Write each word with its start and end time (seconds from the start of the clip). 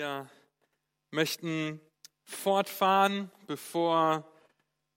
Wir 0.00 0.30
möchten 1.10 1.78
fortfahren. 2.24 3.30
Bevor 3.46 4.26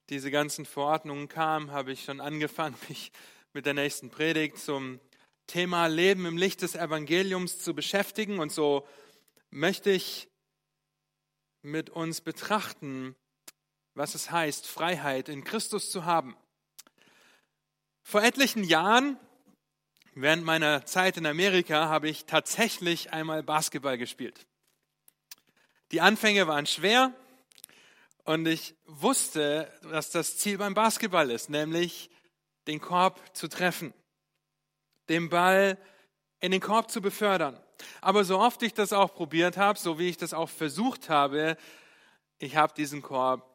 diese 0.08 0.32
ganzen 0.32 0.66
Verordnungen 0.66 1.28
kamen, 1.28 1.72
habe 1.72 1.92
ich 1.92 2.06
schon 2.06 2.22
angefangen, 2.22 2.78
mich 2.88 3.12
mit 3.52 3.66
der 3.66 3.74
nächsten 3.74 4.10
Predigt 4.10 4.58
zum 4.60 5.02
Thema 5.46 5.88
Leben 5.88 6.26
im 6.26 6.38
Licht 6.38 6.62
des 6.62 6.76
Evangeliums 6.76 7.60
zu 7.60 7.76
beschäftigen. 7.76 8.40
Und 8.40 8.54
so 8.54 8.88
möchte 9.50 9.92
ich 9.92 10.30
mit 11.64 11.90
uns 11.90 12.22
betrachten, 12.22 13.14
was 13.96 14.16
es 14.16 14.32
heißt, 14.32 14.66
Freiheit 14.66 15.28
in 15.28 15.44
Christus 15.44 15.92
zu 15.92 16.06
haben. 16.06 16.34
Vor 18.04 18.24
etlichen 18.24 18.64
Jahren 18.64 19.20
Während 20.16 20.46
meiner 20.46 20.86
Zeit 20.86 21.18
in 21.18 21.26
Amerika 21.26 21.90
habe 21.90 22.08
ich 22.08 22.26
tatsächlich 22.26 23.12
einmal 23.12 23.42
Basketball 23.42 23.98
gespielt. 23.98 24.46
Die 25.94 26.02
Anfänge 26.02 26.48
waren 26.48 26.66
schwer 26.66 27.14
und 28.24 28.48
ich 28.48 28.74
wusste, 28.88 29.72
dass 29.84 30.10
das 30.10 30.38
Ziel 30.38 30.58
beim 30.58 30.74
Basketball 30.74 31.30
ist, 31.30 31.52
nämlich 31.52 32.10
den 32.66 32.82
Korb 32.82 33.22
zu 33.36 33.48
treffen, 33.48 33.94
den 35.08 35.30
Ball 35.30 35.78
in 36.40 36.50
den 36.50 36.62
Korb 36.62 36.90
zu 36.90 37.00
befördern. 37.00 37.62
Aber 38.02 38.24
so 38.24 38.40
oft 38.40 38.64
ich 38.64 38.74
das 38.74 38.92
auch 38.92 39.14
probiert 39.14 39.56
habe, 39.56 39.78
so 39.78 40.00
wie 40.00 40.10
ich 40.10 40.18
das 40.18 40.34
auch 40.34 40.50
versucht 40.50 41.10
habe, 41.10 41.58
ich 42.40 42.56
habe 42.56 42.74
diesen 42.74 43.04
Korb 43.04 43.48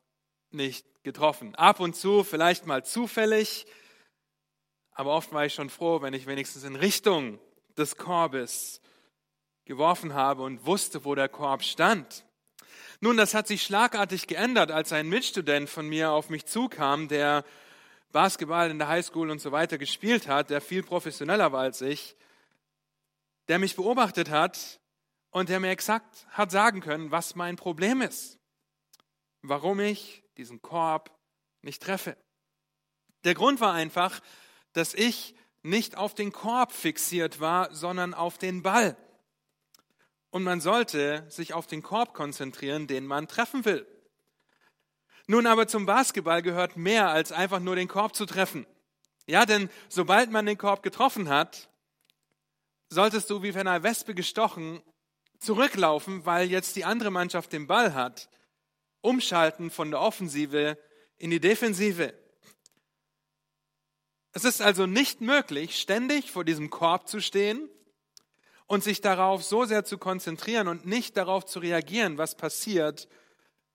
nicht 0.53 0.87
getroffen. 1.03 1.57
Ab 1.57 1.81
und 1.81 1.97
zu, 1.97 2.23
vielleicht 2.23 2.67
mal 2.67 2.85
zufällig, 2.85 3.67
aber 4.93 5.13
oft 5.13 5.33
war 5.33 5.45
ich 5.45 5.55
schon 5.55 5.71
froh, 5.71 6.03
wenn 6.03 6.15
ich 6.15 6.29
wenigstens 6.29 6.63
in 6.63 6.77
Richtung 6.77 7.41
des 7.77 7.97
Korbes 7.97 8.81
geworfen 9.65 10.15
habe 10.15 10.45
und 10.45 10.67
wusste, 10.67 11.05
wo 11.05 11.17
der 11.17 11.29
Korb 11.29 11.65
stand. 11.65 12.25
Nun, 13.01 13.17
das 13.17 13.33
hat 13.33 13.47
sich 13.47 13.63
schlagartig 13.63 14.27
geändert, 14.27 14.73
als 14.73 14.93
ein 14.93 15.09
Mitstudent 15.09 15.71
von 15.71 15.89
mir 15.89 16.11
auf 16.11 16.31
mich 16.31 16.47
zukam, 16.47 17.07
der 17.07 17.45
Basketball 18.11 18.71
in 18.71 18.79
der 18.79 18.89
Highschool 18.89 19.31
und 19.31 19.41
so 19.41 19.53
weiter 19.53 19.79
gespielt 19.79 20.27
hat, 20.27 20.51
der 20.51 20.61
viel 20.61 20.83
professioneller 20.83 21.53
war 21.53 21.61
als 21.61 21.81
ich, 21.81 22.17
der 23.47 23.61
mich 23.61 23.77
beobachtet 23.77 24.31
hat 24.31 24.81
und 25.31 25.49
der 25.49 25.61
mir 25.61 25.71
exakt 25.71 26.27
hat 26.31 26.51
sagen 26.51 26.81
können, 26.81 27.13
was 27.13 27.37
mein 27.37 27.55
Problem 27.55 28.03
ist, 28.03 28.39
warum 29.43 29.79
ich 29.79 30.25
diesen 30.37 30.61
Korb 30.61 31.17
nicht 31.63 31.83
treffe. 31.83 32.17
Der 33.23 33.35
Grund 33.35 33.61
war 33.61 33.75
einfach, 33.75 34.21
dass 34.73 34.95
ich 34.95 35.37
nicht 35.63 35.97
auf 35.97 36.15
den 36.15 36.33
Korb 36.33 36.73
fixiert 36.73 37.39
war, 37.39 37.73
sondern 37.73 38.13
auf 38.15 38.39
den 38.39 38.63
Ball. 38.63 38.97
Und 40.31 40.43
man 40.43 40.61
sollte 40.61 41.25
sich 41.31 41.55
auf 41.55 41.67
den 41.67 41.83
Korb 41.83 42.15
konzentrieren, 42.15 42.87
den 42.87 43.07
man 43.07 43.29
treffen 43.29 43.65
will. 43.65 43.87
Nun 45.27 45.47
aber 45.47 45.69
zum 45.69 45.87
Basketball 45.87 46.43
gehört 46.43 46.77
mehr 46.77 47.09
als 47.09 47.33
einfach 47.33 47.61
nur 47.61 47.77
den 47.77 47.89
Korb 47.89 48.15
zu 48.15 48.27
treffen. 48.27 48.67
Ja, 49.27 49.45
denn 49.45 49.69
sobald 49.89 50.31
man 50.31 50.47
den 50.47 50.57
Korb 50.57 50.83
getroffen 50.83 51.29
hat, 51.29 51.69
solltest 52.89 53.29
du 53.29 53.43
wie 53.43 53.53
von 53.53 53.61
einer 53.61 53.83
Wespe 53.83 54.15
gestochen 54.15 54.83
zurücklaufen, 55.39 56.25
weil 56.25 56.51
jetzt 56.51 56.77
die 56.77 56.85
andere 56.85 57.11
Mannschaft 57.11 57.53
den 57.53 57.67
Ball 57.67 57.95
hat. 57.95 58.31
Umschalten 59.01 59.71
von 59.71 59.91
der 59.91 60.01
Offensive 60.01 60.79
in 61.19 61.31
die 61.31 61.41
Defensive. 61.41 62.15
Es 64.33 64.45
ist 64.45 64.61
also 64.63 64.87
nicht 64.87 65.21
möglich, 65.21 65.79
ständig 65.79 66.31
vor 66.31 66.45
diesem 66.45 66.71
Korb 66.71 67.09
zu 67.09 67.21
stehen 67.21 67.69
und 68.69 68.85
sich 68.85 69.01
darauf 69.01 69.43
so 69.43 69.65
sehr 69.65 69.85
zu 69.85 69.99
konzentrieren 69.99 70.69
und 70.69 70.87
nicht 70.87 71.17
darauf 71.17 71.45
zu 71.45 71.59
reagieren, 71.59 72.19
was 72.19 72.37
passiert, 72.37 73.09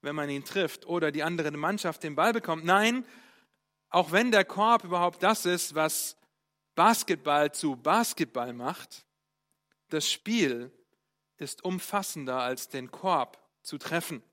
wenn 0.02 0.16
man 0.16 0.30
ihn 0.30 0.46
trifft 0.46 0.86
oder 0.86 1.12
die 1.12 1.24
andere 1.24 1.52
Mannschaft 1.52 2.04
den 2.04 2.16
Ball 2.16 2.32
bekommt. 2.32 2.64
Nein, 2.64 3.06
auch 3.90 4.12
wenn 4.12 4.32
der 4.32 4.46
Korb 4.46 4.84
überhaupt 4.84 5.22
das 5.24 5.46
ist, 5.46 5.76
was 5.76 6.16
Basketball 6.76 7.52
zu 7.52 7.76
Basketball 7.76 8.54
macht, 8.54 9.06
das 9.90 10.10
Spiel 10.10 10.72
ist 11.38 11.64
umfassender 11.64 12.40
als 12.40 12.70
den 12.70 12.92
Korb 12.92 13.40
zu 13.64 13.78
treffen. 13.78 14.24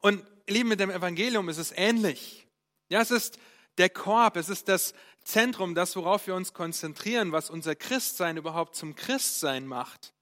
Und 0.00 0.24
lieben 0.48 0.68
mit 0.70 0.80
dem 0.80 0.90
Evangelium 0.90 1.48
ist 1.48 1.58
es 1.58 1.72
ähnlich. 1.72 2.46
Ja, 2.88 3.00
es 3.00 3.10
ist 3.10 3.38
der 3.78 3.90
Korb, 3.90 4.36
es 4.36 4.48
ist 4.48 4.68
das 4.68 4.94
Zentrum, 5.24 5.74
das, 5.74 5.96
worauf 5.96 6.26
wir 6.26 6.34
uns 6.34 6.52
konzentrieren, 6.52 7.32
was 7.32 7.50
unser 7.50 7.74
Christsein 7.74 8.36
überhaupt 8.36 8.76
zum 8.76 8.94
Christsein 8.94 9.66
macht. 9.66 10.12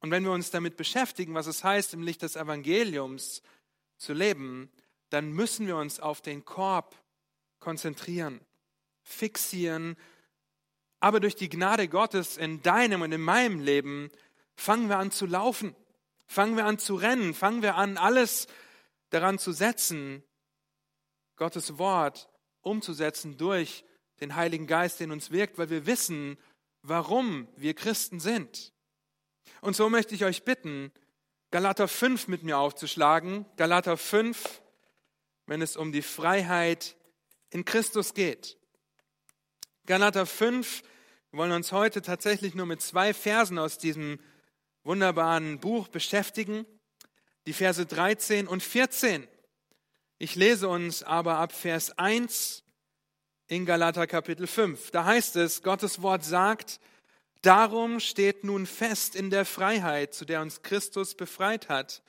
Und 0.00 0.10
wenn 0.10 0.24
wir 0.24 0.32
uns 0.32 0.50
damit 0.50 0.76
beschäftigen, 0.76 1.34
was 1.34 1.46
es 1.46 1.64
heißt, 1.64 1.94
im 1.94 2.02
Licht 2.02 2.22
des 2.22 2.36
Evangeliums 2.36 3.42
zu 3.96 4.12
leben, 4.12 4.70
dann 5.10 5.30
müssen 5.32 5.66
wir 5.66 5.76
uns 5.76 6.00
auf 6.00 6.20
den 6.20 6.44
Korb 6.44 6.96
konzentrieren, 7.60 8.40
fixieren. 9.02 9.96
Aber 11.00 11.20
durch 11.20 11.36
die 11.36 11.48
Gnade 11.48 11.88
Gottes 11.88 12.36
in 12.36 12.62
deinem 12.62 13.02
und 13.02 13.12
in 13.12 13.20
meinem 13.20 13.60
Leben 13.60 14.10
fangen 14.54 14.88
wir 14.88 14.98
an 14.98 15.12
zu 15.12 15.26
laufen, 15.26 15.76
fangen 16.26 16.56
wir 16.56 16.66
an 16.66 16.78
zu 16.78 16.96
rennen, 16.96 17.34
fangen 17.34 17.62
wir 17.62 17.76
an, 17.76 17.98
alles 17.98 18.48
daran 19.10 19.38
zu 19.38 19.52
setzen, 19.52 20.24
Gottes 21.36 21.78
Wort 21.78 22.28
umzusetzen 22.66 23.38
durch 23.38 23.84
den 24.20 24.34
Heiligen 24.34 24.66
Geist, 24.66 25.00
der 25.00 25.06
in 25.06 25.12
uns 25.12 25.30
wirkt, 25.30 25.58
weil 25.58 25.70
wir 25.70 25.86
wissen, 25.86 26.36
warum 26.82 27.48
wir 27.56 27.74
Christen 27.74 28.20
sind. 28.20 28.72
Und 29.60 29.76
so 29.76 29.88
möchte 29.88 30.14
ich 30.14 30.24
euch 30.24 30.44
bitten, 30.44 30.92
Galater 31.50 31.88
5 31.88 32.28
mit 32.28 32.42
mir 32.42 32.58
aufzuschlagen. 32.58 33.46
Galater 33.56 33.96
5, 33.96 34.62
wenn 35.46 35.62
es 35.62 35.76
um 35.76 35.92
die 35.92 36.02
Freiheit 36.02 36.96
in 37.50 37.64
Christus 37.64 38.14
geht. 38.14 38.58
Galater 39.86 40.26
5, 40.26 40.82
wir 41.30 41.38
wollen 41.38 41.52
uns 41.52 41.72
heute 41.72 42.02
tatsächlich 42.02 42.54
nur 42.54 42.66
mit 42.66 42.82
zwei 42.82 43.14
Versen 43.14 43.58
aus 43.58 43.78
diesem 43.78 44.18
wunderbaren 44.82 45.60
Buch 45.60 45.88
beschäftigen. 45.88 46.66
Die 47.46 47.52
Verse 47.52 47.86
13 47.86 48.48
und 48.48 48.62
14. 48.62 49.28
Ich 50.18 50.34
lese 50.34 50.70
uns 50.70 51.02
aber 51.02 51.36
ab 51.36 51.52
Vers 51.52 51.98
1 51.98 52.64
in 53.48 53.66
Galater 53.66 54.06
Kapitel 54.06 54.46
5. 54.46 54.90
Da 54.90 55.04
heißt 55.04 55.36
es, 55.36 55.62
Gottes 55.62 56.00
Wort 56.00 56.24
sagt, 56.24 56.80
darum 57.42 58.00
steht 58.00 58.42
nun 58.42 58.64
fest 58.64 59.14
in 59.14 59.28
der 59.28 59.44
Freiheit, 59.44 60.14
zu 60.14 60.24
der 60.24 60.40
uns 60.40 60.62
Christus 60.62 61.14
befreit 61.14 61.68
hat, 61.68 62.02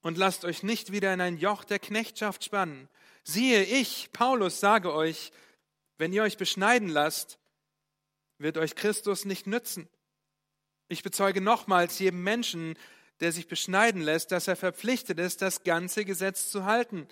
und 0.00 0.18
lasst 0.18 0.44
euch 0.44 0.64
nicht 0.64 0.90
wieder 0.90 1.14
in 1.14 1.20
ein 1.20 1.36
Joch 1.36 1.62
der 1.62 1.78
Knechtschaft 1.78 2.42
spannen. 2.42 2.88
Siehe, 3.22 3.62
ich, 3.62 4.10
Paulus, 4.12 4.58
sage 4.58 4.92
euch, 4.92 5.30
wenn 5.96 6.12
ihr 6.12 6.24
euch 6.24 6.38
beschneiden 6.38 6.88
lasst, 6.88 7.38
wird 8.38 8.58
euch 8.58 8.74
Christus 8.74 9.24
nicht 9.24 9.46
nützen. 9.46 9.88
Ich 10.88 11.04
bezeuge 11.04 11.40
nochmals 11.40 12.00
jedem 12.00 12.24
Menschen, 12.24 12.76
der 13.20 13.30
sich 13.30 13.46
beschneiden 13.46 14.02
lässt, 14.02 14.32
dass 14.32 14.48
er 14.48 14.56
verpflichtet 14.56 15.20
ist, 15.20 15.40
das 15.40 15.62
ganze 15.62 16.04
Gesetz 16.04 16.50
zu 16.50 16.64
halten. 16.64 17.06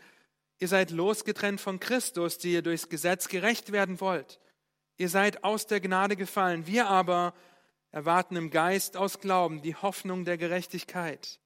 Ihr 0.58 0.68
seid 0.68 0.90
losgetrennt 0.90 1.60
von 1.60 1.80
Christus, 1.80 2.38
die 2.38 2.52
ihr 2.52 2.62
durchs 2.62 2.88
Gesetz 2.88 3.28
gerecht 3.28 3.72
werden 3.72 4.00
wollt. 4.00 4.40
Ihr 4.96 5.08
seid 5.08 5.44
aus 5.44 5.66
der 5.66 5.80
Gnade 5.80 6.16
gefallen. 6.16 6.66
Wir 6.66 6.88
aber 6.88 7.34
erwarten 7.90 8.36
im 8.36 8.50
Geist 8.50 8.96
aus 8.96 9.20
Glauben 9.20 9.60
die 9.62 9.74
Hoffnung 9.74 10.24
der 10.24 10.38
Gerechtigkeit. 10.38 11.40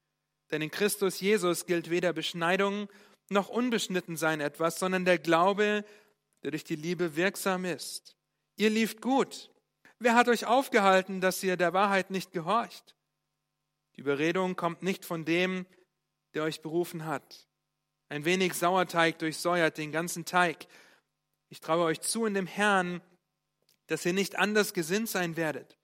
Denn 0.51 0.63
in 0.63 0.71
Christus 0.71 1.21
Jesus 1.21 1.67
gilt 1.67 1.91
weder 1.91 2.13
Beschneidung 2.13 2.89
noch 3.29 3.49
Unbeschnittensein 3.49 4.41
etwas, 4.41 4.79
sondern 4.79 5.05
der 5.05 5.19
Glaube, 5.19 5.85
der 6.43 6.51
durch 6.53 6.65
die 6.65 6.77
Liebe 6.77 7.17
wirksam 7.17 7.65
ist. 7.65 8.17
Ihr 8.57 8.71
lieft 8.71 9.01
gut. 9.01 9.51
Wer 9.99 10.15
hat 10.15 10.29
euch 10.29 10.47
aufgehalten, 10.47 11.21
dass 11.21 11.43
ihr 11.43 11.57
der 11.57 11.73
Wahrheit 11.73 12.11
nicht 12.11 12.33
gehorcht? 12.33 12.97
Die 13.97 14.01
Überredung 14.01 14.57
kommt 14.57 14.83
nicht 14.83 15.05
von 15.05 15.25
dem, 15.25 15.67
der 16.35 16.45
euch 16.45 16.63
berufen 16.63 17.05
hat. 17.05 17.50
Ein 18.11 18.25
wenig 18.25 18.55
Sauerteig 18.55 19.21
durchsäuert 19.21 19.79
den 19.79 19.93
ganzen 19.93 20.25
Teig. 20.25 20.67
Ich 21.49 21.61
traue 21.61 21.85
euch 21.85 22.01
zu 22.01 22.27
in 22.27 22.35
dem 22.35 22.49
Herrn, 22.49 23.01
dass 23.87 24.05
ihr 24.05 24.13
nicht 24.13 24.37
anders 24.37 24.75
gesinnt 24.75 25.09
sein 25.09 25.37
werdet. 25.37 25.79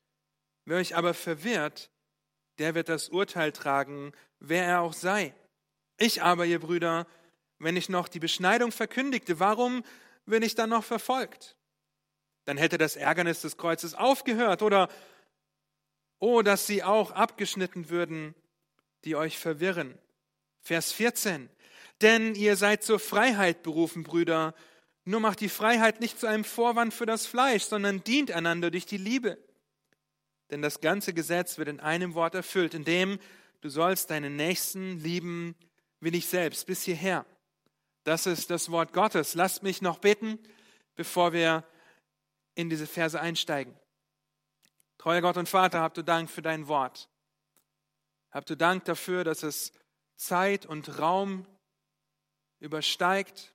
Wer 0.65 0.79
euch 0.79 0.97
aber 0.97 1.15
verwirrt, 1.15 1.89
der 2.59 2.75
wird 2.75 2.89
das 2.89 3.11
Urteil 3.11 3.53
tragen, 3.53 4.11
wer 4.41 4.65
er 4.65 4.81
auch 4.81 4.93
sei. 4.93 5.35
Ich 5.99 6.21
aber, 6.21 6.47
ihr 6.47 6.59
Brüder, 6.59 7.07
wenn 7.61 7.77
ich 7.77 7.89
noch 7.89 8.09
die 8.09 8.19
Beschneidung 8.19 8.73
verkündigte, 8.73 9.39
warum 9.39 9.85
bin 10.25 10.43
ich 10.43 10.57
dann 10.57 10.71
noch 10.71 10.85
verfolgt? 10.85 11.57
Dann 12.45 12.57
hätte 12.57 12.77
das 12.77 12.97
Ärgernis 12.97 13.41
des 13.41 13.57
Kreuzes 13.57 13.95
aufgehört 13.95 14.63
oder, 14.63 14.89
oh, 16.19 16.43
dass 16.43 16.67
sie 16.67 16.83
auch 16.83 17.13
abgeschnitten 17.13 17.89
würden, 17.89 18.35
die 19.05 19.15
euch 19.15 19.39
verwirren. 19.39 19.97
Vers 20.61 20.91
14. 20.91 21.49
Denn 22.03 22.35
ihr 22.35 22.57
seid 22.57 22.83
zur 22.83 22.99
Freiheit 22.99 23.63
berufen, 23.63 24.03
Brüder. 24.03 24.55
Nur 25.05 25.21
macht 25.21 25.41
die 25.41 25.49
Freiheit 25.49 26.01
nicht 26.01 26.19
zu 26.19 26.27
einem 26.27 26.45
Vorwand 26.45 26.93
für 26.93 27.07
das 27.07 27.27
Fleisch, 27.27 27.65
sondern 27.65 28.05
dient 28.05 28.33
einander 28.33 28.71
durch 28.71 28.87
die 28.87 28.99
Liebe. 28.99 29.39
Denn 30.51 30.63
das 30.63 30.81
ganze 30.81 31.15
Gesetz 31.15 31.59
wird 31.59 31.69
in 31.69 31.81
einem 31.81 32.15
Wort 32.15 32.35
erfüllt, 32.35 32.75
in 32.75 32.85
dem 32.85 33.19
du 33.61 33.69
sollst 33.69 34.11
deinen 34.11 34.37
Nächsten 34.37 34.99
lieben 34.99 35.57
wie 36.01 36.11
dich 36.11 36.27
selbst 36.27 36.67
bis 36.67 36.83
hierher. 36.83 37.25
Das 38.05 38.27
ist 38.27 38.51
das 38.51 38.71
Wort 38.71 38.93
Gottes. 38.93 39.35
Lasst 39.35 39.63
mich 39.63 39.83
noch 39.83 39.99
beten, 39.99 40.39
bevor 40.95 41.33
wir 41.33 41.65
in 42.55 42.71
diese 42.71 42.87
Verse 42.87 43.21
einsteigen. 43.21 43.75
Treuer 44.99 45.21
Gott 45.21 45.37
und 45.37 45.49
Vater, 45.49 45.81
habt 45.81 45.97
du 45.97 46.03
Dank 46.03 46.31
für 46.31 46.43
dein 46.43 46.69
Wort. 46.69 47.09
Habt 48.31 48.51
du 48.51 48.57
Dank 48.57 48.85
dafür, 48.85 49.25
dass 49.25 49.43
es 49.43 49.73
Zeit 50.17 50.67
und 50.67 50.99
Raum 50.99 51.47
übersteigt. 52.61 53.53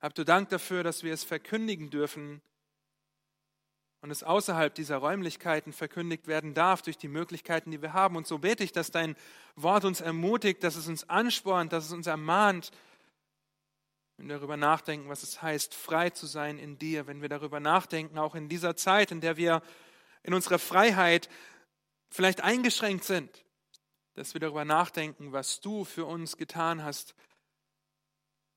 Habt 0.00 0.18
du 0.18 0.24
Dank 0.24 0.48
dafür, 0.48 0.82
dass 0.82 1.02
wir 1.02 1.12
es 1.12 1.24
verkündigen 1.24 1.90
dürfen 1.90 2.40
und 4.00 4.10
es 4.10 4.22
außerhalb 4.22 4.74
dieser 4.74 4.98
Räumlichkeiten 4.98 5.72
verkündigt 5.72 6.28
werden 6.28 6.54
darf 6.54 6.82
durch 6.82 6.98
die 6.98 7.08
Möglichkeiten, 7.08 7.72
die 7.72 7.82
wir 7.82 7.92
haben. 7.92 8.16
Und 8.16 8.26
so 8.26 8.38
bete 8.38 8.62
ich, 8.62 8.70
dass 8.70 8.92
dein 8.92 9.16
Wort 9.56 9.84
uns 9.84 10.00
ermutigt, 10.00 10.62
dass 10.62 10.76
es 10.76 10.86
uns 10.86 11.08
anspornt, 11.08 11.72
dass 11.72 11.86
es 11.86 11.92
uns 11.92 12.06
ermahnt, 12.06 12.70
wenn 14.16 14.28
wir 14.28 14.36
darüber 14.36 14.56
nachdenken, 14.56 15.08
was 15.08 15.22
es 15.22 15.42
heißt, 15.42 15.74
frei 15.74 16.10
zu 16.10 16.26
sein 16.26 16.58
in 16.58 16.78
dir, 16.78 17.06
wenn 17.06 17.22
wir 17.22 17.28
darüber 17.28 17.60
nachdenken, 17.60 18.18
auch 18.18 18.34
in 18.34 18.48
dieser 18.48 18.76
Zeit, 18.76 19.10
in 19.10 19.20
der 19.20 19.36
wir 19.36 19.62
in 20.22 20.34
unserer 20.34 20.58
Freiheit 20.58 21.28
vielleicht 22.10 22.40
eingeschränkt 22.40 23.04
sind, 23.04 23.44
dass 24.14 24.34
wir 24.34 24.40
darüber 24.40 24.64
nachdenken, 24.64 25.32
was 25.32 25.60
du 25.60 25.84
für 25.84 26.04
uns 26.04 26.36
getan 26.36 26.82
hast 26.82 27.14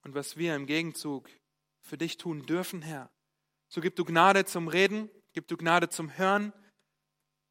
und 0.03 0.15
was 0.15 0.37
wir 0.37 0.55
im 0.55 0.65
Gegenzug 0.65 1.29
für 1.79 1.97
dich 1.97 2.17
tun 2.17 2.45
dürfen, 2.45 2.81
Herr. 2.81 3.09
So 3.67 3.81
gib 3.81 3.95
du 3.95 4.05
Gnade 4.05 4.45
zum 4.45 4.67
Reden, 4.67 5.09
Gib 5.33 5.47
du 5.47 5.55
Gnade 5.55 5.87
zum 5.87 6.17
Hören 6.17 6.51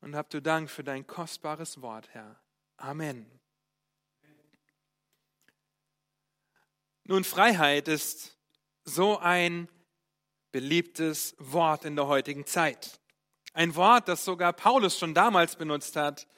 und 0.01 0.15
hab 0.15 0.29
du 0.29 0.43
Dank 0.43 0.71
für 0.71 0.85
dein 0.85 1.07
kostbares 1.07 1.81
Wort, 1.81 2.11
Herr. 2.11 2.39
Amen. 2.77 3.25
Nun, 7.05 7.25
Freiheit 7.25 7.89
ist 7.89 8.37
so 8.85 9.19
ein 9.19 9.69
beliebtes 10.53 11.35
Wort 11.39 11.87
in 11.87 11.97
der 11.97 12.07
heutigen 12.07 12.45
Zeit. 12.45 13.01
Ein 13.55 13.75
Wort, 13.77 14.09
das 14.09 14.27
sogar 14.27 14.53
Paulus 14.53 14.99
schon 14.99 15.15
damals 15.15 15.57
benutzt 15.57 15.97
hat, 15.97 16.29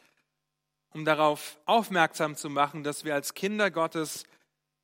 um 0.91 1.05
darauf 1.05 1.59
aufmerksam 1.65 2.37
zu 2.37 2.51
machen, 2.51 2.85
dass 2.85 3.05
wir 3.05 3.15
als 3.15 3.35
Kinder 3.35 3.73
Gottes 3.73 4.25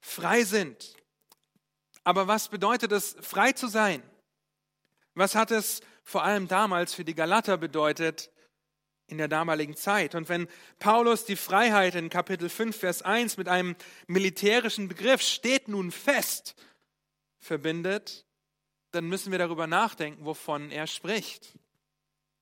frei 0.01 0.43
sind. 0.43 0.97
Aber 2.09 2.27
was 2.27 2.49
bedeutet 2.49 2.91
es, 2.91 3.19
frei 3.21 3.53
zu 3.53 3.67
sein? 3.67 4.03
Was 5.13 5.35
hat 5.35 5.51
es 5.51 5.83
vor 6.05 6.25
allem 6.25 6.49
damals 6.49 6.95
für 6.95 7.05
die 7.05 7.15
Galater 7.15 7.59
bedeutet 7.59 8.31
in 9.09 9.19
der 9.19 9.29
damaligen 9.29 9.77
Zeit. 9.77 10.15
Und 10.15 10.31
wenn 10.31 10.49
Paulus 10.79 11.27
die 11.27 11.37
Freiheit 11.37 11.95
in 11.95 12.09
Kapitel 12.09 12.49
5, 12.49 12.79
Vers 12.79 13.03
1 13.03 13.37
mit 13.37 13.47
einem 13.47 13.77
militärischen 14.07 14.89
Begriff 14.89 15.21
steht 15.21 15.69
nun 15.69 15.91
fest 15.91 16.55
verbindet, 17.41 18.25
dann 18.93 19.05
müssen 19.05 19.31
wir 19.31 19.39
darüber 19.39 19.67
nachdenken, 19.67 20.25
wovon 20.25 20.71
er 20.71 20.87
spricht. 20.87 21.59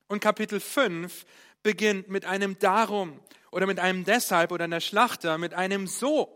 Und 0.07 0.21
Kapitel 0.21 0.61
5 0.61 1.27
beginnt 1.65 2.09
mit 2.09 2.25
einem 2.25 2.57
Darum 2.61 3.19
oder 3.51 3.67
mit 3.67 3.81
einem 3.81 4.05
Deshalb 4.05 4.53
oder 4.53 4.63
einer 4.63 4.81
Schlachter, 4.81 5.39
mit 5.39 5.55
einem 5.55 5.89
So. 5.89 6.33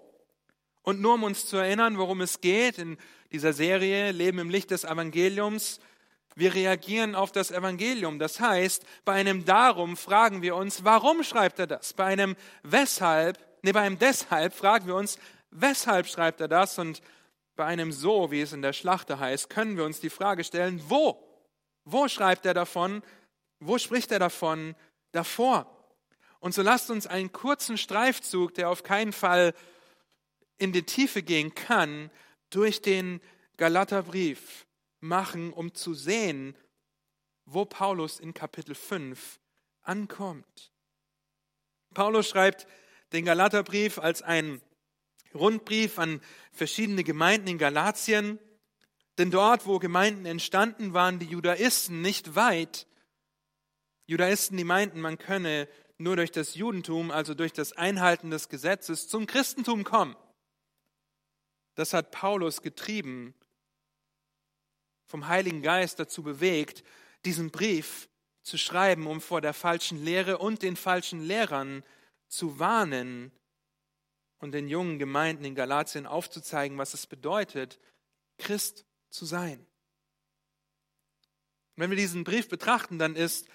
Und 0.83 1.01
nur 1.01 1.15
um 1.15 1.23
uns 1.23 1.47
zu 1.47 1.59
erinnern, 1.59 1.99
worum 1.99 2.21
es 2.21 2.41
geht 2.41 2.79
in 2.79 2.99
dieser 3.33 3.53
Serie 3.53 4.13
Leben 4.13 4.39
im 4.39 4.51
Licht 4.51 4.71
des 4.71 4.85
Evangeliums, 4.85 5.81
wir 6.35 6.55
reagieren 6.55 7.15
auf 7.15 7.33
das 7.33 7.51
Evangelium. 7.51 8.19
Das 8.19 8.41
heißt, 8.41 8.85
bei 9.05 9.13
einem 9.15 9.45
Darum 9.45 9.97
fragen 9.97 10.43
wir 10.43 10.57
uns, 10.57 10.85
warum 10.85 11.23
schreibt 11.23 11.59
er 11.59 11.67
das? 11.67 11.93
Bei 11.93 12.05
einem 12.07 12.37
Weshalb, 12.63 13.39
nee, 13.63 13.73
bei 13.73 13.81
einem 13.81 13.99
Deshalb 13.99 14.55
fragen 14.55 14.87
wir 14.87 14.95
uns, 14.95 15.19
weshalb 15.51 16.07
schreibt 16.07 16.41
er 16.41 16.49
das? 16.49 16.79
Und 16.79 17.03
bei 17.57 17.67
einem 17.67 17.93
So, 17.93 18.31
wie 18.31 18.41
es 18.41 18.53
in 18.53 18.63
der 18.63 18.73
Schlachte 18.73 19.19
heißt, 19.19 19.51
können 19.51 19.77
wir 19.77 19.85
uns 19.85 20.01
die 20.01 20.11
Frage 20.11 20.45
stellen, 20.45 20.81
wo? 20.89 21.23
Wo 21.85 22.09
schreibt 22.09 22.47
er 22.47 22.55
davon? 22.55 23.03
Wo 23.59 23.77
spricht 23.79 24.13
er 24.13 24.19
davon 24.19 24.75
davor? 25.13 25.67
Und 26.39 26.55
so 26.55 26.63
lasst 26.63 26.91
uns 26.91 27.07
einen 27.07 27.33
kurzen 27.33 27.77
Streifzug, 27.77 28.55
der 28.55 28.71
auf 28.71 28.83
keinen 28.83 29.13
Fall 29.13 29.53
in 30.57 30.73
die 30.73 30.85
Tiefe 30.85 31.23
gehen 31.23 31.55
kann, 31.55 32.11
durch 32.51 32.83
den 32.83 33.21
Galaterbrief 33.57 34.67
machen, 35.01 35.53
um 35.53 35.75
zu 35.75 35.95
sehen, 35.95 36.55
wo 37.47 37.65
Paulus 37.65 38.21
in 38.21 38.35
Kapitel 38.35 38.75
5 38.75 39.41
ankommt. 39.83 40.73
Paulus 41.95 42.29
schreibt 42.29 42.67
den 43.13 43.25
Galaterbrief 43.25 43.99
als 43.99 44.23
einen 44.23 44.61
Rundbrief 45.35 45.99
an 45.99 46.21
verschiedene 46.53 47.05
Gemeinden 47.05 47.49
in 47.49 47.59
Galatien, 47.59 48.39
denn 49.19 49.31
dort, 49.31 49.67
wo 49.67 49.79
Gemeinden 49.79 50.27
entstanden, 50.27 50.93
waren 50.93 51.19
die 51.19 51.27
Judaisten 51.27 52.01
nicht 52.01 52.35
weit. 52.37 52.87
Judaisten, 54.07 54.57
die 54.57 54.65
meinten, 54.65 55.01
man 55.01 55.19
könne 55.19 55.69
nur 55.99 56.17
durch 56.17 56.31
das 56.31 56.55
Judentum, 56.55 57.11
also 57.11 57.35
durch 57.35 57.53
das 57.53 57.73
Einhalten 57.73 58.31
des 58.31 58.49
Gesetzes, 58.49 59.09
zum 59.09 59.27
Christentum 59.27 59.85
kommen. 59.85 60.17
Das 61.75 61.93
hat 61.93 62.11
Paulus 62.11 62.63
getrieben 62.63 63.35
vom 65.05 65.27
Heiligen 65.27 65.63
Geist 65.63 65.99
dazu 65.99 66.23
bewegt, 66.23 66.85
diesen 67.25 67.51
Brief 67.51 68.09
zu 68.43 68.57
schreiben, 68.57 69.07
um 69.07 69.21
vor 69.21 69.41
der 69.41 69.55
falschen 69.55 70.03
Lehre 70.05 70.39
und 70.39 70.63
den 70.63 70.77
falschen 70.77 71.21
Lehrern 71.21 71.83
zu 72.29 72.59
warnen 72.59 73.33
und 74.39 74.53
den 74.53 74.69
jungen 74.69 74.99
Gemeinden 74.99 75.45
in 75.45 75.55
Galatien 75.55 76.07
aufzuzeigen, 76.07 76.79
was 76.79 76.95
es 76.95 77.07
bedeutet, 77.07 77.79
Christ 78.39 78.85
zu 79.11 79.25
sein. 79.27 79.67
Wenn 81.77 81.91
wir 81.91 81.97
diesen 81.97 82.25
Brief 82.25 82.49
betrachten, 82.49 82.99
dann 82.99 83.17
ist 83.17 83.49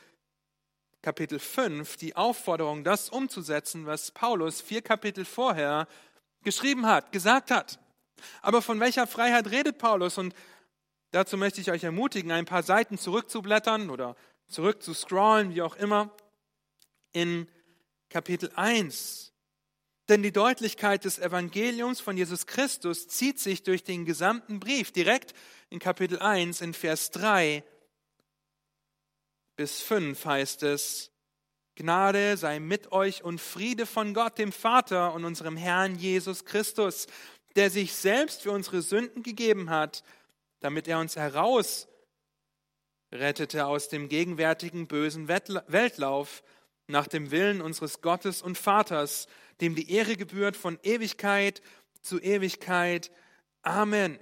Kapitel 1.02 1.40
5 1.40 1.98
die 1.98 2.16
Aufforderung, 2.16 2.84
das 2.84 3.10
umzusetzen, 3.10 3.86
was 3.86 4.12
Paulus 4.12 4.62
vier 4.62 4.82
Kapitel 4.82 5.24
vorher 5.24 5.88
geschrieben 6.44 6.86
hat, 6.86 7.12
gesagt 7.12 7.52
hat. 7.52 7.80
Aber 8.42 8.62
von 8.62 8.80
welcher 8.80 9.08
Freiheit 9.08 9.52
redet 9.52 9.78
Paulus 9.78 10.18
und 10.18 10.34
Dazu 11.16 11.38
möchte 11.38 11.62
ich 11.62 11.72
euch 11.72 11.86
ermutigen, 11.86 12.30
ein 12.34 12.44
paar 12.44 12.62
Seiten 12.62 12.98
zurückzublättern 12.98 13.90
oder 13.90 14.18
zurückzuscrollen, 14.48 15.56
wie 15.56 15.62
auch 15.62 15.78
immer, 15.78 16.14
in 17.14 17.48
Kapitel 18.10 18.52
1. 18.54 19.32
Denn 20.10 20.24
die 20.24 20.34
Deutlichkeit 20.34 21.06
des 21.06 21.18
Evangeliums 21.18 22.02
von 22.02 22.18
Jesus 22.18 22.48
Christus 22.48 23.08
zieht 23.08 23.40
sich 23.40 23.64
durch 23.64 23.86
den 23.86 24.04
gesamten 24.04 24.60
Brief. 24.60 24.92
Direkt 24.92 25.34
in 25.70 25.80
Kapitel 25.80 26.20
1, 26.20 26.60
in 26.60 26.74
Vers 26.74 27.12
3 27.12 27.64
bis 29.56 29.82
5 29.82 30.26
heißt 30.26 30.64
es, 30.64 31.12
Gnade 31.76 32.38
sei 32.38 32.60
mit 32.60 32.92
euch 32.92 33.24
und 33.24 33.42
Friede 33.42 33.86
von 33.86 34.14
Gott, 34.14 34.38
dem 34.38 34.52
Vater 34.52 35.14
und 35.14 35.26
unserem 35.26 35.58
Herrn 35.58 35.96
Jesus 35.96 36.46
Christus, 36.46 37.08
der 37.56 37.70
sich 37.70 37.94
selbst 37.94 38.42
für 38.42 38.52
unsere 38.52 38.82
Sünden 38.82 39.24
gegeben 39.24 39.70
hat 39.70 40.04
damit 40.66 40.88
er 40.88 40.98
uns 40.98 41.16
heraus 41.16 41.88
rettete 43.12 43.68
aus 43.68 43.88
dem 43.88 44.10
gegenwärtigen 44.10 44.88
bösen 44.88 45.28
Weltlauf 45.28 46.44
nach 46.88 47.06
dem 47.06 47.30
Willen 47.30 47.62
unseres 47.62 48.02
Gottes 48.02 48.42
und 48.42 48.58
Vaters, 48.58 49.28
dem 49.62 49.76
die 49.76 49.92
Ehre 49.92 50.18
gebührt 50.18 50.58
von 50.58 50.80
Ewigkeit 50.82 51.62
zu 52.02 52.20
Ewigkeit. 52.20 53.12
Amen. 53.62 54.18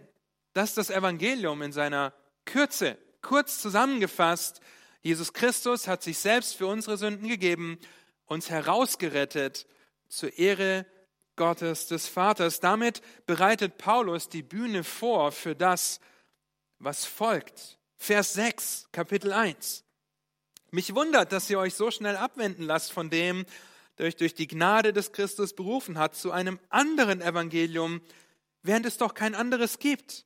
Das 0.51 0.69
ist 0.69 0.77
das 0.77 0.89
Evangelium 0.89 1.61
in 1.61 1.71
seiner 1.71 2.13
Kürze. 2.43 2.97
Kurz 3.21 3.61
zusammengefasst, 3.61 4.59
Jesus 5.01 5.31
Christus 5.31 5.87
hat 5.87 6.03
sich 6.03 6.19
selbst 6.19 6.55
für 6.55 6.67
unsere 6.67 6.97
Sünden 6.97 7.29
gegeben, 7.29 7.79
uns 8.25 8.49
herausgerettet 8.49 9.65
zur 10.09 10.37
Ehre 10.37 10.85
Gottes 11.35 11.87
des 11.87 12.07
Vaters. 12.07 12.59
Damit 12.59 13.01
bereitet 13.25 13.77
Paulus 13.77 14.29
die 14.29 14.43
Bühne 14.43 14.83
vor 14.83 15.31
für 15.31 15.55
das, 15.55 15.99
was 16.79 17.05
folgt. 17.05 17.79
Vers 17.97 18.33
6, 18.33 18.89
Kapitel 18.91 19.31
1. 19.31 19.83
Mich 20.71 20.95
wundert, 20.95 21.31
dass 21.31 21.49
ihr 21.49 21.59
euch 21.59 21.75
so 21.75 21.91
schnell 21.91 22.17
abwenden 22.17 22.63
lasst 22.63 22.91
von 22.91 23.09
dem, 23.09 23.45
der 23.97 24.07
euch 24.07 24.15
durch 24.15 24.33
die 24.33 24.47
Gnade 24.47 24.91
des 24.91 25.11
Christus 25.11 25.53
berufen 25.53 25.97
hat, 25.97 26.15
zu 26.15 26.31
einem 26.31 26.59
anderen 26.69 27.21
Evangelium, 27.21 28.01
während 28.63 28.85
es 28.85 28.97
doch 28.97 29.13
kein 29.13 29.35
anderes 29.35 29.79
gibt. 29.79 30.25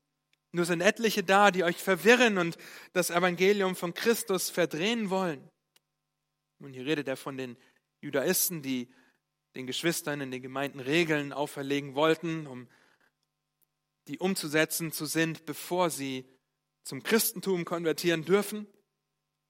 Nur 0.52 0.66
sind 0.66 0.82
etliche 0.82 1.24
da, 1.24 1.52
die 1.52 1.64
euch 1.64 1.78
verwirren 1.78 2.38
und 2.38 2.58
das 2.94 3.10
Evangelium 3.10 3.76
von 3.76 3.94
Christus 3.94 4.50
verdrehen 4.50 5.10
wollen. 5.10 5.48
Und 6.60 6.74
hier 6.74 6.86
redet 6.86 7.08
er 7.08 7.18
von 7.18 7.38
den 7.38 7.58
Judaisten, 8.02 8.62
die 8.62 8.90
den 9.56 9.68
Geschwistern 9.68 10.22
in 10.22 10.32
den 10.32 10.42
Gemeinden 10.42 10.80
Regeln 10.80 11.34
auferlegen 11.34 11.96
wollten, 11.96 12.48
um 12.48 12.68
die 14.08 14.20
umzusetzen 14.20 14.92
zu 14.92 15.06
sind, 15.06 15.46
bevor 15.46 15.90
sie 15.90 16.26
zum 16.84 17.04
Christentum 17.04 17.66
konvertieren 17.66 18.24
dürfen, 18.24 18.68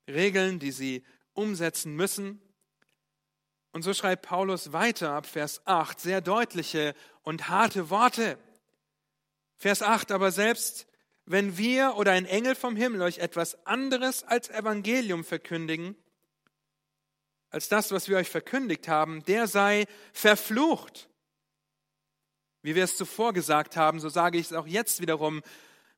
Regeln, 0.08 0.60
die 0.60 0.72
sie 0.72 1.06
umsetzen 1.34 1.96
müssen. 1.96 2.42
Und 3.72 3.84
so 3.84 3.94
schreibt 3.94 4.26
Paulus 4.26 4.74
weiter 4.74 5.12
ab 5.12 5.26
Vers 5.26 5.62
8 5.66 6.00
sehr 6.00 6.22
deutliche 6.22 6.96
und 7.22 7.50
harte 7.50 7.90
Worte. 7.90 8.40
Vers 9.58 9.82
8, 9.82 10.12
aber 10.12 10.32
selbst 10.32 10.88
wenn 11.26 11.58
wir 11.58 11.96
oder 11.98 12.14
ein 12.14 12.26
Engel 12.26 12.56
vom 12.56 12.76
Himmel 12.76 13.02
euch 13.02 13.20
etwas 13.20 13.66
anderes 13.66 14.24
als 14.24 14.50
Evangelium 14.50 15.24
verkündigen, 15.24 15.96
als 17.50 17.70
das, 17.70 17.92
was 17.92 18.10
wir 18.10 18.18
euch 18.18 18.30
verkündigt 18.30 18.88
haben, 18.88 19.24
der 19.26 19.48
sei 19.48 19.86
verflucht. 20.14 21.10
Wie 22.62 22.76
wir 22.76 22.84
es 22.84 22.98
zuvor 22.98 23.34
gesagt 23.34 23.78
haben, 23.78 24.00
so 24.00 24.10
sage 24.10 24.38
ich 24.38 24.48
es 24.48 24.54
auch 24.54 24.68
jetzt 24.68 25.00
wiederum, 25.02 25.42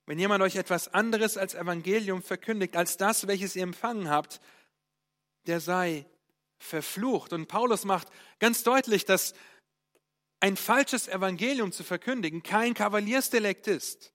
wenn 0.06 0.20
jemand 0.20 0.44
euch 0.44 0.56
etwas 0.56 0.94
anderes 0.94 1.38
als 1.38 1.54
Evangelium 1.54 2.22
verkündigt, 2.22 2.76
als 2.76 2.98
das, 2.98 3.28
welches 3.28 3.56
ihr 3.56 3.64
empfangen 3.64 4.10
habt, 4.10 4.42
der 5.48 5.60
sei 5.60 6.06
verflucht. 6.58 7.34
Und 7.34 7.48
Paulus 7.48 7.86
macht 7.86 8.08
ganz 8.40 8.64
deutlich, 8.64 9.06
dass 9.06 9.34
ein 10.40 10.58
falsches 10.58 11.08
Evangelium 11.08 11.72
zu 11.72 11.84
verkündigen 11.84 12.44
kein 12.44 12.74
Kavaliersdelikt 12.74 13.68
ist. 13.68 14.14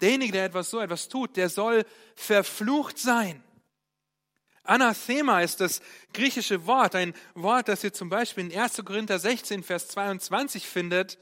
Derjenige, 0.00 0.32
der 0.32 0.44
etwas 0.46 0.70
so 0.70 0.80
etwas 0.80 1.08
tut, 1.08 1.36
der 1.36 1.48
soll 1.48 1.84
verflucht 2.14 2.98
sein. 2.98 3.42
Anathema 4.68 5.40
ist 5.40 5.60
das 5.60 5.80
griechische 6.12 6.66
Wort, 6.66 6.94
ein 6.94 7.14
Wort, 7.34 7.68
das 7.68 7.84
ihr 7.84 7.92
zum 7.92 8.08
Beispiel 8.08 8.50
in 8.50 8.58
1. 8.58 8.82
Korinther 8.84 9.18
16, 9.18 9.62
Vers 9.62 9.88
22 9.88 10.66
findet, 10.66 11.18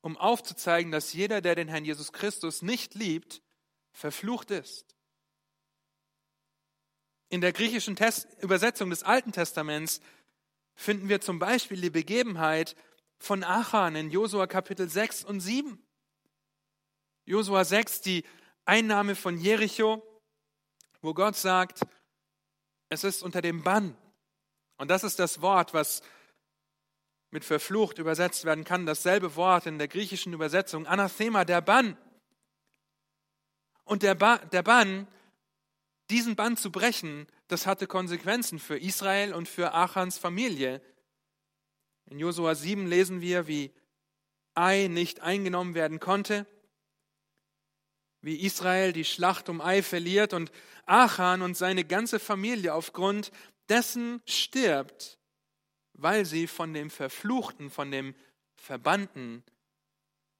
um 0.00 0.16
aufzuzeigen, 0.16 0.92
dass 0.92 1.12
jeder, 1.12 1.40
der 1.40 1.54
den 1.54 1.68
Herrn 1.68 1.84
Jesus 1.84 2.12
Christus 2.12 2.62
nicht 2.62 2.94
liebt, 2.94 3.42
verflucht 3.92 4.50
ist. 4.50 4.94
In 7.30 7.40
der 7.40 7.52
griechischen 7.52 7.96
Test 7.96 8.28
Übersetzung 8.40 8.90
des 8.90 9.02
Alten 9.02 9.32
Testaments 9.32 10.00
finden 10.74 11.08
wir 11.08 11.20
zum 11.20 11.38
Beispiel 11.38 11.80
die 11.80 11.90
Begebenheit 11.90 12.74
von 13.18 13.44
Achan 13.44 13.96
in 13.96 14.10
Josua 14.10 14.46
Kapitel 14.46 14.88
6 14.88 15.24
und 15.24 15.40
7. 15.40 15.82
Josua 17.26 17.64
6, 17.64 18.00
die 18.00 18.24
Einnahme 18.64 19.14
von 19.14 19.36
Jericho, 19.36 20.02
wo 21.00 21.14
Gott 21.14 21.36
sagt, 21.36 21.80
es 22.88 23.04
ist 23.04 23.22
unter 23.22 23.42
dem 23.42 23.62
Bann. 23.62 23.96
Und 24.76 24.88
das 24.88 25.04
ist 25.04 25.18
das 25.18 25.40
Wort, 25.40 25.74
was 25.74 26.02
mit 27.30 27.44
verflucht 27.44 27.98
übersetzt 27.98 28.44
werden 28.44 28.64
kann. 28.64 28.86
Dasselbe 28.86 29.36
Wort 29.36 29.66
in 29.66 29.78
der 29.78 29.88
griechischen 29.88 30.32
Übersetzung, 30.32 30.86
Anathema, 30.86 31.44
der 31.44 31.60
Bann. 31.60 31.96
Und 33.84 34.02
der, 34.02 34.14
ba 34.14 34.38
der 34.38 34.62
Bann, 34.62 35.06
diesen 36.10 36.36
Bann 36.36 36.56
zu 36.56 36.70
brechen, 36.70 37.26
das 37.48 37.66
hatte 37.66 37.86
Konsequenzen 37.86 38.58
für 38.58 38.78
Israel 38.78 39.34
und 39.34 39.48
für 39.48 39.74
Achans 39.74 40.18
Familie. 40.18 40.80
In 42.06 42.18
Josua 42.18 42.54
7 42.54 42.86
lesen 42.86 43.20
wir, 43.20 43.46
wie 43.46 43.72
Ai 44.54 44.88
nicht 44.88 45.20
eingenommen 45.20 45.74
werden 45.74 46.00
konnte 46.00 46.46
wie 48.20 48.36
Israel 48.36 48.92
die 48.92 49.04
Schlacht 49.04 49.48
um 49.48 49.60
Ei 49.60 49.82
verliert 49.82 50.32
und 50.32 50.50
Achan 50.86 51.42
und 51.42 51.56
seine 51.56 51.84
ganze 51.84 52.18
Familie 52.18 52.74
aufgrund 52.74 53.30
dessen 53.68 54.22
stirbt, 54.26 55.18
weil 55.92 56.24
sie 56.24 56.46
von 56.46 56.74
dem 56.74 56.90
Verfluchten, 56.90 57.70
von 57.70 57.90
dem 57.90 58.14
Verbannten 58.56 59.44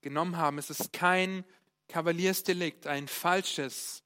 genommen 0.00 0.36
haben. 0.36 0.58
Es 0.58 0.70
ist 0.70 0.92
kein 0.92 1.44
Kavaliersdelikt, 1.88 2.86
ein 2.86 3.08
falsches 3.08 4.02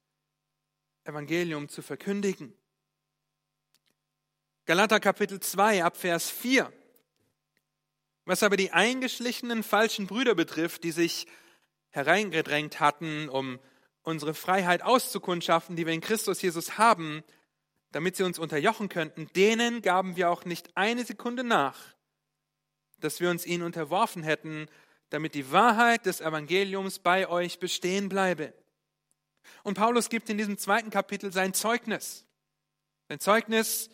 Evangelium 1.04 1.68
zu 1.68 1.82
verkündigen. 1.82 2.54
Galater 4.64 5.00
Kapitel 5.00 5.40
2 5.40 5.82
ab 5.82 5.96
Vers 5.96 6.30
4. 6.30 6.72
Was 8.24 8.44
aber 8.44 8.56
die 8.56 8.70
eingeschlichenen 8.70 9.64
falschen 9.64 10.06
Brüder 10.06 10.36
betrifft, 10.36 10.84
die 10.84 10.92
sich 10.92 11.26
hereingedrängt 11.92 12.80
hatten, 12.80 13.28
um 13.28 13.58
unsere 14.02 14.34
Freiheit 14.34 14.82
auszukundschaften, 14.82 15.76
die 15.76 15.86
wir 15.86 15.92
in 15.92 16.00
Christus 16.00 16.42
Jesus 16.42 16.76
haben, 16.78 17.22
damit 17.92 18.16
sie 18.16 18.24
uns 18.24 18.38
unterjochen 18.38 18.88
könnten, 18.88 19.28
denen 19.36 19.82
gaben 19.82 20.16
wir 20.16 20.30
auch 20.30 20.44
nicht 20.44 20.76
eine 20.76 21.04
Sekunde 21.04 21.44
nach, 21.44 21.78
dass 22.98 23.20
wir 23.20 23.30
uns 23.30 23.46
ihnen 23.46 23.62
unterworfen 23.62 24.22
hätten, 24.22 24.68
damit 25.10 25.34
die 25.34 25.52
Wahrheit 25.52 26.06
des 26.06 26.20
Evangeliums 26.20 26.98
bei 26.98 27.28
euch 27.28 27.58
bestehen 27.58 28.08
bleibe. 28.08 28.54
Und 29.62 29.74
Paulus 29.74 30.08
gibt 30.08 30.30
in 30.30 30.38
diesem 30.38 30.56
zweiten 30.56 30.90
Kapitel 30.90 31.32
sein 31.32 31.52
Zeugnis. 31.52 32.24
Sein 33.08 33.20
Zeugnis 33.20 33.90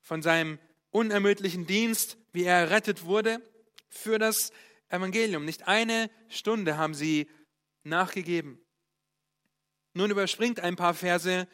von 0.00 0.22
seinem 0.22 0.58
unermüdlichen 0.90 1.66
Dienst, 1.66 2.16
wie 2.32 2.44
er 2.44 2.58
errettet 2.58 3.04
wurde, 3.04 3.40
für 3.88 4.18
das 4.18 4.52
Evangelium. 4.90 5.44
Nicht 5.44 5.66
eine 5.68 6.10
Stunde 6.28 6.76
haben 6.76 6.94
sie 6.94 7.30
nachgegeben. 7.84 8.60
Nun 9.94 10.10
überspringt 10.10 10.60
ein 10.60 10.76
paar 10.76 10.94
Verse 10.94 11.48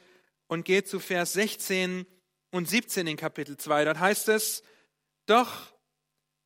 und 0.48 0.64
geht 0.64 0.88
zu 0.88 0.98
Vers 0.98 1.32
16 1.34 2.06
und 2.50 2.68
17 2.68 3.06
in 3.06 3.16
Kapitel 3.16 3.56
2. 3.56 3.84
Dort 3.84 4.00
heißt 4.00 4.28
es, 4.28 4.62
doch 5.26 5.72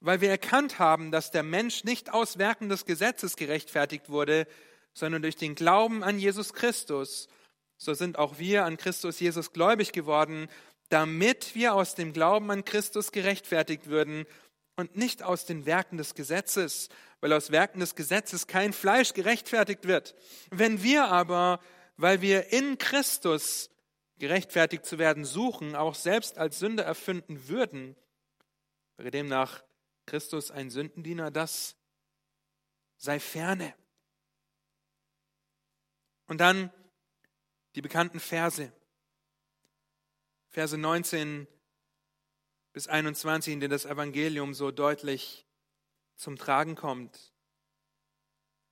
weil 0.00 0.20
wir 0.20 0.30
erkannt 0.30 0.78
haben, 0.78 1.10
dass 1.10 1.30
der 1.30 1.42
Mensch 1.42 1.84
nicht 1.84 2.12
aus 2.12 2.38
Werken 2.38 2.68
des 2.68 2.86
Gesetzes 2.86 3.36
gerechtfertigt 3.36 4.08
wurde, 4.08 4.46
sondern 4.94 5.22
durch 5.22 5.36
den 5.36 5.54
Glauben 5.54 6.02
an 6.02 6.18
Jesus 6.18 6.54
Christus, 6.54 7.28
so 7.76 7.92
sind 7.94 8.18
auch 8.18 8.38
wir 8.38 8.64
an 8.64 8.76
Christus 8.76 9.20
Jesus 9.20 9.52
gläubig 9.52 9.92
geworden, 9.92 10.48
damit 10.88 11.54
wir 11.54 11.74
aus 11.74 11.94
dem 11.94 12.12
Glauben 12.12 12.50
an 12.50 12.64
Christus 12.64 13.12
gerechtfertigt 13.12 13.88
würden 13.88 14.26
und 14.76 14.96
nicht 14.96 15.22
aus 15.22 15.44
den 15.46 15.66
Werken 15.66 15.96
des 15.96 16.14
Gesetzes, 16.14 16.88
weil 17.20 17.32
aus 17.32 17.50
Werken 17.50 17.80
des 17.80 17.94
Gesetzes 17.94 18.46
kein 18.46 18.72
Fleisch 18.72 19.12
gerechtfertigt 19.12 19.86
wird. 19.86 20.14
Wenn 20.50 20.82
wir 20.82 21.06
aber, 21.08 21.60
weil 21.96 22.20
wir 22.20 22.52
in 22.52 22.78
Christus 22.78 23.70
gerechtfertigt 24.18 24.84
zu 24.86 24.98
werden 24.98 25.24
suchen, 25.24 25.74
auch 25.76 25.94
selbst 25.94 26.38
als 26.38 26.58
Sünder 26.58 26.84
erfinden 26.84 27.48
würden, 27.48 27.96
wäre 28.96 29.10
demnach 29.10 29.62
Christus 30.06 30.50
ein 30.50 30.70
Sündendiener, 30.70 31.30
das 31.30 31.76
sei 32.96 33.18
ferne. 33.18 33.74
Und 36.26 36.38
dann 36.38 36.72
die 37.74 37.82
bekannten 37.82 38.20
Verse. 38.20 38.72
Verse 40.48 40.76
19 40.76 41.46
bis 42.72 42.88
21, 42.88 43.54
in 43.54 43.60
denen 43.60 43.70
das 43.70 43.84
Evangelium 43.84 44.54
so 44.54 44.70
deutlich 44.70 45.46
zum 46.16 46.36
Tragen 46.36 46.74
kommt. 46.74 47.32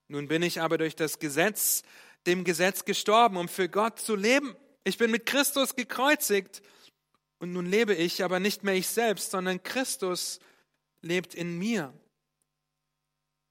Nun 0.09 0.28
bin 0.28 0.43
ich 0.43 0.61
aber 0.61 0.78
durch 0.78 0.97
das 0.97 1.19
Gesetz, 1.19 1.83
dem 2.26 2.45
Gesetz 2.45 2.85
gestorben, 2.85 3.37
um 3.37 3.49
für 3.49 3.69
Gott 3.69 3.99
zu 3.99 4.14
leben. 4.14 4.57
Ich 4.85 4.99
bin 4.99 5.11
mit 5.11 5.26
Christus 5.26 5.76
gekreuzigt 5.76 6.62
und 7.38 7.52
nun 7.52 7.67
lebe 7.67 7.95
ich, 7.95 8.25
aber 8.25 8.40
nicht 8.40 8.64
mehr 8.64 8.75
ich 8.75 8.88
selbst, 8.88 9.31
sondern 9.31 9.62
Christus 9.62 10.40
lebt 11.02 11.35
in 11.35 11.59
mir. 11.59 11.93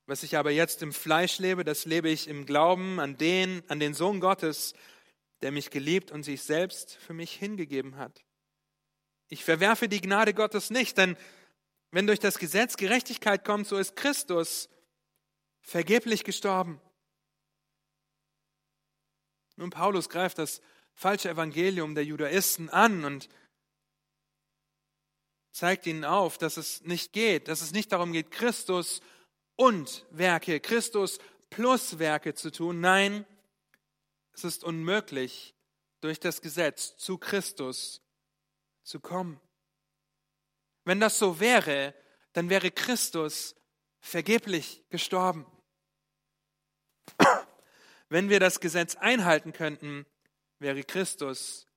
Was 0.06 0.24
ich 0.24 0.38
aber 0.38 0.52
jetzt 0.52 0.82
im 0.82 0.94
Fleisch 0.94 1.38
lebe, 1.38 1.64
das 1.64 1.86
lebe 1.86 2.10
ich 2.10 2.28
im 2.28 2.46
Glauben 2.46 3.00
an 3.00 3.18
den, 3.18 3.62
an 3.68 3.80
den 3.80 3.94
Sohn 3.94 4.20
Gottes, 4.20 4.74
der 5.42 5.52
mich 5.52 5.70
geliebt 5.70 6.12
und 6.12 6.24
sich 6.24 6.42
selbst 6.44 6.96
für 6.96 7.14
mich 7.14 7.34
hingegeben 7.34 7.98
hat. 7.98 8.24
Ich 9.30 9.44
verwerfe 9.44 9.90
die 9.90 10.02
Gnade 10.02 10.34
Gottes 10.34 10.70
nicht, 10.70 10.98
denn 10.98 11.18
wenn 11.92 12.08
durch 12.08 12.20
das 12.20 12.40
Gesetz 12.40 12.78
Gerechtigkeit 12.78 13.44
kommt, 13.44 13.68
so 13.68 13.78
ist 13.78 13.96
Christus 13.96 14.70
vergeblich 15.62 16.24
gestorben. 16.24 16.82
Nun, 19.56 19.70
Paulus 19.70 20.10
greift 20.10 20.38
das 20.38 20.62
falsche 20.94 21.30
Evangelium 21.30 21.96
der 21.96 22.06
Judaisten 22.06 22.70
an 22.70 23.04
und 23.04 23.30
zeigt 25.52 25.88
ihnen 25.88 26.06
auf, 26.06 26.38
dass 26.38 26.58
es 26.58 26.82
nicht 26.84 27.14
geht, 27.14 27.48
dass 27.48 27.62
es 27.62 27.72
nicht 27.72 27.92
darum 27.92 28.14
geht, 28.14 28.32
Christus 28.32 29.02
und 29.56 30.06
Werke, 30.12 30.60
Christus 30.60 31.18
plus 31.50 32.00
Werke 32.00 32.36
zu 32.36 32.52
tun. 32.52 32.80
Nein, 32.80 33.26
es 34.34 34.44
ist 34.44 34.64
unmöglich, 34.64 35.56
durch 36.00 36.20
das 36.20 36.42
Gesetz 36.42 36.96
zu 36.98 37.18
Christus 37.18 38.02
zu 38.88 39.00
kommen. 39.00 39.40
Wenn 40.86 41.00
das 41.00 41.20
so 41.20 41.40
wäre, 41.40 41.94
dann 42.32 42.50
wäre 42.50 42.72
Christus 42.72 43.56
vergeblich 44.00 44.86
gestorben. 44.90 45.46
Wenn 48.10 48.30
wir 48.30 48.40
das 48.40 48.62
Gesetz 48.62 48.96
einhalten 48.96 49.52
könnten, 49.52 50.06
wäre 50.60 50.84
Christus 50.84 51.68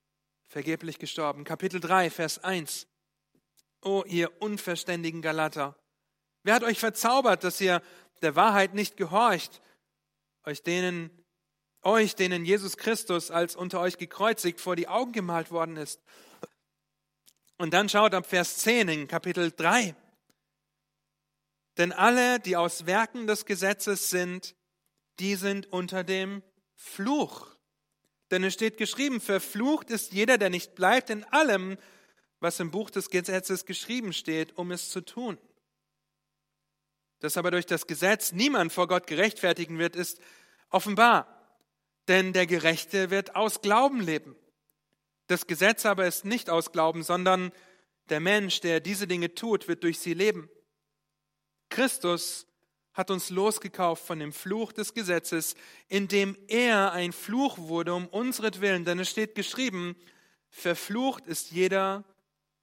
vergeblich 0.47 1.01
gestorben. 1.01 1.43
Kapitel 1.43 1.81
3, 1.81 2.11
Vers 2.11 2.39
1. 2.39 2.87
O 3.83 4.05
ihr 4.07 4.41
unverständigen 4.41 5.23
Galater, 5.23 5.75
wer 6.43 6.55
hat 6.55 6.63
euch 6.63 6.79
verzaubert, 6.79 7.43
dass 7.45 7.61
ihr 7.61 7.83
der 8.21 8.37
Wahrheit 8.37 8.75
nicht 8.75 8.97
gehorcht, 8.97 9.63
euch 10.45 10.63
denen, 10.63 11.11
euch, 11.83 12.15
denen 12.15 12.45
Jesus 12.45 12.77
Christus 12.77 13.31
als 13.31 13.57
unter 13.57 13.81
euch 13.81 13.97
gekreuzigt 13.97 14.61
vor 14.61 14.77
die 14.77 14.87
Augen 14.87 15.13
gemalt 15.13 15.51
worden 15.51 15.77
ist? 15.77 16.01
Und 17.61 17.75
dann 17.75 17.91
schaut 17.91 18.15
ab 18.15 18.25
Vers 18.25 18.57
10 18.57 18.89
in 18.89 19.07
Kapitel 19.07 19.53
3. 19.53 19.95
Denn 21.77 21.93
alle, 21.93 22.41
die 22.41 22.57
aus 22.57 22.87
Werken 22.87 23.27
des 23.27 23.45
Gesetzes 23.45 24.09
sind, 24.09 24.57
die 25.19 25.35
sind 25.35 25.71
unter 25.71 26.03
dem 26.03 26.43
Fluch. 26.75 27.55
Denn 28.31 28.45
es 28.45 28.55
steht 28.55 28.79
geschrieben, 28.79 29.21
verflucht 29.21 29.91
ist 29.91 30.15
jeder, 30.15 30.39
der 30.39 30.49
nicht 30.49 30.75
bleibt 30.75 31.11
in 31.11 31.23
allem, 31.25 31.77
was 32.39 32.61
im 32.61 32.71
Buch 32.71 32.89
des 32.89 33.11
Gesetzes 33.11 33.67
geschrieben 33.67 34.15
steht, 34.15 34.57
um 34.57 34.71
es 34.71 34.89
zu 34.89 35.03
tun. 35.03 35.37
Dass 37.19 37.37
aber 37.37 37.51
durch 37.51 37.67
das 37.67 37.87
Gesetz 37.87 38.33
niemand 38.33 38.73
vor 38.73 38.89
Gott 38.89 39.07
gerechtfertigen 39.07 39.79
wird, 39.79 39.97
ist 39.97 40.19
offenbar. 40.71 41.61
Denn 42.09 42.33
der 42.33 42.47
Gerechte 42.47 43.11
wird 43.11 43.37
aus 43.37 43.61
Glauben 43.61 44.01
leben. 44.01 44.35
Das 45.31 45.47
Gesetz 45.47 45.87
aber 45.87 46.09
ist 46.09 46.25
nicht 46.25 46.51
aus 46.51 46.73
Glauben, 46.73 47.05
sondern 47.05 47.53
der 48.09 48.19
Mensch, 48.19 48.63
der 48.63 48.81
diese 48.81 49.07
Dinge 49.07 49.33
tut, 49.33 49.69
wird 49.69 49.85
durch 49.85 50.01
sie 50.01 50.13
leben. 50.13 50.51
Christus 51.69 52.49
hat 52.95 53.13
uns 53.13 53.31
losgekauft 53.31 54.05
von 54.05 54.19
dem 54.19 54.33
Fluch 54.33 54.73
des 54.73 54.93
Gesetzes, 54.93 55.55
indem 55.87 56.37
er 56.49 56.91
ein 56.91 57.13
Fluch 57.13 57.59
wurde 57.59 57.95
um 57.95 58.09
unsretwillen. 58.09 58.85
Denn 58.85 58.99
es 58.99 59.09
steht 59.09 59.37
geschrieben, 59.37 59.95
verflucht 60.49 61.29
ist 61.29 61.53
jeder, 61.53 62.03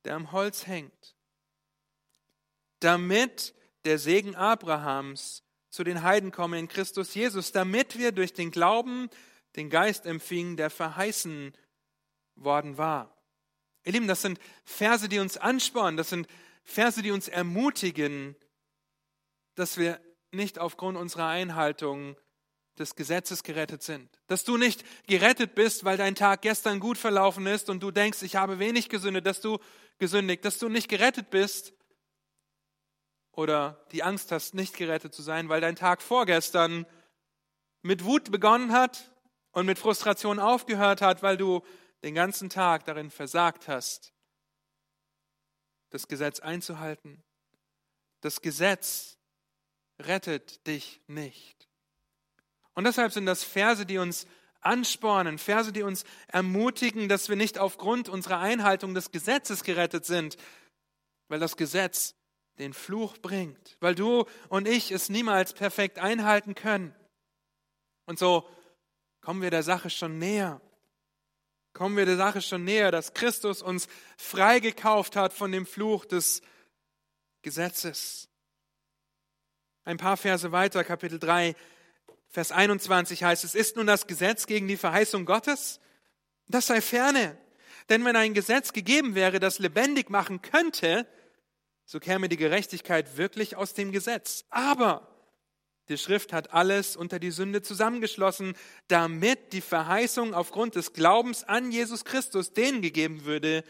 der 0.04 0.16
am 0.16 0.34
Holz 0.34 0.68
hängt. 0.68 1.16
Damit 2.82 3.56
der 3.86 3.98
Segen 3.98 4.36
Abrahams 4.36 5.42
zu 5.70 5.86
den 5.86 6.04
Heiden 6.04 6.34
komme 6.34 6.60
in 6.60 6.68
Christus 6.68 7.14
Jesus, 7.14 7.54
damit 7.54 7.98
wir 7.98 8.12
durch 8.12 8.34
den 8.34 8.52
Glauben 8.52 9.10
den 9.56 9.70
Geist 9.70 10.06
empfingen, 10.06 10.58
der 10.58 10.70
verheißen 10.70 11.54
worden 12.38 12.78
war. 12.78 13.14
Ihr 13.84 13.94
Lieben, 13.94 14.08
das 14.08 14.22
sind 14.22 14.40
Verse, 14.66 15.08
die 15.08 15.20
uns 15.20 15.38
anspornen, 15.38 15.98
das 15.98 16.10
sind 16.10 16.28
Verse, 16.64 17.02
die 17.02 17.12
uns 17.12 17.28
ermutigen, 17.28 18.36
dass 19.56 19.78
wir 19.78 20.00
nicht 20.32 20.60
aufgrund 20.60 20.98
unserer 20.98 21.28
Einhaltung 21.28 22.18
des 22.78 22.96
Gesetzes 22.96 23.44
gerettet 23.44 23.82
sind. 23.82 24.10
Dass 24.28 24.44
du 24.44 24.58
nicht 24.58 24.84
gerettet 25.08 25.56
bist, 25.56 25.84
weil 25.84 25.98
dein 25.98 26.16
Tag 26.16 26.42
gestern 26.42 26.80
gut 26.80 26.98
verlaufen 26.98 27.48
ist 27.48 27.70
und 27.70 27.82
du 27.82 27.92
denkst, 27.92 28.22
ich 28.22 28.36
habe 28.36 28.60
wenig 28.60 28.90
gesündigt, 28.90 29.26
dass 29.26 29.42
du 29.42 29.58
gesündigt, 29.98 30.46
dass 30.46 30.60
du 30.60 30.70
nicht 30.70 30.90
gerettet 30.90 31.30
bist 31.30 31.74
oder 33.32 33.86
die 33.92 34.04
Angst 34.04 34.32
hast, 34.32 34.54
nicht 34.54 34.76
gerettet 34.76 35.14
zu 35.14 35.22
sein, 35.22 35.50
weil 35.50 35.62
dein 35.62 35.76
Tag 35.76 36.02
vorgestern 36.02 36.86
mit 37.82 38.04
Wut 38.04 38.32
begonnen 38.32 38.72
hat 38.72 39.12
und 39.52 39.66
mit 39.66 39.80
Frustration 39.80 40.40
aufgehört 40.40 41.02
hat, 41.02 41.24
weil 41.24 41.38
du 41.38 41.62
den 42.08 42.16
ganzen 42.16 42.50
Tag 42.50 42.86
darin 42.86 43.12
versagt 43.12 43.68
hast, 43.68 44.14
das 45.90 46.08
Gesetz 46.08 46.40
einzuhalten. 46.40 47.22
Das 48.22 48.42
Gesetz 48.42 49.18
rettet 50.00 50.66
dich 50.68 51.02
nicht. 51.08 51.68
Und 52.76 52.86
deshalb 52.86 53.12
sind 53.12 53.26
das 53.26 53.44
Verse, 53.44 53.86
die 53.86 53.98
uns 53.98 54.26
anspornen, 54.62 55.38
Verse, 55.38 55.74
die 55.74 55.84
uns 55.84 56.06
ermutigen, 56.30 57.10
dass 57.10 57.28
wir 57.28 57.36
nicht 57.36 57.60
aufgrund 57.60 58.08
unserer 58.08 58.40
Einhaltung 58.40 58.94
des 58.94 59.12
Gesetzes 59.12 59.66
gerettet 59.66 60.06
sind, 60.06 60.38
weil 61.28 61.40
das 61.40 61.58
Gesetz 61.58 62.16
den 62.58 62.74
Fluch 62.74 63.18
bringt, 63.18 63.76
weil 63.82 63.96
du 63.96 64.24
und 64.48 64.66
ich 64.66 64.92
es 64.92 65.10
niemals 65.10 65.54
perfekt 65.54 66.00
einhalten 66.00 66.56
können. 66.56 66.96
Und 68.06 68.18
so 68.18 68.50
kommen 69.20 69.42
wir 69.42 69.52
der 69.52 69.64
Sache 69.64 69.90
schon 69.90 70.20
näher. 70.20 70.62
Kommen 71.78 71.96
wir 71.96 72.08
der 72.08 72.18
Sache 72.18 72.42
schon 72.42 72.64
näher, 72.64 72.90
dass 72.90 73.14
Christus 73.14 73.62
uns 73.62 73.88
freigekauft 74.18 75.16
hat 75.16 75.32
von 75.32 75.52
dem 75.52 75.68
Fluch 75.68 76.06
des 76.06 76.42
Gesetzes. 77.44 78.30
Ein 79.84 79.98
paar 79.98 80.18
Verse 80.18 80.52
weiter, 80.52 80.84
Kapitel 80.84 81.20
3, 81.20 81.56
Vers 82.30 82.52
21 82.52 83.24
heißt 83.24 83.44
es, 83.44 83.54
ist 83.54 83.76
nun 83.76 83.86
das 83.86 84.08
Gesetz 84.08 84.48
gegen 84.48 84.68
die 84.68 84.76
Verheißung 84.76 85.26
Gottes? 85.26 85.80
Das 86.48 86.66
sei 86.66 86.82
ferne. 86.82 87.38
Denn 87.90 88.04
wenn 88.06 88.16
ein 88.16 88.34
Gesetz 88.34 88.74
gegeben 88.74 89.14
wäre, 89.14 89.40
das 89.40 89.60
lebendig 89.60 90.10
machen 90.10 90.42
könnte, 90.42 91.06
so 91.86 92.00
käme 92.00 92.28
die 92.28 92.38
Gerechtigkeit 92.38 93.18
wirklich 93.18 93.56
aus 93.56 93.76
dem 93.76 93.92
Gesetz. 93.92 94.46
Aber 94.50 95.17
die 95.90 95.98
Schrift 95.98 96.34
hat 96.34 96.54
alles 96.54 96.98
unter 96.98 97.20
die 97.20 97.32
Sünde 97.32 97.62
zusammengeschlossen, 97.62 98.56
damit 98.88 99.54
die 99.54 99.62
Verheißung 99.62 100.34
aufgrund 100.34 100.76
des 100.76 100.94
Glaubens 100.94 101.44
an 101.44 101.72
Jesus 101.72 102.04
Christus 102.04 102.52
denen 102.54 102.82
gegeben 102.82 103.26
würde, 103.26 103.64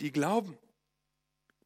die 0.00 0.12
glauben. 0.12 0.58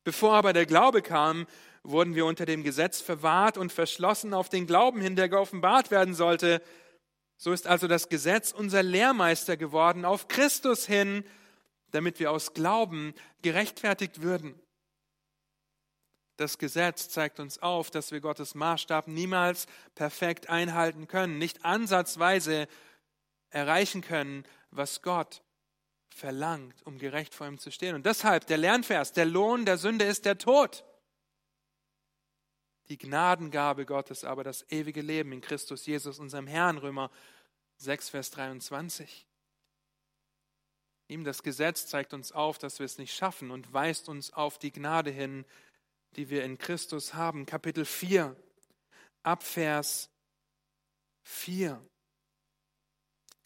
Bevor 0.05 0.35
aber 0.35 0.53
der 0.53 0.67
Glaube 0.67 1.03
kam, 1.03 1.47
wurden 1.83 2.15
wir 2.15 2.27
unter 2.27 2.47
dem 2.47 2.63
Gesetz 2.63 3.01
verwahrt 3.01 3.59
und 3.59 3.73
verschlossen 3.73 4.35
auf 4.35 4.49
den 4.49 4.67
Glauben 4.67 5.01
hin, 5.01 5.17
der 5.17 5.29
geoffenbart 5.29 5.91
werden 5.91 6.15
sollte. 6.15 6.63
So 7.37 7.53
ist 7.53 7.67
also 7.67 7.89
das 7.89 8.09
Gesetz 8.09 8.53
unser 8.53 8.83
Lehrmeister 8.83 9.57
geworden 9.57 10.05
auf 10.05 10.29
Christus 10.29 10.87
hin, 10.87 11.25
damit 11.91 12.21
wir 12.21 12.31
aus 12.31 12.55
Glauben 12.55 13.15
gerechtfertigt 13.43 14.23
würden. 14.23 14.55
Das 16.39 16.57
Gesetz 16.57 17.09
zeigt 17.09 17.41
uns 17.41 17.59
auf, 17.59 17.91
dass 17.91 18.13
wir 18.13 18.21
Gottes 18.21 18.55
Maßstab 18.55 19.09
niemals 19.09 19.67
perfekt 19.95 20.49
einhalten 20.49 21.09
können, 21.09 21.37
nicht 21.37 21.65
ansatzweise 21.65 22.69
erreichen 23.51 24.03
können, 24.03 24.45
was 24.71 25.03
Gott 25.03 25.43
verlangt, 26.09 26.81
um 26.87 26.99
gerecht 26.99 27.35
vor 27.35 27.49
ihm 27.49 27.59
zu 27.59 27.73
stehen. 27.73 27.97
Und 27.97 28.07
deshalb 28.07 28.47
der 28.47 28.57
Lernvers, 28.57 29.13
der 29.13 29.27
Lohn 29.27 29.67
der 29.67 29.79
Sünde 29.79 30.05
ist 30.05 30.25
der 30.25 30.39
Tod 30.39 30.85
die 32.89 32.99
Gnadengabe 32.99 33.85
Gottes, 33.85 34.25
aber 34.25 34.45
das 34.45 34.65
ewige 34.71 35.03
Leben 35.03 35.33
in 35.33 35.41
Christus 35.41 35.87
Jesus, 35.87 36.19
unserem 36.19 36.47
Herrn, 36.47 36.79
Römer 36.79 37.11
6, 37.77 38.11
Vers 38.11 38.31
23. 38.31 39.27
Ihm 41.09 41.25
das 41.25 41.43
Gesetz 41.43 41.87
zeigt 41.87 42.13
uns 42.13 42.33
auf, 42.33 42.59
dass 42.59 42.79
wir 42.79 42.87
es 42.87 42.99
nicht 42.99 43.15
schaffen 43.15 43.51
und 43.51 43.73
weist 43.73 44.09
uns 44.09 44.33
auf 44.33 44.59
die 44.59 44.73
Gnade 44.73 45.11
hin, 45.11 45.45
die 46.17 46.31
wir 46.31 46.45
in 46.45 46.59
Christus 46.59 47.15
haben. 47.15 47.47
Kapitel 47.47 47.85
4, 47.85 48.35
Abvers 49.23 50.11
4. 51.23 51.81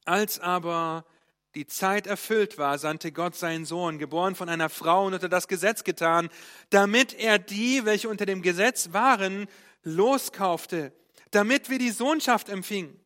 Als 0.05 0.41
aber 0.41 1.05
die 1.55 1.67
Zeit 1.67 2.07
erfüllt 2.07 2.57
war, 2.57 2.79
sandte 2.79 3.13
Gott 3.13 3.35
seinen 3.35 3.67
Sohn, 3.67 3.99
geboren 3.99 4.35
von 4.35 4.49
einer 4.49 4.71
Frau 4.71 5.07
und 5.07 5.15
unter 5.15 5.29
das 5.29 5.49
Gesetz 5.49 5.85
getan, 5.85 6.31
damit 6.71 7.15
er 7.15 7.39
die, 7.39 7.85
welche 7.85 8.09
unter 8.09 8.25
dem 8.25 8.43
Gesetz 8.43 8.93
waren, 8.93 9.47
loskaufte, 9.83 10.93
damit 11.31 11.69
wir 11.69 11.79
die 11.79 11.91
Sohnschaft 11.91 12.49
empfingen. 12.49 12.99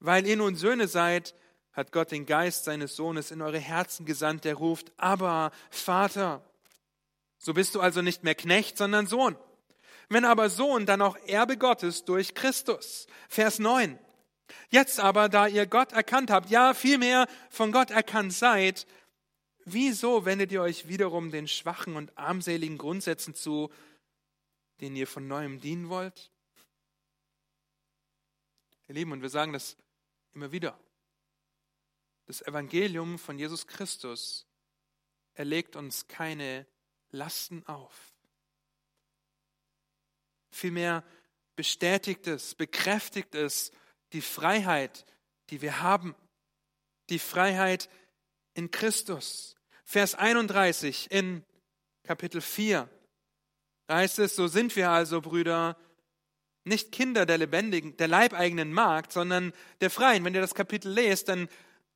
Weil 0.00 0.26
ihr 0.26 0.36
nun 0.36 0.56
Söhne 0.56 0.88
seid, 0.88 1.34
hat 1.72 1.92
Gott 1.92 2.10
den 2.10 2.26
Geist 2.26 2.64
seines 2.64 2.96
Sohnes 2.96 3.30
in 3.30 3.42
eure 3.42 3.58
Herzen 3.58 4.04
gesandt, 4.04 4.44
der 4.44 4.56
ruft, 4.56 4.92
aber 4.96 5.52
Vater. 5.70 6.42
So 7.38 7.54
bist 7.54 7.74
du 7.74 7.80
also 7.80 8.02
nicht 8.02 8.24
mehr 8.24 8.34
Knecht, 8.34 8.76
sondern 8.76 9.06
Sohn. 9.06 9.36
Wenn 10.08 10.24
aber 10.24 10.50
Sohn, 10.50 10.86
dann 10.86 11.02
auch 11.02 11.16
Erbe 11.26 11.56
Gottes 11.56 12.04
durch 12.04 12.34
Christus. 12.34 13.06
Vers 13.28 13.58
9. 13.58 13.98
Jetzt 14.70 15.00
aber, 15.00 15.28
da 15.28 15.46
ihr 15.46 15.66
Gott 15.66 15.92
erkannt 15.92 16.30
habt, 16.30 16.50
ja 16.50 16.74
vielmehr 16.74 17.26
von 17.50 17.72
Gott 17.72 17.90
erkannt 17.90 18.32
seid, 18.32 18.86
wieso 19.64 20.24
wendet 20.24 20.52
ihr 20.52 20.62
euch 20.62 20.88
wiederum 20.88 21.30
den 21.30 21.46
schwachen 21.46 21.96
und 21.96 22.16
armseligen 22.16 22.78
Grundsätzen 22.78 23.34
zu, 23.34 23.70
denen 24.80 24.96
ihr 24.96 25.06
von 25.06 25.28
neuem 25.28 25.60
dienen 25.60 25.88
wollt? 25.90 26.30
Ihr 28.88 28.94
Lieben, 28.94 29.12
und 29.12 29.20
wir 29.20 29.28
sagen 29.28 29.52
das 29.52 29.76
immer 30.32 30.50
wieder. 30.50 30.78
Das 32.26 32.40
Evangelium 32.42 33.18
von 33.18 33.38
Jesus 33.38 33.66
Christus 33.66 34.46
erlegt 35.34 35.76
uns 35.76 36.08
keine 36.08 36.66
Lasten 37.10 37.66
auf. 37.66 38.14
Vielmehr 40.50 41.04
bestätigt 41.56 42.26
es, 42.26 42.54
bekräftigt 42.54 43.34
es 43.34 43.72
die 44.12 44.20
Freiheit, 44.20 45.04
die 45.50 45.62
wir 45.62 45.80
haben, 45.80 46.14
die 47.10 47.18
Freiheit 47.18 47.88
in 48.54 48.70
Christus. 48.70 49.56
Vers 49.84 50.14
31 50.14 51.10
in 51.10 51.44
Kapitel 52.02 52.40
4. 52.40 52.88
Da 53.86 53.96
heißt 53.96 54.18
es, 54.18 54.36
so 54.36 54.48
sind 54.48 54.76
wir 54.76 54.90
also, 54.90 55.20
Brüder, 55.20 55.76
nicht 56.64 56.92
Kinder 56.92 57.24
der 57.24 57.38
lebendigen, 57.38 57.96
der 57.96 58.08
leibeigenen 58.08 58.72
Magd, 58.72 59.12
sondern 59.12 59.52
der 59.80 59.90
Freien. 59.90 60.24
Wenn 60.24 60.34
ihr 60.34 60.40
das 60.40 60.54
Kapitel 60.54 60.92
lest, 60.92 61.28
dann 61.28 61.48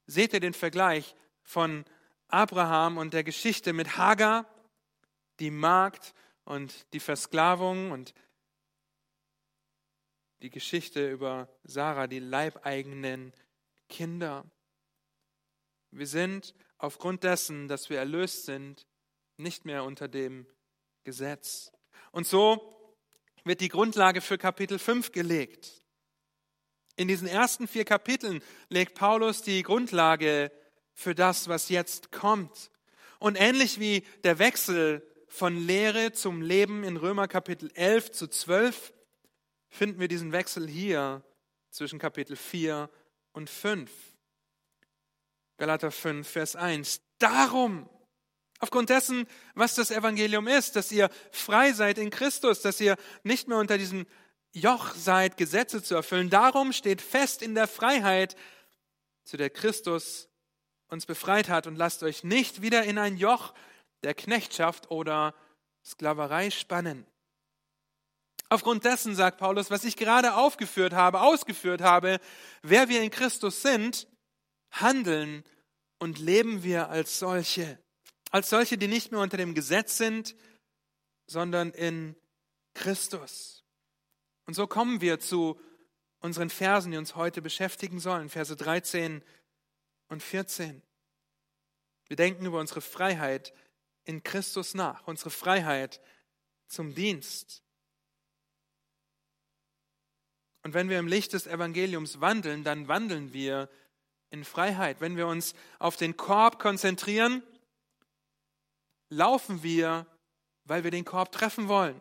seht 0.07 0.33
ihr 0.33 0.41
den 0.41 0.55
Vergleich 0.55 1.15
von 1.43 1.85
Abraham 2.29 2.97
und 2.97 3.13
der 3.13 3.25
Geschichte 3.25 3.73
mit 3.73 3.97
Hagar, 3.99 4.47
die 5.43 5.51
Magd 5.51 6.15
und 6.45 6.87
die 6.93 7.01
Versklavung 7.01 7.91
und 7.91 8.15
die 10.41 10.51
Geschichte 10.51 11.11
über 11.11 11.49
Sarah, 11.65 12.07
die 12.07 12.21
leibeigenen 12.21 13.33
Kinder. 13.89 14.49
Wir 15.91 16.07
sind 16.07 16.55
aufgrund 16.79 17.25
dessen, 17.25 17.67
dass 17.67 17.91
wir 17.91 17.99
erlöst 17.99 18.45
sind, 18.45 18.87
nicht 19.37 19.65
mehr 19.65 19.83
unter 19.83 20.07
dem 20.07 20.47
Gesetz. 21.03 21.73
Und 22.13 22.25
so 22.25 22.97
wird 23.43 23.61
die 23.61 23.69
Grundlage 23.69 24.21
für 24.21 24.39
Kapitel 24.39 24.79
5 24.79 25.11
gelegt. 25.11 25.83
In 26.95 27.09
diesen 27.09 27.27
ersten 27.27 27.67
vier 27.67 27.85
Kapiteln 27.85 28.45
legt 28.69 28.95
Paulus 28.95 29.43
die 29.43 29.65
Grundlage 29.65 30.53
für 30.95 31.17
das, 31.17 31.49
was 31.49 31.69
jetzt 31.69 32.13
kommt. 32.13 32.71
Und 33.19 33.41
ähnlich 33.41 33.81
wie 33.81 34.05
der 34.23 34.39
Wechsel 34.39 35.09
von 35.33 35.57
Lehre 35.57 36.13
zum 36.13 36.43
Leben 36.43 36.85
in 36.85 36.99
Römer 36.99 37.27
Kapitel 37.27 37.71
11 37.73 38.13
zu 38.13 38.27
12 38.27 38.93
finden 39.71 39.99
wir 39.99 40.07
diesen 40.07 40.31
Wechsel 40.31 40.69
hier 40.69 41.23
zwischen 41.71 41.99
Kapitel 41.99 42.37
4 42.37 42.91
und 43.33 43.49
5. 43.49 43.91
Galater 45.57 45.91
5, 45.91 46.29
Vers 46.29 46.55
1. 46.55 47.01
Darum, 47.19 47.89
aufgrund 48.59 48.91
dessen, 48.91 49.27
was 49.55 49.75
das 49.75 49.91
Evangelium 49.91 50.49
ist, 50.49 50.77
dass 50.77 50.93
ihr 50.93 51.09
frei 51.31 51.73
seid 51.73 51.97
in 51.97 52.11
Christus, 52.11 52.61
dass 52.61 52.79
ihr 52.79 52.97
nicht 53.23 53.49
mehr 53.49 53.57
unter 53.57 53.79
diesem 53.79 54.05
Joch 54.53 54.95
seid, 54.95 55.39
Gesetze 55.39 55.83
zu 55.83 55.95
erfüllen. 55.95 56.29
Darum 56.29 56.75
steht 56.75 57.01
fest 57.01 57.41
in 57.41 57.55
der 57.55 57.69
Freiheit, 57.69 58.37
zu 59.25 59.39
der 59.39 59.49
Christus 59.49 60.29
uns 60.89 61.07
befreit 61.07 61.49
hat 61.49 61.67
und 61.67 61.77
lasst 61.77 62.03
euch 62.03 62.23
nicht 62.23 62.61
wieder 62.61 62.85
in 62.85 62.99
ein 62.99 63.17
Joch 63.17 63.55
der 64.03 64.15
Knechtschaft 64.15 64.91
oder 64.91 65.35
Sklaverei 65.85 66.51
spannen. 66.51 67.07
Aufgrund 68.49 68.85
dessen, 68.85 69.15
sagt 69.15 69.39
Paulus, 69.39 69.71
was 69.71 69.85
ich 69.85 69.97
gerade 69.97 70.35
aufgeführt 70.35 70.93
habe, 70.93 71.23
ausgeführt 71.23 71.81
habe, 71.81 72.21
wer 72.63 72.89
wir 72.89 73.01
in 73.03 73.11
Christus 73.11 73.63
sind, 73.63 74.07
handeln 74.71 75.43
und 75.99 76.19
leben 76.19 76.63
wir 76.63 76.91
als 76.91 77.19
solche. 77.19 77.79
Als 78.31 78.51
solche, 78.51 78.77
die 78.77 78.89
nicht 78.89 79.11
mehr 79.11 79.21
unter 79.21 79.37
dem 79.39 79.55
Gesetz 79.55 79.97
sind, 79.97 80.37
sondern 81.27 81.71
in 81.71 82.17
Christus. 82.75 83.65
Und 84.47 84.55
so 84.55 84.67
kommen 84.67 85.01
wir 85.01 85.19
zu 85.19 85.59
unseren 86.21 86.51
Versen, 86.51 86.93
die 86.93 86.99
uns 86.99 87.17
heute 87.17 87.43
beschäftigen 87.43 88.01
sollen, 88.01 88.29
Verse 88.29 88.55
13 88.55 89.23
und 90.09 90.23
14. 90.23 90.83
Wir 92.09 92.17
denken 92.17 92.45
über 92.45 92.61
unsere 92.61 92.81
Freiheit 92.81 93.53
in 94.05 94.23
Christus 94.23 94.75
nach, 94.75 95.07
unsere 95.07 95.31
Freiheit 95.31 96.01
zum 96.67 96.95
Dienst. 96.95 97.63
Und 100.63 100.75
wenn 100.75 100.89
wir 100.89 100.99
im 100.99 101.09
Licht 101.09 101.33
des 101.33 101.47
Evangeliums 101.47 102.21
wandeln, 102.21 102.65
dann 102.65 102.89
wandeln 102.89 103.33
wir 103.33 103.69
in 104.31 104.45
Freiheit. 104.45 105.01
Wenn 105.01 105.17
wir 105.17 105.27
uns 105.27 105.55
auf 105.79 105.97
den 105.97 106.17
Korb 106.17 106.59
konzentrieren, 106.59 107.43
laufen 109.09 109.63
wir, 109.63 110.07
weil 110.65 110.85
wir 110.85 110.91
den 110.91 111.05
Korb 111.05 111.33
treffen 111.33 111.69
wollen, 111.69 112.01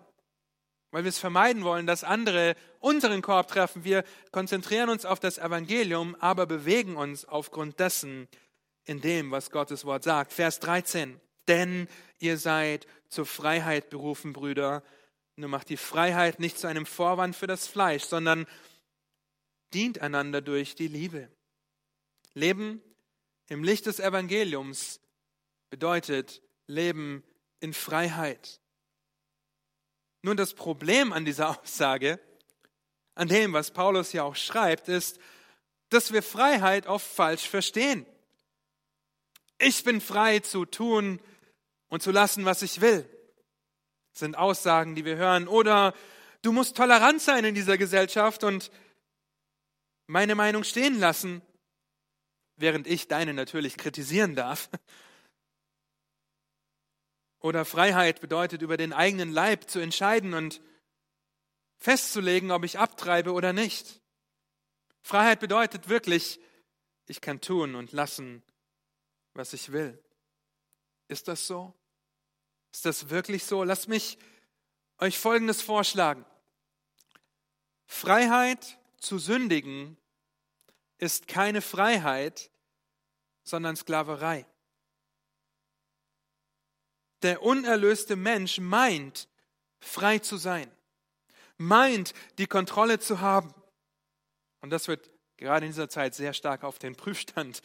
weil 0.92 1.04
wir 1.04 1.10
es 1.10 1.18
vermeiden 1.18 1.64
wollen, 1.64 1.88
dass 1.88 2.04
andere 2.04 2.56
unseren 2.80 3.22
Korb 3.22 3.48
treffen. 3.48 3.84
Wir 3.84 4.04
konzentrieren 4.32 4.90
uns 4.90 5.06
auf 5.06 5.20
das 5.20 5.38
Evangelium, 5.38 6.16
aber 6.20 6.46
bewegen 6.46 6.96
uns 6.96 7.26
aufgrund 7.26 7.80
dessen 7.80 8.28
in 8.86 9.02
dem, 9.02 9.32
was 9.32 9.52
Gottes 9.52 9.86
Wort 9.86 10.04
sagt. 10.04 10.34
Vers 10.34 10.60
13. 10.60 11.20
Denn 11.48 11.88
ihr 12.20 12.38
seid 12.38 12.88
zur 13.10 13.26
Freiheit 13.26 13.90
berufen, 13.90 14.34
Brüder. 14.34 14.84
Nur 15.36 15.50
macht 15.50 15.70
die 15.70 15.78
Freiheit 15.78 16.40
nicht 16.40 16.58
zu 16.58 16.68
einem 16.68 16.86
Vorwand 16.86 17.36
für 17.36 17.48
das 17.48 17.68
Fleisch, 17.68 18.04
sondern 18.04 18.46
dient 19.74 20.00
einander 20.00 20.42
durch 20.42 20.76
die 20.76 20.88
Liebe. 20.88 21.30
Leben 22.34 22.82
im 23.48 23.64
Licht 23.64 23.86
des 23.86 24.00
Evangeliums 24.00 25.02
bedeutet 25.70 26.42
Leben 26.68 27.24
in 27.60 27.74
Freiheit. 27.74 28.60
Nun, 30.22 30.38
das 30.38 30.54
Problem 30.54 31.12
an 31.12 31.26
dieser 31.26 31.50
Aussage, 31.62 32.20
an 33.16 33.28
dem, 33.28 33.54
was 33.54 33.72
Paulus 33.72 34.14
ja 34.14 34.24
auch 34.24 34.36
schreibt, 34.36 34.88
ist, 34.88 35.20
dass 35.90 36.14
wir 36.14 36.24
Freiheit 36.24 36.88
oft 36.88 37.06
falsch 37.06 37.48
verstehen. 37.48 38.06
Ich 39.60 39.84
bin 39.84 40.00
frei 40.00 40.40
zu 40.40 40.66
tun 40.66 41.20
und 41.92 42.02
zu 42.02 42.12
lassen, 42.12 42.46
was 42.46 42.62
ich 42.62 42.80
will, 42.80 43.08
sind 44.14 44.38
Aussagen, 44.38 44.96
die 44.96 45.04
wir 45.04 45.18
hören. 45.18 45.50
Oder 45.50 45.94
du 46.42 46.54
musst 46.54 46.78
tolerant 46.78 47.22
sein 47.22 47.44
in 47.44 47.54
dieser 47.54 47.78
Gesellschaft 47.78 48.46
und 48.46 48.72
meine 50.08 50.34
Meinung 50.36 50.64
stehen 50.64 50.98
lassen, 51.00 51.42
während 52.56 52.88
ich 52.88 53.10
deine 53.10 53.34
natürlich 53.34 53.78
kritisieren 53.78 54.36
darf. 54.36 54.70
Oder 57.40 57.66
Freiheit 57.66 58.22
bedeutet, 58.22 58.62
über 58.62 58.78
den 58.78 58.94
eigenen 58.94 59.32
Leib 59.32 59.70
zu 59.70 59.80
entscheiden 59.80 60.34
und 60.34 60.62
festzulegen, 61.78 62.52
ob 62.52 62.64
ich 62.64 62.80
abtreibe 62.80 63.34
oder 63.34 63.52
nicht. 63.52 64.00
Freiheit 65.02 65.42
bedeutet 65.42 65.90
wirklich, 65.90 66.40
ich 67.08 67.20
kann 67.20 67.42
tun 67.42 67.76
und 67.76 67.92
lassen, 67.92 68.44
was 69.34 69.52
ich 69.52 69.74
will. 69.74 70.02
Ist 71.10 71.28
das 71.28 71.48
so? 71.48 71.74
Ist 72.72 72.86
das 72.86 73.10
wirklich 73.10 73.44
so? 73.44 73.64
Lasst 73.64 73.88
mich 73.88 74.18
euch 74.98 75.18
Folgendes 75.18 75.62
vorschlagen. 75.62 76.26
Freiheit 77.86 78.80
zu 78.98 79.20
sündigen 79.20 79.98
ist 80.98 81.28
keine 81.28 81.62
Freiheit, 81.62 82.52
sondern 83.44 83.76
Sklaverei. 83.76 84.46
Der 87.24 87.42
unerlöste 87.44 88.16
Mensch 88.16 88.60
meint, 88.60 89.28
frei 89.80 90.20
zu 90.20 90.38
sein, 90.38 90.72
meint, 91.58 92.14
die 92.38 92.48
Kontrolle 92.48 93.00
zu 93.00 93.20
haben. 93.20 93.54
Und 94.62 94.70
das 94.70 94.88
wird 94.88 95.10
gerade 95.38 95.66
in 95.66 95.72
dieser 95.72 95.90
Zeit 95.90 96.16
sehr 96.16 96.34
stark 96.34 96.64
auf 96.64 96.80
den 96.80 96.96
Prüfstand 96.96 97.62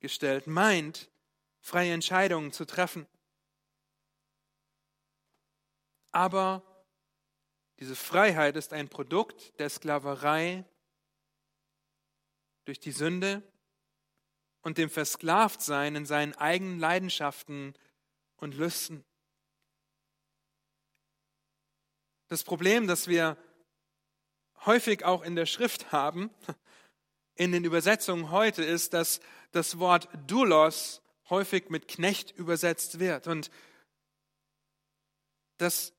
gestellt, 0.00 0.46
meint, 0.46 1.10
freie 1.60 1.92
Entscheidungen 1.92 2.52
zu 2.52 2.64
treffen. 2.64 3.06
Aber 6.16 6.62
diese 7.78 7.94
Freiheit 7.94 8.56
ist 8.56 8.72
ein 8.72 8.88
Produkt 8.88 9.52
der 9.60 9.68
Sklaverei 9.68 10.64
durch 12.64 12.80
die 12.80 12.90
Sünde 12.90 13.42
und 14.62 14.78
dem 14.78 14.88
Versklavtsein 14.88 15.94
in 15.94 16.06
seinen 16.06 16.32
eigenen 16.32 16.78
Leidenschaften 16.78 17.74
und 18.36 18.54
Lüsten. 18.54 19.04
Das 22.28 22.44
Problem, 22.44 22.86
das 22.86 23.08
wir 23.08 23.36
häufig 24.64 25.04
auch 25.04 25.20
in 25.20 25.36
der 25.36 25.44
Schrift 25.44 25.92
haben, 25.92 26.30
in 27.34 27.52
den 27.52 27.64
Übersetzungen 27.64 28.30
heute, 28.30 28.64
ist, 28.64 28.94
dass 28.94 29.20
das 29.52 29.78
Wort 29.78 30.08
Doulos 30.26 31.02
häufig 31.28 31.68
mit 31.68 31.88
Knecht 31.88 32.30
übersetzt 32.30 33.00
wird 33.00 33.26
und 33.26 33.50
das 35.58 35.92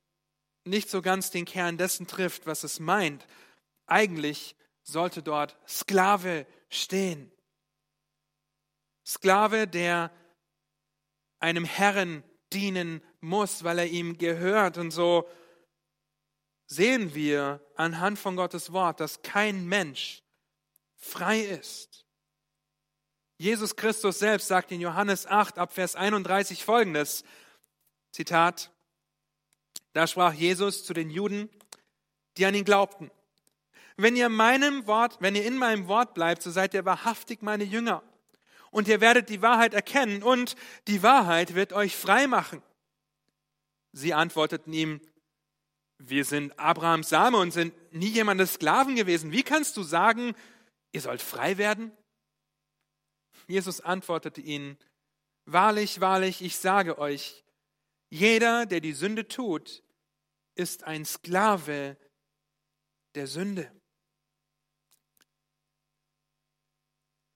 nicht 0.68 0.90
so 0.90 1.02
ganz 1.02 1.32
den 1.32 1.46
Kern 1.46 1.78
dessen 1.78 2.08
trifft, 2.08 2.46
was 2.46 2.64
es 2.64 2.80
meint. 2.80 3.26
Eigentlich 3.86 4.56
sollte 4.84 5.24
dort 5.24 5.58
Sklave 5.68 6.46
stehen. 6.70 7.32
Sklave, 9.06 9.68
der 9.68 10.12
einem 11.40 11.66
Herren 11.66 12.24
dienen 12.54 13.02
muss, 13.22 13.64
weil 13.64 13.80
er 13.80 13.88
ihm 13.88 14.18
gehört. 14.18 14.78
Und 14.78 14.92
so 14.92 15.30
sehen 16.66 17.16
wir 17.16 17.62
anhand 17.76 18.20
von 18.20 18.36
Gottes 18.36 18.74
Wort, 18.74 19.00
dass 19.00 19.22
kein 19.22 19.68
Mensch 19.68 20.24
frei 20.96 21.40
ist. 21.40 22.06
Jesus 23.38 23.76
Christus 23.76 24.20
selbst 24.20 24.48
sagt 24.48 24.72
in 24.72 24.82
Johannes 24.82 25.28
8 25.28 25.60
ab 25.60 25.72
Vers 25.72 25.96
31 25.96 26.66
folgendes, 26.66 27.24
Zitat, 28.12 28.72
da 29.98 30.06
sprach 30.06 30.34
Jesus 30.34 30.86
zu 30.86 30.94
den 30.94 31.10
Juden, 31.10 31.50
die 32.38 32.46
an 32.46 32.54
ihn 32.54 32.66
glaubten, 32.66 33.10
wenn 33.96 34.16
ihr 34.16 34.30
meinem 34.30 34.86
Wort, 34.86 35.18
wenn 35.22 35.34
ihr 35.34 35.44
in 35.44 35.58
meinem 35.58 35.88
Wort 35.88 36.14
bleibt, 36.14 36.44
so 36.44 36.52
seid 36.52 36.76
ihr 36.76 36.86
wahrhaftig 36.86 37.42
meine 37.42 37.64
Jünger 37.64 38.04
und 38.70 38.88
ihr 38.88 39.02
werdet 39.02 39.30
die 39.30 39.42
Wahrheit 39.42 39.74
erkennen 39.74 40.22
und 40.22 40.56
die 40.88 41.02
Wahrheit 41.02 41.56
wird 41.56 41.74
euch 41.74 41.96
frei 41.96 42.28
machen. 42.28 42.62
Sie 43.92 44.14
antworteten 44.14 44.72
ihm, 44.72 45.02
wir 45.98 46.26
sind 46.26 46.60
Abrahams 46.60 47.10
Same 47.10 47.38
und 47.38 47.50
sind 47.50 47.74
nie 47.92 48.10
jemandes 48.10 48.54
Sklaven 48.54 48.96
gewesen. 48.96 49.32
Wie 49.32 49.42
kannst 49.42 49.78
du 49.78 49.82
sagen, 49.82 50.36
ihr 50.92 51.02
sollt 51.02 51.24
frei 51.24 51.58
werden? 51.58 51.92
Jesus 53.48 53.82
antwortete 53.82 54.42
ihnen, 54.42 54.78
wahrlich, 55.46 56.02
wahrlich, 56.02 56.44
ich 56.44 56.58
sage 56.58 57.00
euch, 57.00 57.44
jeder, 58.12 58.68
der 58.68 58.80
die 58.80 58.94
Sünde 58.94 59.28
tut, 59.28 59.82
ist 60.58 60.84
ein 60.84 61.06
Sklave 61.06 61.98
der 63.16 63.28
Sünde. 63.28 63.72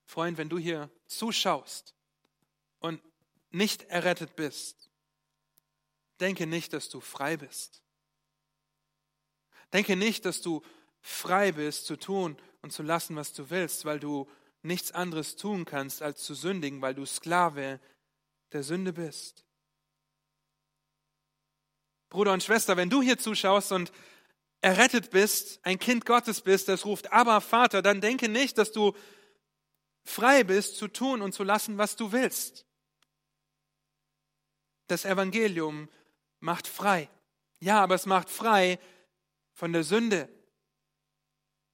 Freund, 0.04 0.36
wenn 0.36 0.48
du 0.48 0.58
hier 0.58 0.90
zuschaust 1.06 1.94
und 2.80 3.02
nicht 3.50 3.84
errettet 3.84 4.36
bist, 4.36 4.90
denke 6.20 6.46
nicht, 6.46 6.72
dass 6.72 6.88
du 6.88 7.00
frei 7.00 7.36
bist. 7.36 7.82
Denke 9.72 9.96
nicht, 9.96 10.24
dass 10.24 10.42
du 10.42 10.62
frei 11.00 11.52
bist 11.52 11.86
zu 11.86 11.96
tun 11.96 12.36
und 12.60 12.72
zu 12.72 12.82
lassen, 12.82 13.16
was 13.16 13.32
du 13.32 13.50
willst, 13.50 13.84
weil 13.84 14.00
du 14.00 14.28
nichts 14.62 14.92
anderes 14.92 15.36
tun 15.36 15.64
kannst, 15.64 16.02
als 16.02 16.22
zu 16.22 16.34
sündigen, 16.34 16.82
weil 16.82 16.94
du 16.94 17.06
Sklave 17.06 17.80
der 18.52 18.62
Sünde 18.62 18.92
bist. 18.92 19.46
Bruder 22.12 22.34
und 22.34 22.42
Schwester, 22.42 22.76
wenn 22.76 22.90
du 22.90 23.00
hier 23.00 23.18
zuschaust 23.18 23.72
und 23.72 23.90
errettet 24.60 25.10
bist, 25.10 25.60
ein 25.64 25.78
Kind 25.78 26.04
Gottes 26.04 26.42
bist, 26.42 26.68
das 26.68 26.84
ruft, 26.84 27.10
aber 27.10 27.40
Vater, 27.40 27.80
dann 27.80 28.02
denke 28.02 28.28
nicht, 28.28 28.58
dass 28.58 28.70
du 28.70 28.92
frei 30.04 30.44
bist 30.44 30.76
zu 30.76 30.88
tun 30.88 31.22
und 31.22 31.32
zu 31.32 31.42
lassen, 31.42 31.78
was 31.78 31.96
du 31.96 32.12
willst. 32.12 32.66
Das 34.88 35.06
Evangelium 35.06 35.88
macht 36.38 36.68
frei. 36.68 37.08
Ja, 37.60 37.80
aber 37.80 37.94
es 37.94 38.04
macht 38.04 38.28
frei 38.28 38.78
von 39.54 39.72
der 39.72 39.82
Sünde. 39.82 40.28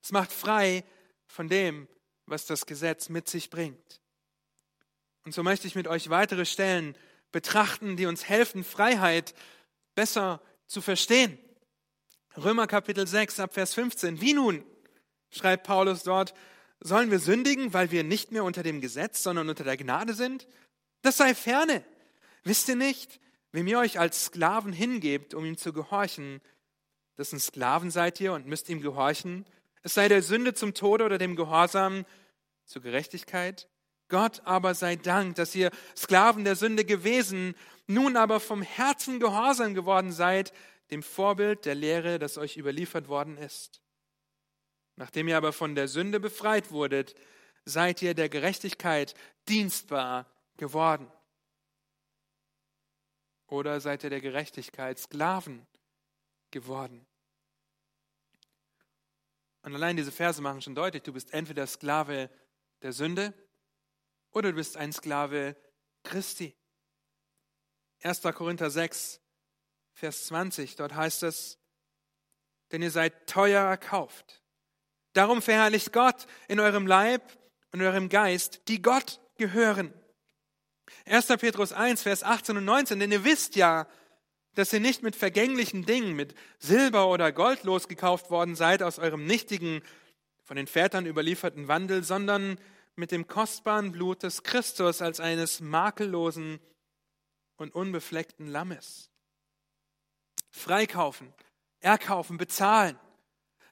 Es 0.01 0.13
macht 0.13 0.31
frei 0.31 0.85
von 1.27 1.49
dem, 1.49 1.89
was 2.27 2.47
das 2.47 2.65
Gesetz 2.65 3.09
mit 3.09 3.29
sich 3.29 3.51
bringt. 3.51 4.01
Und 5.25 5.33
so 5.33 5.43
möchte 5.43 5.67
ich 5.67 5.75
mit 5.75 5.89
euch 5.89 6.11
weitere 6.11 6.45
Stellen 6.45 6.97
betrachten, 7.33 7.97
die 7.97 8.07
uns 8.07 8.29
helfen, 8.29 8.63
Freiheit 8.63 9.35
besser 9.99 10.41
zu 10.69 10.81
verstehen. 10.81 11.37
Römer 12.37 12.69
Kapitel 12.69 13.05
6 13.05 13.41
ab 13.41 13.55
Vers 13.55 13.75
15. 13.75 14.21
Wie 14.21 14.33
nun, 14.33 14.63
schreibt 15.29 15.67
Paulus 15.67 16.05
dort, 16.05 16.35
sollen 16.79 17.11
wir 17.11 17.19
sündigen, 17.19 17.73
weil 17.75 17.91
wir 17.91 18.05
nicht 18.05 18.31
mehr 18.31 18.45
unter 18.45 18.63
dem 18.63 18.81
Gesetz, 18.81 19.25
sondern 19.25 19.49
unter 19.49 19.65
der 19.65 19.77
Gnade 19.77 20.15
sind? 20.15 20.47
Das 21.03 21.17
sei 21.17 21.35
ferne. 21.35 21.83
Wisst 22.45 22.69
ihr 22.69 22.77
nicht, 22.77 23.19
wem 23.51 23.67
ihr 23.67 23.81
euch 23.81 23.99
als 23.99 24.27
Sklaven 24.27 24.73
hingebt, 24.73 25.35
um 25.35 25.45
ihm 25.45 25.57
zu 25.57 25.73
gehorchen, 25.73 26.43
dessen 27.17 27.41
Sklaven 27.41 27.91
seid 27.91 28.21
ihr 28.21 28.35
und 28.35 28.47
müsst 28.47 28.69
ihm 28.69 28.81
gehorchen? 28.81 29.47
Es 29.83 29.95
sei 29.95 30.07
der 30.07 30.23
Sünde 30.23 30.55
zum 30.55 30.75
Tode 30.75 31.07
oder 31.07 31.19
dem 31.19 31.35
Gehorsam 31.35 32.05
zur 32.67 32.83
Gerechtigkeit? 32.83 33.69
Gott 34.09 34.43
aber 34.45 34.77
sei 34.77 34.95
Dank, 34.95 35.35
dass 35.35 35.57
ihr 35.57 35.73
Sklaven 35.97 36.45
der 36.45 36.55
Sünde 36.55 36.85
gewesen, 36.85 37.57
nun 37.89 38.17
aber 38.17 38.39
vom 38.39 38.63
Herzen 38.63 39.19
gehorsam 39.19 39.75
geworden 39.75 40.13
seid, 40.13 40.53
dem 40.91 41.03
Vorbild 41.03 41.65
der 41.65 41.75
Lehre, 41.75 42.19
das 42.19 42.39
euch 42.39 42.57
überliefert 42.57 43.09
worden 43.09 43.37
ist. 43.39 43.83
Nachdem 44.97 45.29
ihr 45.29 45.37
aber 45.37 45.53
von 45.53 45.75
der 45.75 45.89
Sünde 45.89 46.21
befreit 46.21 46.71
wurdet, 46.71 47.15
seid 47.65 48.03
ihr 48.03 48.15
der 48.15 48.29
Gerechtigkeit 48.29 49.15
dienstbar 49.49 50.27
geworden. 50.57 51.11
Oder 53.47 53.81
seid 53.81 54.05
ihr 54.05 54.11
der 54.11 54.21
Gerechtigkeit 54.21 54.99
Sklaven 54.99 55.67
geworden? 56.51 57.07
Und 59.63 59.75
allein 59.75 59.97
diese 59.97 60.13
Verse 60.13 60.41
machen 60.43 60.63
schon 60.63 60.75
deutlich, 60.75 61.03
du 61.03 61.13
bist 61.13 61.33
entweder 61.33 61.67
Sklave 61.67 62.31
der 62.83 62.93
Sünde 62.93 63.33
oder 64.31 64.51
du 64.51 64.57
bist 64.57 64.77
ein 64.77 64.93
Sklave 64.93 65.57
Christi. 66.03 66.55
1. 68.03 68.23
Korinther 68.35 68.71
6, 68.71 69.21
Vers 69.93 70.27
20, 70.27 70.77
dort 70.77 70.95
heißt 70.95 71.25
es, 71.25 71.59
denn 72.71 72.83
ihr 72.83 72.91
seid 72.91 73.27
teuer 73.27 73.63
erkauft. 73.63 74.43
Darum 75.13 75.43
verherrlicht 75.43 75.93
Gott 75.93 76.27
in 76.47 76.61
eurem 76.61 76.87
Leib 76.87 77.23
und 77.73 77.83
eurem 77.83 78.09
Geist, 78.09 78.63
die 78.69 78.81
Gott 78.81 79.21
gehören. 79.37 79.93
1. 81.07 81.27
Petrus 81.39 81.73
1, 81.73 82.03
Vers 82.03 82.23
18 82.23 82.57
und 82.59 82.65
19, 82.65 83.01
denn 83.01 83.13
ihr 83.13 83.25
wisst 83.25 83.57
ja, 83.57 83.89
dass 84.55 84.73
ihr 84.73 84.81
nicht 84.81 85.03
mit 85.03 85.17
vergänglichen 85.17 85.85
Dingen, 85.87 86.15
mit 86.15 86.35
Silber 86.59 87.09
oder 87.09 87.33
Gold 87.33 87.65
losgekauft 87.65 88.31
worden 88.31 88.57
seid 88.57 88.83
aus 88.83 88.99
eurem 88.99 89.27
nichtigen, 89.27 89.83
von 90.45 90.57
den 90.57 90.67
Vätern 90.67 91.05
überlieferten 91.05 91.69
Wandel, 91.69 92.03
sondern 92.03 92.59
mit 92.97 93.13
dem 93.13 93.27
kostbaren 93.27 93.93
Blut 93.93 94.23
des 94.23 94.43
Christus 94.43 95.03
als 95.03 95.21
eines 95.21 95.61
makellosen 95.61 96.59
und 97.59 97.75
unbefleckten 97.75 98.47
Lammes 98.47 99.11
freikaufen, 100.51 101.33
erkaufen, 101.81 102.39
bezahlen. 102.39 102.99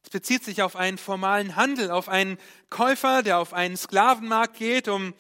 Es 0.03 0.11
bezieht 0.11 0.44
sich 0.44 0.62
auf 0.62 0.77
einen 0.77 0.99
formalen 0.99 1.57
Handel, 1.57 1.90
auf 1.90 2.09
einen 2.09 2.38
Käufer, 2.70 3.22
der 3.22 3.38
auf 3.38 3.53
einen 3.53 3.77
Sklavenmarkt 3.77 4.57
geht, 4.57 4.88
um 4.88 5.14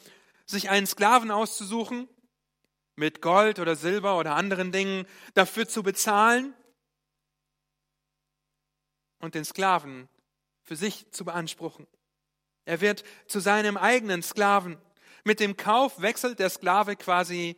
sich 0.44 0.70
einen 0.70 0.86
Sklaven 0.86 1.30
auszusuchen, 1.30 2.08
mit 2.94 3.20
Gold 3.20 3.58
oder 3.58 3.74
Silber 3.76 4.18
oder 4.18 4.36
anderen 4.36 4.72
Dingen 4.72 5.06
dafür 5.34 5.68
zu 5.68 5.82
bezahlen 5.82 6.54
und 9.18 9.34
den 9.34 9.44
Sklaven 9.44 10.08
für 10.62 10.76
sich 10.76 11.10
zu 11.10 11.24
beanspruchen. 11.24 11.86
Er 12.64 12.80
wird 12.80 13.04
zu 13.26 13.40
seinem 13.40 13.76
eigenen 13.76 14.22
Sklaven. 14.22 14.78
Mit 15.24 15.40
dem 15.40 15.56
Kauf 15.56 16.00
wechselt 16.00 16.38
der 16.38 16.50
Sklave 16.50 16.96
quasi 16.96 17.56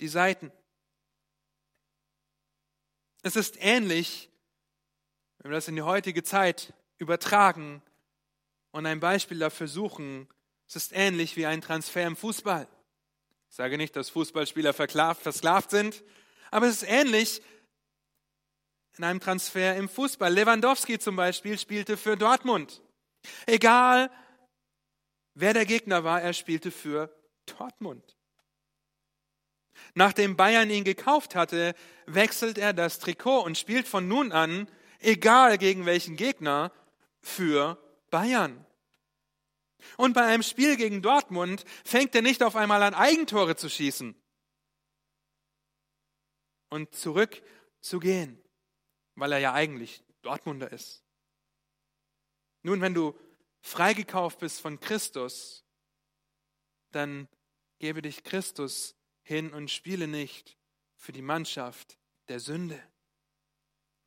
die 0.00 0.08
Seiten. 0.08 0.52
Es 3.22 3.36
ist 3.36 3.56
ähnlich, 3.60 4.30
wenn 5.38 5.50
wir 5.50 5.56
das 5.56 5.68
in 5.68 5.76
die 5.76 5.82
heutige 5.82 6.22
Zeit 6.22 6.72
übertragen 6.98 7.82
und 8.70 8.86
ein 8.86 9.00
Beispiel 9.00 9.38
dafür 9.38 9.68
suchen, 9.68 10.28
es 10.66 10.76
ist 10.76 10.92
ähnlich 10.92 11.36
wie 11.36 11.46
ein 11.46 11.60
Transfer 11.60 12.06
im 12.06 12.16
Fußball. 12.16 12.68
Ich 13.48 13.56
sage 13.56 13.78
nicht, 13.78 13.96
dass 13.96 14.10
Fußballspieler 14.10 14.74
versklavt 14.74 15.70
sind, 15.70 16.04
aber 16.50 16.66
es 16.66 16.82
ist 16.82 16.88
ähnlich 16.88 17.42
in 18.98 19.04
einem 19.04 19.20
Transfer 19.20 19.76
im 19.76 19.88
Fußball. 19.88 20.32
Lewandowski 20.32 20.98
zum 20.98 21.16
Beispiel 21.16 21.58
spielte 21.58 21.96
für 21.96 22.16
Dortmund. 22.16 22.82
Egal, 23.46 24.10
wer 25.34 25.54
der 25.54 25.66
Gegner 25.66 26.04
war, 26.04 26.20
er 26.20 26.32
spielte 26.32 26.70
für 26.70 27.14
Dortmund. 27.46 28.17
Nachdem 29.98 30.36
Bayern 30.36 30.70
ihn 30.70 30.84
gekauft 30.84 31.34
hatte, 31.34 31.74
wechselt 32.06 32.56
er 32.56 32.72
das 32.72 33.00
Trikot 33.00 33.40
und 33.40 33.58
spielt 33.58 33.88
von 33.88 34.06
nun 34.06 34.30
an, 34.30 34.70
egal 35.00 35.58
gegen 35.58 35.86
welchen 35.86 36.14
Gegner, 36.14 36.70
für 37.20 37.82
Bayern. 38.08 38.64
Und 39.96 40.12
bei 40.12 40.22
einem 40.22 40.44
Spiel 40.44 40.76
gegen 40.76 41.02
Dortmund 41.02 41.64
fängt 41.84 42.14
er 42.14 42.22
nicht 42.22 42.44
auf 42.44 42.54
einmal 42.54 42.80
an, 42.84 42.94
Eigentore 42.94 43.56
zu 43.56 43.68
schießen 43.68 44.14
und 46.68 46.94
zurückzugehen, 46.94 48.40
weil 49.16 49.32
er 49.32 49.38
ja 49.38 49.52
eigentlich 49.52 50.04
Dortmunder 50.22 50.70
ist. 50.70 51.02
Nun, 52.62 52.80
wenn 52.82 52.94
du 52.94 53.18
freigekauft 53.62 54.38
bist 54.38 54.60
von 54.60 54.78
Christus, 54.78 55.64
dann 56.92 57.26
gebe 57.80 58.00
dich 58.00 58.22
Christus 58.22 58.94
hin 59.28 59.52
und 59.52 59.70
spiele 59.70 60.08
nicht 60.08 60.56
für 60.96 61.12
die 61.12 61.20
Mannschaft 61.20 61.98
der 62.28 62.40
Sünde. 62.40 62.82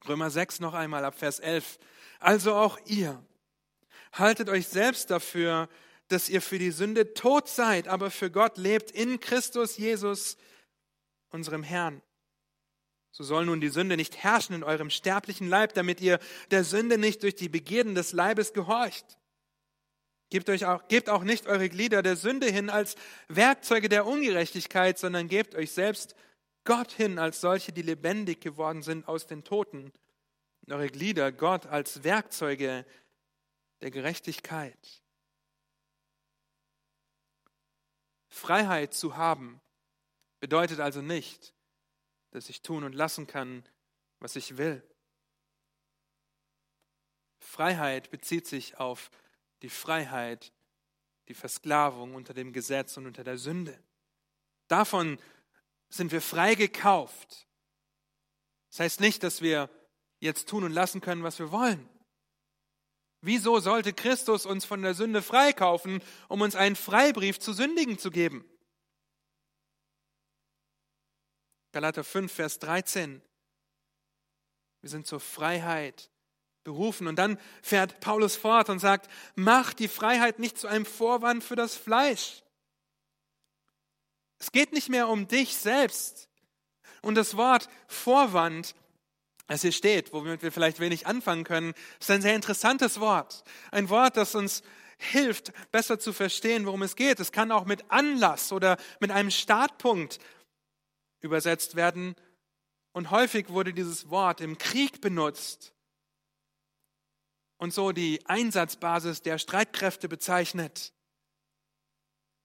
Römer 0.08 0.32
6 0.32 0.62
noch 0.62 0.74
einmal 0.74 1.06
ab 1.06 1.18
Vers 1.18 1.40
11. 1.40 1.78
Also 2.20 2.56
auch 2.56 2.80
ihr 2.88 3.24
haltet 4.14 4.50
euch 4.50 4.68
selbst 4.68 5.12
dafür, 5.12 5.70
dass 6.08 6.28
ihr 6.28 6.42
für 6.42 6.58
die 6.58 6.72
Sünde 6.72 7.14
tot 7.14 7.48
seid, 7.48 7.88
aber 7.88 8.10
für 8.10 8.32
Gott 8.32 8.58
lebt 8.58 8.90
in 8.90 9.20
Christus 9.20 9.78
Jesus, 9.78 10.38
unserem 11.30 11.62
Herrn. 11.62 12.02
So 13.12 13.24
soll 13.24 13.46
nun 13.46 13.62
die 13.62 13.70
Sünde 13.70 13.98
nicht 13.98 14.18
herrschen 14.18 14.56
in 14.56 14.64
eurem 14.64 14.90
sterblichen 14.90 15.48
Leib, 15.48 15.76
damit 15.76 16.02
ihr 16.02 16.20
der 16.50 16.64
Sünde 16.64 16.98
nicht 16.98 17.22
durch 17.22 17.36
die 17.36 17.48
Begierden 17.48 17.94
des 17.94 18.12
Leibes 18.12 18.54
gehorcht. 18.54 19.20
Gebt, 20.32 20.50
euch 20.50 20.64
auch, 20.64 20.88
gebt 20.88 21.10
auch 21.10 21.24
nicht 21.26 21.46
eure 21.48 21.68
Glieder 21.68 22.02
der 22.02 22.16
Sünde 22.16 22.48
hin 22.48 22.70
als 22.70 22.96
Werkzeuge 23.28 23.90
der 23.90 24.06
Ungerechtigkeit, 24.06 24.98
sondern 24.98 25.28
gebt 25.28 25.56
euch 25.56 25.74
selbst 25.74 26.16
Gott 26.64 26.94
hin 26.94 27.20
als 27.20 27.42
solche, 27.42 27.74
die 27.74 27.82
lebendig 27.82 28.40
geworden 28.40 28.82
sind 28.82 29.10
aus 29.10 29.28
den 29.28 29.44
Toten. 29.44 29.92
Und 30.62 30.72
eure 30.72 30.88
Glieder 30.88 31.34
Gott 31.34 31.66
als 31.66 32.06
Werkzeuge 32.06 32.86
der 33.82 33.92
Gerechtigkeit. 33.92 35.04
Freiheit 38.30 38.94
zu 38.94 39.18
haben 39.18 39.60
bedeutet 40.40 40.80
also 40.80 41.02
nicht, 41.02 41.54
dass 42.32 42.48
ich 42.48 42.62
tun 42.62 42.86
und 42.86 42.96
lassen 42.96 43.28
kann, 43.28 43.68
was 44.20 44.38
ich 44.38 44.56
will. 44.56 44.82
Freiheit 47.40 48.12
bezieht 48.12 48.48
sich 48.48 48.80
auf 48.80 49.12
die 49.62 49.70
Freiheit, 49.70 50.52
die 51.28 51.34
Versklavung 51.34 52.16
unter 52.16 52.34
dem 52.34 52.54
Gesetz 52.54 52.98
und 52.98 53.08
unter 53.08 53.24
der 53.24 53.38
Sünde. 53.38 53.78
Davon 54.68 55.20
sind 55.90 56.12
wir 56.12 56.22
frei 56.22 56.56
gekauft. 56.56 57.48
Das 58.70 58.80
heißt 58.80 59.00
nicht, 59.02 59.24
dass 59.24 59.42
wir 59.42 59.70
jetzt 60.20 60.48
tun 60.48 60.64
und 60.64 60.72
lassen 60.72 61.02
können, 61.02 61.24
was 61.24 61.40
wir 61.40 61.52
wollen. 61.52 61.88
Wieso 63.22 63.60
sollte 63.60 63.94
Christus 63.94 64.46
uns 64.46 64.66
von 64.66 64.82
der 64.82 64.96
Sünde 64.96 65.22
freikaufen, 65.22 66.02
um 66.28 66.42
uns 66.42 66.56
einen 66.56 66.76
Freibrief 66.76 67.40
zu 67.40 67.54
sündigen 67.54 68.00
zu 68.00 68.10
geben? 68.10 68.44
Galater 71.72 72.04
5, 72.04 72.32
Vers 72.32 72.60
13. 72.60 73.22
Wir 74.82 74.90
sind 74.90 75.06
zur 75.06 75.20
Freiheit 75.20 76.10
berufen. 76.64 77.08
Und 77.08 77.16
dann 77.18 77.40
fährt 77.62 78.00
Paulus 78.00 78.36
fort 78.36 78.70
und 78.70 78.80
sagt, 78.80 79.10
mach 79.36 79.74
die 79.74 79.88
Freiheit 79.88 80.40
nicht 80.40 80.58
zu 80.58 80.68
einem 80.68 80.86
Vorwand 80.86 81.44
für 81.44 81.56
das 81.56 81.76
Fleisch. 81.76 82.44
Es 84.40 84.52
geht 84.52 84.74
nicht 84.74 84.90
mehr 84.90 85.08
um 85.08 85.28
dich 85.28 85.56
selbst. 85.56 86.30
Und 87.02 87.16
das 87.16 87.38
Wort 87.38 87.70
Vorwand, 87.88 88.76
das 89.48 89.62
hier 89.62 89.72
steht, 89.72 90.14
womit 90.14 90.44
wir 90.44 90.52
vielleicht 90.52 90.80
wenig 90.80 91.08
anfangen 91.08 91.44
können, 91.44 91.74
ist 92.00 92.12
ein 92.12 92.22
sehr 92.22 92.36
interessantes 92.36 93.00
Wort. 93.00 93.44
Ein 93.72 93.90
Wort, 93.90 94.18
das 94.18 94.36
uns 94.36 94.64
hilft, 94.98 95.52
besser 95.72 96.00
zu 96.00 96.14
verstehen, 96.14 96.66
worum 96.66 96.84
es 96.84 96.96
geht. 96.96 97.20
Es 97.20 97.32
kann 97.32 97.52
auch 97.52 97.66
mit 97.66 97.90
Anlass 97.90 98.52
oder 98.52 98.78
mit 99.00 99.12
einem 99.12 99.32
Startpunkt 99.32 100.20
übersetzt 101.22 101.76
werden. 101.76 102.16
Und 102.94 103.10
häufig 103.10 103.50
wurde 103.50 103.74
dieses 103.74 104.10
Wort 104.10 104.42
im 104.42 104.58
Krieg 104.58 105.02
benutzt 105.02 105.71
und 107.62 107.72
so 107.72 107.92
die 107.92 108.20
Einsatzbasis 108.26 109.22
der 109.22 109.38
Streitkräfte 109.38 110.10
bezeichnet. 110.10 110.94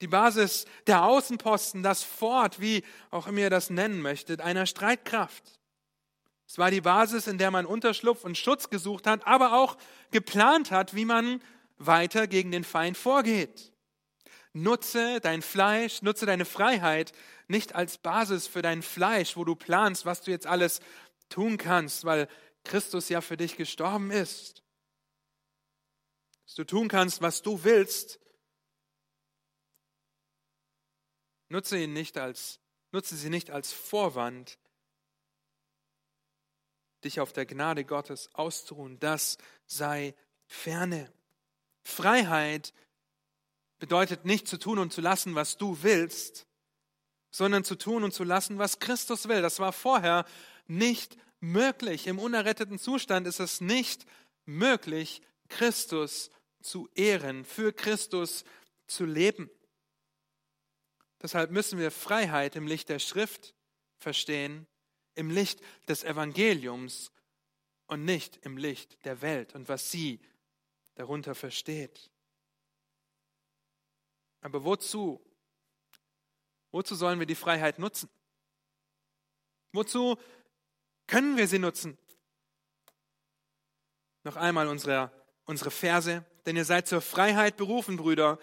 Die 0.03 0.09
Basis 0.09 0.67
der 0.87 1.05
Außenposten, 1.05 1.83
das 1.83 2.03
Fort, 2.03 2.61
wie 2.61 2.85
auch 3.11 3.27
immer 3.27 3.39
ihr 3.39 3.51
das 3.51 3.71
nennen 3.71 4.03
möchtet, 4.03 4.43
einer 4.43 4.67
Streitkraft. 4.67 5.59
Es 6.47 6.59
war 6.59 6.71
die 6.71 6.83
Basis, 6.83 7.29
in 7.29 7.39
der 7.39 7.51
man 7.51 7.65
Unterschlupf 7.65 8.25
und 8.25 8.37
Schutz 8.37 8.69
gesucht 8.69 9.07
hat, 9.07 9.27
aber 9.27 9.55
auch 9.55 9.79
geplant 10.11 10.71
hat, 10.71 10.95
wie 10.95 11.07
man 11.07 11.43
weiter 11.79 12.27
gegen 12.27 12.51
den 12.51 12.63
Feind 12.63 12.99
vorgeht. 12.99 13.73
Nutze 14.53 15.21
dein 15.21 15.41
Fleisch, 15.41 16.03
nutze 16.03 16.27
deine 16.27 16.45
Freiheit 16.45 17.13
nicht 17.49 17.75
als 17.75 17.97
Basis 17.97 18.47
für 18.47 18.61
dein 18.61 18.83
Fleisch, 18.83 19.35
wo 19.35 19.45
du 19.45 19.55
planst, 19.55 20.05
was 20.05 20.21
du 20.21 20.31
jetzt 20.31 20.47
alles 20.47 20.81
tun 21.31 21.57
kannst, 21.57 22.05
weil 22.05 22.29
Christus 22.65 23.09
ja 23.09 23.23
für 23.23 23.39
dich 23.39 23.57
gestorben 23.57 24.11
ist 24.11 24.66
dass 26.47 26.55
du 26.55 26.65
tun 26.65 26.89
kannst, 26.89 27.21
was 27.21 27.43
du 27.43 27.65
willst, 27.65 28.21
nutze 31.49 31.79
ihn 31.79 31.93
nicht 31.93 32.19
als, 32.19 32.61
nutze 32.93 33.17
sie 33.17 33.31
nicht 33.31 33.51
als 33.51 33.73
Vorwand, 33.73 34.59
dich 37.05 37.21
auf 37.21 37.33
der 37.33 37.47
Gnade 37.47 37.85
Gottes 37.85 38.31
auszuruhen. 38.35 38.99
Das 39.01 39.39
sei 39.67 40.15
ferne. 40.47 41.13
Freiheit 41.85 42.73
bedeutet 43.79 44.25
nicht 44.25 44.49
zu 44.49 44.59
tun 44.59 44.79
und 44.79 44.93
zu 44.93 45.01
lassen, 45.01 45.35
was 45.35 45.57
du 45.57 45.83
willst, 45.83 46.47
sondern 47.31 47.65
zu 47.65 47.77
tun 47.77 48.05
und 48.05 48.13
zu 48.13 48.25
lassen, 48.25 48.59
was 48.59 48.79
Christus 48.79 49.29
will. 49.29 49.43
Das 49.43 49.59
war 49.59 49.73
vorher 49.73 50.25
nicht 50.67 51.17
möglich. 51.41 52.07
Im 52.07 52.19
unerretteten 52.19 52.79
Zustand 52.79 53.27
ist 53.27 53.41
es 53.41 53.61
nicht 53.61 54.07
möglich, 54.47 55.23
Christus 55.49 56.31
zu 56.61 56.88
ehren, 56.95 57.45
für 57.45 57.73
Christus 57.73 58.45
zu 58.87 59.05
leben. 59.05 59.51
Deshalb 61.23 61.51
müssen 61.51 61.79
wir 61.79 61.90
Freiheit 61.90 62.57
im 62.57 62.66
Licht 62.66 62.88
der 62.88 62.99
Schrift 62.99 63.55
verstehen, 63.99 64.66
im 65.14 65.31
Licht 65.31 65.61
des 65.88 66.05
Evangeliums 66.05 67.11
und 67.87 68.05
nicht 68.05 68.37
im 68.45 68.57
Licht 68.57 69.05
der 69.05 69.23
Welt 69.23 69.55
und 69.55 69.69
was 69.69 69.90
sie 69.90 70.21
darunter 70.95 71.35
versteht. 71.35 72.11
Aber 74.40 74.64
wozu? 74.64 75.21
Wozu 76.71 76.95
sollen 76.95 77.19
wir 77.19 77.27
die 77.27 77.35
Freiheit 77.35 77.79
nutzen? 77.79 78.11
Wozu 79.73 80.16
können 81.07 81.37
wir 81.37 81.49
sie 81.49 81.59
nutzen? 81.59 81.99
Noch 84.25 84.37
einmal 84.37 84.69
unsere, 84.69 85.11
unsere 85.45 85.71
Verse 85.71 86.25
denn 86.47 86.57
ihr 86.57 86.65
seid 86.65 86.89
zur 86.89 87.01
Freiheit 87.01 87.57
berufen, 87.57 87.97
Brüder. 87.97 88.39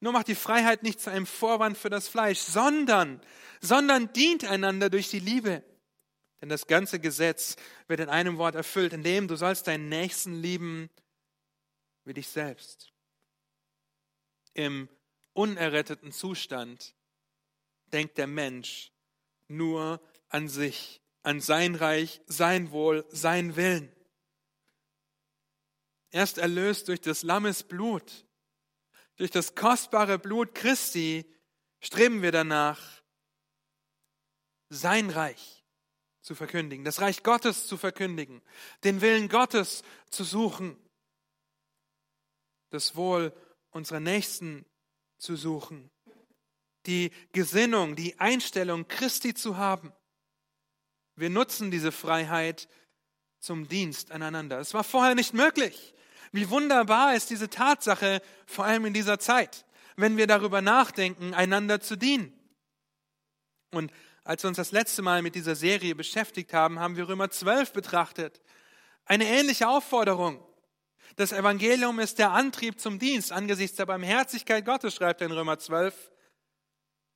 Nur 0.00 0.12
macht 0.12 0.28
die 0.28 0.34
Freiheit 0.34 0.82
nicht 0.82 1.00
zu 1.00 1.10
einem 1.10 1.26
Vorwand 1.26 1.78
für 1.78 1.88
das 1.88 2.08
Fleisch, 2.08 2.40
sondern, 2.40 3.20
sondern 3.60 4.12
dient 4.12 4.44
einander 4.44 4.90
durch 4.90 5.08
die 5.08 5.20
Liebe. 5.20 5.62
Denn 6.40 6.48
das 6.48 6.66
ganze 6.66 7.00
Gesetz 7.00 7.56
wird 7.88 8.00
in 8.00 8.08
einem 8.08 8.36
Wort 8.36 8.54
erfüllt, 8.54 8.92
in 8.92 9.02
dem 9.02 9.26
du 9.26 9.36
sollst 9.36 9.66
deinen 9.66 9.88
Nächsten 9.88 10.34
lieben 10.34 10.90
wie 12.04 12.14
dich 12.14 12.28
selbst. 12.28 12.92
Im 14.52 14.88
unerretteten 15.32 16.12
Zustand 16.12 16.94
denkt 17.92 18.18
der 18.18 18.26
Mensch 18.26 18.92
nur 19.48 20.00
an 20.28 20.48
sich, 20.48 21.00
an 21.22 21.40
sein 21.40 21.74
Reich, 21.74 22.20
sein 22.26 22.70
Wohl, 22.70 23.04
sein 23.08 23.56
Willen. 23.56 23.92
Erst 26.10 26.38
erlöst 26.38 26.88
durch 26.88 27.00
des 27.00 27.22
Lammes 27.22 27.62
Blut, 27.62 28.26
durch 29.16 29.30
das 29.30 29.54
kostbare 29.54 30.18
Blut 30.18 30.54
Christi, 30.54 31.24
streben 31.80 32.22
wir 32.22 32.32
danach, 32.32 33.02
sein 34.68 35.10
Reich 35.10 35.64
zu 36.20 36.34
verkündigen, 36.34 36.84
das 36.84 37.00
Reich 37.00 37.22
Gottes 37.22 37.66
zu 37.66 37.76
verkündigen, 37.76 38.42
den 38.84 39.00
Willen 39.00 39.28
Gottes 39.28 39.82
zu 40.10 40.24
suchen, 40.24 40.76
das 42.70 42.96
Wohl 42.96 43.32
unserer 43.70 44.00
Nächsten 44.00 44.66
zu 45.18 45.36
suchen, 45.36 45.90
die 46.86 47.10
Gesinnung, 47.32 47.96
die 47.96 48.18
Einstellung 48.18 48.88
Christi 48.88 49.34
zu 49.34 49.56
haben. 49.56 49.92
Wir 51.14 51.30
nutzen 51.30 51.70
diese 51.70 51.92
Freiheit 51.92 52.68
zum 53.38 53.68
Dienst 53.68 54.10
aneinander. 54.12 54.58
Es 54.58 54.74
war 54.74 54.84
vorher 54.84 55.14
nicht 55.14 55.34
möglich. 55.34 55.94
Wie 56.32 56.50
wunderbar 56.50 57.14
ist 57.14 57.30
diese 57.30 57.48
Tatsache, 57.48 58.20
vor 58.46 58.64
allem 58.64 58.84
in 58.86 58.92
dieser 58.92 59.18
Zeit, 59.18 59.64
wenn 59.96 60.16
wir 60.16 60.26
darüber 60.26 60.60
nachdenken, 60.60 61.34
einander 61.34 61.80
zu 61.80 61.96
dienen. 61.96 62.32
Und 63.70 63.92
als 64.24 64.42
wir 64.42 64.48
uns 64.48 64.56
das 64.56 64.72
letzte 64.72 65.02
Mal 65.02 65.22
mit 65.22 65.34
dieser 65.34 65.54
Serie 65.54 65.94
beschäftigt 65.94 66.52
haben, 66.52 66.80
haben 66.80 66.96
wir 66.96 67.08
Römer 67.08 67.30
12 67.30 67.72
betrachtet. 67.72 68.40
Eine 69.04 69.26
ähnliche 69.26 69.68
Aufforderung. 69.68 70.44
Das 71.14 71.32
Evangelium 71.32 72.00
ist 72.00 72.18
der 72.18 72.32
Antrieb 72.32 72.80
zum 72.80 72.98
Dienst 72.98 73.32
angesichts 73.32 73.76
der 73.76 73.86
Barmherzigkeit 73.86 74.64
Gottes, 74.64 74.94
schreibt 74.94 75.20
er 75.20 75.28
in 75.28 75.32
Römer 75.32 75.58
12. 75.58 76.10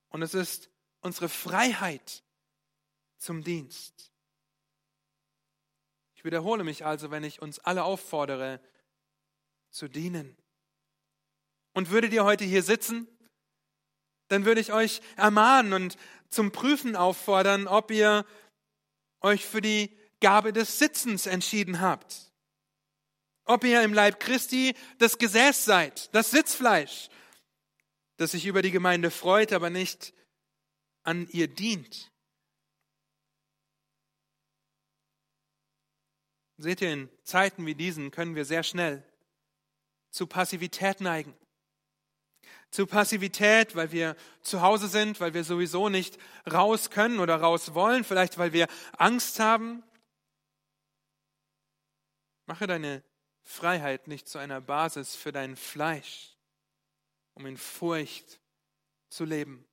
Und 0.09 0.23
es 0.23 0.35
ist 0.35 0.71
unsere 1.01 1.29
Freiheit 1.29 2.23
zum 3.19 3.43
Dienst. 3.43 4.10
Ich 6.21 6.25
wiederhole 6.27 6.65
mich 6.65 6.85
also, 6.85 7.11
wenn 7.11 7.25
ich 7.25 7.41
uns 7.41 7.61
alle 7.61 7.83
auffordere, 7.83 8.61
zu 9.71 9.89
dienen. 9.89 10.37
Und 11.73 11.89
würdet 11.89 12.13
ihr 12.13 12.27
heute 12.27 12.45
hier 12.45 12.63
sitzen, 12.63 13.09
dann 14.29 14.45
würde 14.45 14.61
ich 14.61 14.71
euch 14.71 15.01
ermahnen 15.17 15.73
und 15.73 15.97
zum 16.29 16.53
Prüfen 16.53 16.95
auffordern, 16.95 17.67
ob 17.67 17.91
ihr 17.91 18.27
euch 19.23 19.47
für 19.47 19.63
die 19.63 19.97
Gabe 20.21 20.53
des 20.53 20.79
Sitzens 20.79 21.25
entschieden 21.25 21.81
habt. 21.81 22.31
Ob 23.47 23.65
ihr 23.65 23.83
im 23.83 23.95
Leib 23.95 24.21
Christi 24.21 24.77
das 24.99 25.17
Gesäß 25.17 25.65
seid, 25.65 26.15
das 26.15 26.31
Sitzfleisch, 26.31 27.09
das 28.19 28.33
sich 28.33 28.45
über 28.45 28.61
die 28.61 28.73
Gemeinde 28.73 29.11
freut, 29.11 29.55
aber 29.55 29.71
nicht 29.71 30.13
an 31.03 31.27
ihr 31.31 31.49
dient. 31.49 32.10
Seht 36.61 36.83
ihr, 36.83 36.93
in 36.93 37.09
Zeiten 37.23 37.65
wie 37.65 37.75
diesen 37.75 38.11
können 38.11 38.35
wir 38.35 38.45
sehr 38.45 38.63
schnell 38.63 39.03
zu 40.11 40.27
Passivität 40.27 41.01
neigen. 41.01 41.35
Zu 42.71 42.87
Passivität, 42.87 43.75
weil 43.77 43.93
wir 43.93 44.15
zu 44.43 44.61
Hause 44.61 44.89
sind, 44.89 45.21
weil 45.21 45.33
wir 45.33 45.43
sowieso 45.43 45.89
nicht 45.89 46.19
raus 46.53 46.91
können 46.91 47.19
oder 47.19 47.37
raus 47.37 47.73
wollen, 47.73 48.05
vielleicht 48.05 48.37
weil 48.37 48.53
wir 48.53 48.69
Angst 48.99 49.41
haben. 49.41 49.83
Mache 52.45 52.67
deine 52.67 53.03
Freiheit 53.43 54.07
nicht 54.07 54.29
zu 54.29 54.37
einer 54.37 54.61
Basis 54.61 55.17
für 55.17 55.33
dein 55.33 55.57
Fleisch, 55.57 56.37
um 57.33 57.47
in 57.47 57.57
Furcht 57.57 58.39
zu 59.09 59.25
leben 59.25 59.65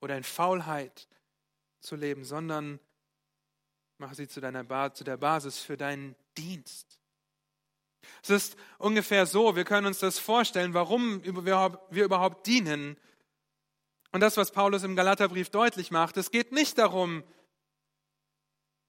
oder 0.00 0.16
in 0.16 0.22
Faulheit 0.22 1.08
zu 1.80 1.96
leben, 1.96 2.24
sondern 2.24 2.78
mache 4.00 4.14
sie 4.14 4.28
zu, 4.28 4.40
deiner 4.40 4.64
ba 4.64 4.94
zu 4.94 5.04
der 5.04 5.18
Basis 5.18 5.58
für 5.58 5.76
deinen 5.76 6.16
Dienst. 6.38 6.98
Es 8.22 8.30
ist 8.30 8.56
ungefähr 8.78 9.26
so, 9.26 9.56
wir 9.56 9.64
können 9.64 9.86
uns 9.86 9.98
das 9.98 10.18
vorstellen, 10.18 10.72
warum 10.72 11.22
wir 11.22 12.04
überhaupt 12.04 12.46
dienen. 12.46 12.96
Und 14.10 14.20
das, 14.20 14.38
was 14.38 14.52
Paulus 14.52 14.84
im 14.84 14.96
Galaterbrief 14.96 15.50
deutlich 15.50 15.90
macht, 15.90 16.16
es 16.16 16.30
geht 16.30 16.50
nicht 16.50 16.78
darum, 16.78 17.22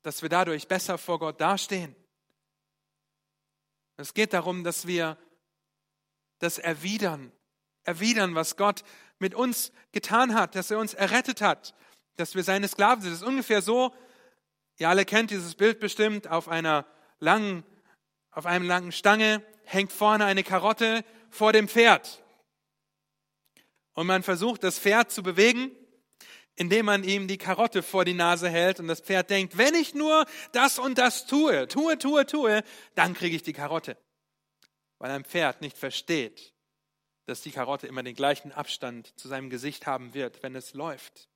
dass 0.01 0.21
wir 0.21 0.29
dadurch 0.29 0.69
besser 0.69 0.97
vor 0.97 1.19
Gott 1.19 1.41
dastehen. 1.41 1.93
Es 3.97 4.13
geht 4.13 4.31
darum, 4.31 4.63
dass 4.63 4.87
wir 4.87 5.17
das 6.39 6.57
erwidern, 6.57 7.33
erwidern, 7.83 8.33
was 8.33 8.55
Gott 8.55 8.83
mit 9.19 9.35
uns 9.35 9.73
getan 9.91 10.35
hat, 10.35 10.55
dass 10.55 10.71
er 10.71 10.79
uns 10.79 10.93
errettet 10.93 11.41
hat, 11.41 11.75
dass 12.15 12.33
wir 12.33 12.45
seine 12.45 12.69
Sklaven 12.69 13.01
sind. 13.01 13.11
Das 13.11 13.21
ist 13.21 13.27
ungefähr 13.27 13.61
so, 13.61 13.93
ihr 14.81 14.89
alle 14.89 15.05
kennt 15.05 15.29
dieses 15.29 15.55
Bild 15.55 15.79
bestimmt, 15.79 16.27
auf 16.27 16.47
einer 16.47 16.85
langen, 17.19 17.63
auf 18.31 18.47
einem 18.47 18.65
langen 18.65 18.91
Stange 18.91 19.43
hängt 19.63 19.93
vorne 19.93 20.25
eine 20.25 20.43
Karotte 20.43 21.05
vor 21.29 21.53
dem 21.53 21.67
Pferd. 21.67 22.23
Und 23.93 24.07
man 24.07 24.23
versucht, 24.23 24.63
das 24.63 24.79
Pferd 24.79 25.11
zu 25.11 25.21
bewegen, 25.21 25.71
indem 26.55 26.87
man 26.87 27.03
ihm 27.03 27.27
die 27.27 27.37
Karotte 27.37 27.83
vor 27.83 28.05
die 28.05 28.15
Nase 28.15 28.49
hält 28.49 28.79
und 28.79 28.87
das 28.87 29.01
Pferd 29.01 29.29
denkt, 29.29 29.57
wenn 29.57 29.75
ich 29.75 29.93
nur 29.93 30.25
das 30.51 30.79
und 30.79 30.97
das 30.97 31.27
tue, 31.27 31.67
tue, 31.67 31.97
tue, 31.97 32.25
tue, 32.25 32.63
dann 32.95 33.13
kriege 33.13 33.35
ich 33.35 33.43
die 33.43 33.53
Karotte. 33.53 33.97
Weil 34.97 35.11
ein 35.11 35.25
Pferd 35.25 35.61
nicht 35.61 35.77
versteht, 35.77 36.53
dass 37.27 37.41
die 37.41 37.51
Karotte 37.51 37.85
immer 37.85 38.01
den 38.01 38.15
gleichen 38.15 38.51
Abstand 38.51 39.17
zu 39.19 39.27
seinem 39.27 39.51
Gesicht 39.51 39.85
haben 39.85 40.15
wird, 40.15 40.41
wenn 40.41 40.55
es 40.55 40.73
läuft. 40.73 41.30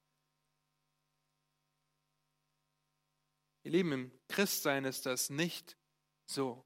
Ihr 3.65 3.71
Lieben, 3.71 3.91
im 3.93 4.11
Christsein 4.27 4.85
ist 4.85 5.07
das 5.07 5.31
nicht 5.31 5.75
so. 6.27 6.63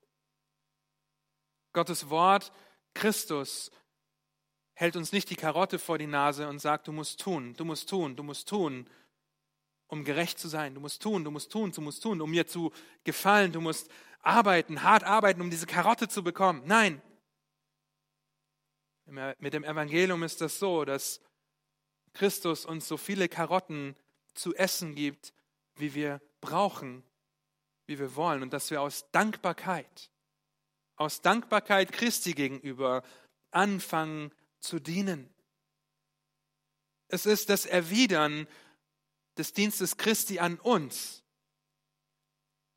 Gottes 1.72 2.10
Wort, 2.10 2.52
Christus, 2.94 3.72
hält 4.74 4.98
uns 4.98 5.14
nicht 5.14 5.30
die 5.30 5.38
Karotte 5.38 5.80
vor 5.80 5.98
die 5.98 6.08
Nase 6.08 6.50
und 6.50 6.60
sagt, 6.60 6.90
du 6.90 6.92
musst 6.92 7.22
tun, 7.22 7.54
du 7.56 7.64
musst 7.64 7.90
tun, 7.90 8.18
du 8.18 8.24
musst 8.24 8.50
tun, 8.50 8.90
um 9.88 10.04
gerecht 10.04 10.40
zu 10.40 10.50
sein. 10.50 10.76
Du 10.76 10.82
musst 10.82 11.02
tun, 11.02 11.24
du 11.24 11.32
musst 11.32 11.54
tun, 11.54 11.72
du 11.72 11.80
musst 11.80 12.04
tun, 12.04 12.20
um 12.20 12.30
mir 12.30 12.48
zu 12.48 12.74
gefallen. 13.06 13.54
Du 13.54 13.62
musst 13.62 13.90
arbeiten, 14.20 14.84
hart 14.84 15.06
arbeiten, 15.06 15.40
um 15.40 15.50
diese 15.50 15.68
Karotte 15.68 16.10
zu 16.10 16.22
bekommen. 16.22 16.64
Nein. 16.66 17.02
Mit 19.06 19.54
dem 19.54 19.64
Evangelium 19.64 20.22
ist 20.24 20.42
das 20.42 20.60
so, 20.60 20.84
dass 20.84 21.22
Christus 22.12 22.66
uns 22.66 22.90
so 22.90 22.98
viele 22.98 23.30
Karotten 23.30 23.96
zu 24.34 24.54
essen 24.54 24.96
gibt, 24.96 25.34
wie 25.76 25.94
wir 25.94 26.22
brauchen, 26.42 27.04
wie 27.86 28.00
wir 28.00 28.16
wollen 28.16 28.44
und 28.44 28.54
dass 28.54 28.72
wir 28.72 28.82
aus 28.82 29.10
Dankbarkeit, 29.12 30.12
aus 30.96 31.22
Dankbarkeit 31.22 31.92
Christi 31.92 32.34
gegenüber 32.34 33.04
anfangen 33.52 34.32
zu 34.60 34.80
dienen. 34.80 35.34
Es 37.08 37.26
ist 37.26 37.50
das 37.50 37.66
Erwidern 37.66 38.48
des 39.38 39.54
Dienstes 39.54 39.98
Christi 39.98 40.40
an 40.40 40.60
uns 40.60 41.24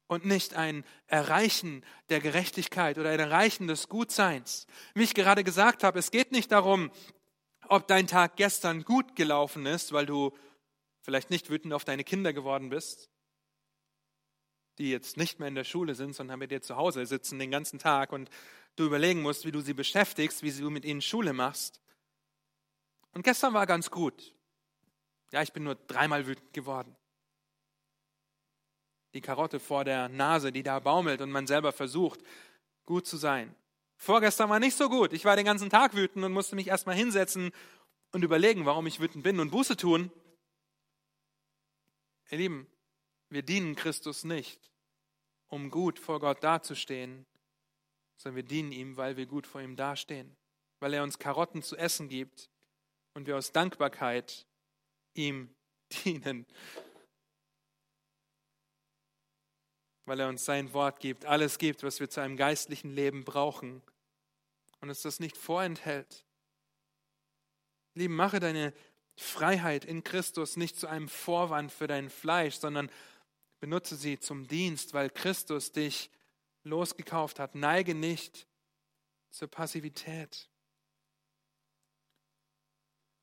und 0.06 0.24
nicht 0.24 0.54
ein 0.54 0.84
Erreichen 1.06 1.84
der 2.08 2.20
Gerechtigkeit 2.20 2.98
oder 2.98 3.10
ein 3.10 3.20
Erreichen 3.20 3.66
des 3.66 3.88
Gutseins. 3.88 4.66
Wie 4.94 5.02
ich 5.02 5.14
gerade 5.14 5.44
gesagt 5.44 5.84
habe, 5.84 5.98
es 5.98 6.10
geht 6.10 6.32
nicht 6.32 6.52
darum, 6.52 6.90
ob 7.68 7.86
dein 7.86 8.06
Tag 8.06 8.36
gestern 8.36 8.84
gut 8.84 9.16
gelaufen 9.16 9.66
ist, 9.66 9.92
weil 9.92 10.06
du 10.06 10.36
vielleicht 11.00 11.30
nicht 11.30 11.50
wütend 11.50 11.72
auf 11.72 11.84
deine 11.84 12.04
Kinder 12.04 12.32
geworden 12.32 12.70
bist, 12.70 13.10
die 14.82 14.90
jetzt 14.90 15.16
nicht 15.16 15.38
mehr 15.38 15.46
in 15.46 15.54
der 15.54 15.62
Schule 15.62 15.94
sind, 15.94 16.12
sondern 16.12 16.40
mit 16.40 16.50
dir 16.50 16.60
zu 16.60 16.76
Hause 16.76 17.06
sitzen 17.06 17.38
den 17.38 17.52
ganzen 17.52 17.78
Tag 17.78 18.12
und 18.12 18.28
du 18.74 18.84
überlegen 18.84 19.22
musst, 19.22 19.46
wie 19.46 19.52
du 19.52 19.60
sie 19.60 19.74
beschäftigst, 19.74 20.42
wie 20.42 20.50
du 20.50 20.70
mit 20.70 20.84
ihnen 20.84 21.00
Schule 21.00 21.32
machst. 21.32 21.80
Und 23.12 23.22
gestern 23.22 23.54
war 23.54 23.64
ganz 23.64 23.92
gut. 23.92 24.34
Ja, 25.30 25.40
ich 25.40 25.52
bin 25.52 25.62
nur 25.62 25.76
dreimal 25.76 26.26
wütend 26.26 26.52
geworden. 26.52 26.96
Die 29.14 29.20
Karotte 29.20 29.60
vor 29.60 29.84
der 29.84 30.08
Nase, 30.08 30.50
die 30.50 30.64
da 30.64 30.80
baumelt 30.80 31.20
und 31.20 31.30
man 31.30 31.46
selber 31.46 31.70
versucht, 31.70 32.20
gut 32.84 33.06
zu 33.06 33.16
sein. 33.16 33.54
Vorgestern 33.96 34.50
war 34.50 34.58
nicht 34.58 34.76
so 34.76 34.88
gut. 34.88 35.12
Ich 35.12 35.24
war 35.24 35.36
den 35.36 35.44
ganzen 35.44 35.70
Tag 35.70 35.94
wütend 35.94 36.24
und 36.24 36.32
musste 36.32 36.56
mich 36.56 36.66
erstmal 36.66 36.96
hinsetzen 36.96 37.52
und 38.10 38.24
überlegen, 38.24 38.66
warum 38.66 38.88
ich 38.88 38.98
wütend 38.98 39.22
bin 39.22 39.38
und 39.38 39.50
Buße 39.50 39.76
tun. 39.76 40.10
Ihr 42.30 42.38
Lieben, 42.38 42.66
wir 43.28 43.42
dienen 43.42 43.76
Christus 43.76 44.24
nicht, 44.24 44.71
um 45.52 45.70
gut 45.70 45.98
vor 45.98 46.18
Gott 46.18 46.42
dazustehen, 46.42 47.26
sondern 48.16 48.36
wir 48.36 48.42
dienen 48.42 48.72
ihm, 48.72 48.96
weil 48.96 49.18
wir 49.18 49.26
gut 49.26 49.46
vor 49.46 49.60
ihm 49.60 49.76
dastehen, 49.76 50.34
weil 50.80 50.94
er 50.94 51.02
uns 51.02 51.18
Karotten 51.18 51.62
zu 51.62 51.76
essen 51.76 52.08
gibt 52.08 52.48
und 53.12 53.26
wir 53.26 53.36
aus 53.36 53.52
Dankbarkeit 53.52 54.46
ihm 55.12 55.54
dienen, 56.04 56.46
weil 60.06 60.20
er 60.20 60.30
uns 60.30 60.46
sein 60.46 60.72
Wort 60.72 61.00
gibt, 61.00 61.26
alles 61.26 61.58
gibt, 61.58 61.82
was 61.82 62.00
wir 62.00 62.08
zu 62.08 62.22
einem 62.22 62.38
geistlichen 62.38 62.90
Leben 62.90 63.22
brauchen 63.22 63.82
und 64.80 64.88
es 64.88 65.02
das 65.02 65.20
nicht 65.20 65.36
vorenthält. 65.36 66.24
Lieben, 67.94 68.16
mache 68.16 68.40
deine 68.40 68.72
Freiheit 69.18 69.84
in 69.84 70.02
Christus 70.02 70.56
nicht 70.56 70.80
zu 70.80 70.86
einem 70.86 71.08
Vorwand 71.08 71.70
für 71.70 71.88
dein 71.88 72.08
Fleisch, 72.08 72.54
sondern 72.54 72.90
Benutze 73.62 73.94
sie 73.94 74.18
zum 74.18 74.48
Dienst, 74.48 74.92
weil 74.92 75.08
Christus 75.08 75.70
dich 75.70 76.10
losgekauft 76.64 77.38
hat. 77.38 77.54
Neige 77.54 77.94
nicht 77.94 78.48
zur 79.30 79.46
Passivität. 79.46 80.50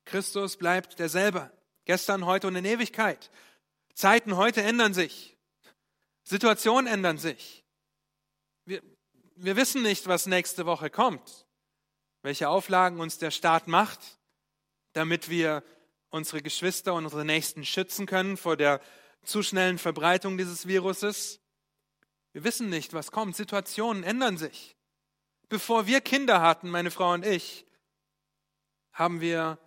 Christus 0.05 0.55
bleibt 0.55 0.97
derselbe. 0.97 1.51
Gestern, 1.83 2.25
heute 2.25 2.47
und 2.47 2.55
in 2.55 2.63
Ewigkeit. 2.63 3.29
Zeiten 3.93 4.37
heute 4.37 4.61
ändern 4.61 4.93
sich. 4.93 5.35
Situationen 6.23 6.87
ändern 6.87 7.17
sich. 7.17 7.65
Wir, 8.63 8.81
wir 9.35 9.57
wissen 9.57 9.81
nicht, 9.81 10.07
was 10.07 10.25
nächste 10.25 10.65
Woche 10.65 10.89
kommt. 10.89 11.47
Welche 12.21 12.47
Auflagen 12.47 13.01
uns 13.01 13.17
der 13.17 13.31
Staat 13.31 13.67
macht, 13.67 13.99
damit 14.93 15.29
wir 15.29 15.65
unsere 16.11 16.41
Geschwister 16.41 16.93
und 16.93 17.03
unsere 17.03 17.25
Nächsten 17.25 17.65
schützen 17.65 18.05
können 18.05 18.37
vor 18.37 18.55
der 18.55 18.79
zu 19.23 19.43
schnellen 19.43 19.77
Verbreitung 19.77 20.37
dieses 20.37 20.67
Viruses. 20.67 21.39
Wir 22.33 22.43
wissen 22.43 22.69
nicht, 22.69 22.93
was 22.93 23.11
kommt. 23.11 23.35
Situationen 23.35 24.03
ändern 24.03 24.37
sich. 24.37 24.75
Bevor 25.49 25.87
wir 25.87 26.01
Kinder 26.01 26.41
hatten, 26.41 26.69
meine 26.69 26.91
Frau 26.91 27.13
und 27.13 27.25
ich, 27.25 27.65
haben 28.93 29.21
wir 29.21 29.57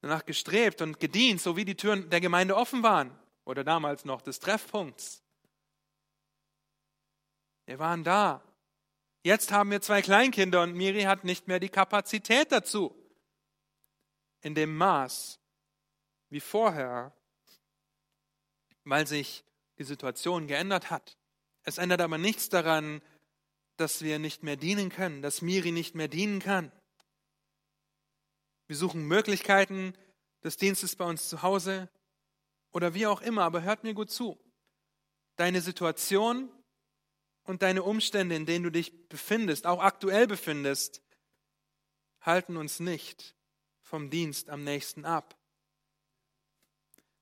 danach 0.00 0.24
gestrebt 0.24 0.82
und 0.82 1.00
gedient, 1.00 1.40
so 1.40 1.56
wie 1.56 1.64
die 1.64 1.76
Türen 1.76 2.10
der 2.10 2.20
Gemeinde 2.20 2.56
offen 2.56 2.82
waren 2.82 3.10
oder 3.44 3.64
damals 3.64 4.04
noch 4.04 4.22
des 4.22 4.38
Treffpunkts. 4.38 5.22
Wir 7.66 7.78
waren 7.78 8.04
da. 8.04 8.42
Jetzt 9.22 9.52
haben 9.52 9.70
wir 9.70 9.80
zwei 9.80 10.02
Kleinkinder 10.02 10.62
und 10.62 10.74
Miri 10.74 11.02
hat 11.02 11.24
nicht 11.24 11.48
mehr 11.48 11.58
die 11.58 11.70
Kapazität 11.70 12.52
dazu. 12.52 12.94
In 14.42 14.54
dem 14.54 14.76
Maß 14.76 15.40
wie 16.28 16.40
vorher 16.40 17.12
weil 18.84 19.06
sich 19.06 19.44
die 19.78 19.84
Situation 19.84 20.46
geändert 20.46 20.90
hat. 20.90 21.16
Es 21.62 21.78
ändert 21.78 22.00
aber 22.00 22.18
nichts 22.18 22.48
daran, 22.48 23.02
dass 23.76 24.02
wir 24.02 24.18
nicht 24.18 24.42
mehr 24.42 24.56
dienen 24.56 24.90
können, 24.90 25.22
dass 25.22 25.42
Miri 25.42 25.72
nicht 25.72 25.94
mehr 25.94 26.08
dienen 26.08 26.38
kann. 26.38 26.70
Wir 28.66 28.76
suchen 28.76 29.06
Möglichkeiten 29.06 29.94
des 30.42 30.56
Dienstes 30.56 30.96
bei 30.96 31.04
uns 31.04 31.28
zu 31.28 31.42
Hause 31.42 31.88
oder 32.72 32.94
wie 32.94 33.06
auch 33.06 33.22
immer, 33.22 33.42
aber 33.42 33.62
hört 33.62 33.82
mir 33.82 33.94
gut 33.94 34.10
zu. 34.10 34.38
Deine 35.36 35.60
Situation 35.60 36.50
und 37.42 37.62
deine 37.62 37.82
Umstände, 37.82 38.34
in 38.36 38.46
denen 38.46 38.64
du 38.64 38.70
dich 38.70 39.08
befindest, 39.08 39.66
auch 39.66 39.80
aktuell 39.80 40.26
befindest, 40.26 41.02
halten 42.20 42.56
uns 42.56 42.80
nicht 42.80 43.34
vom 43.82 44.10
Dienst 44.10 44.48
am 44.48 44.64
nächsten 44.64 45.04
ab. 45.04 45.36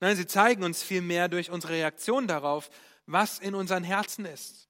Nein, 0.03 0.17
sie 0.17 0.27
zeigen 0.27 0.65
uns 0.65 0.83
vielmehr 0.83 1.29
durch 1.29 1.53
unsere 1.53 1.75
Reaktion 1.75 2.27
darauf, 2.27 2.71
was 3.07 3.39
in 3.39 3.55
unseren 3.55 3.85
Herzen 3.85 4.25
ist. 4.25 4.69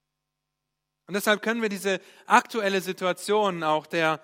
Und 1.07 1.15
deshalb 1.15 1.41
können 1.41 1.63
wir 1.63 1.71
diese 1.71 2.03
aktuelle 2.27 2.83
Situation 2.83 3.63
auch 3.63 3.87
der 3.87 4.23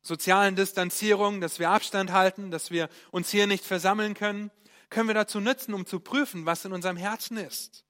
sozialen 0.00 0.56
Distanzierung, 0.56 1.42
dass 1.42 1.58
wir 1.58 1.68
Abstand 1.68 2.12
halten, 2.12 2.50
dass 2.50 2.70
wir 2.70 2.88
uns 3.10 3.28
hier 3.28 3.46
nicht 3.46 3.66
versammeln 3.66 4.14
können, 4.14 4.50
können 4.88 5.08
wir 5.08 5.14
dazu 5.14 5.40
nutzen, 5.40 5.74
um 5.74 5.84
zu 5.84 6.00
prüfen, 6.00 6.46
was 6.46 6.64
in 6.64 6.72
unserem 6.72 6.96
Herzen 6.96 7.36
ist. 7.36 7.84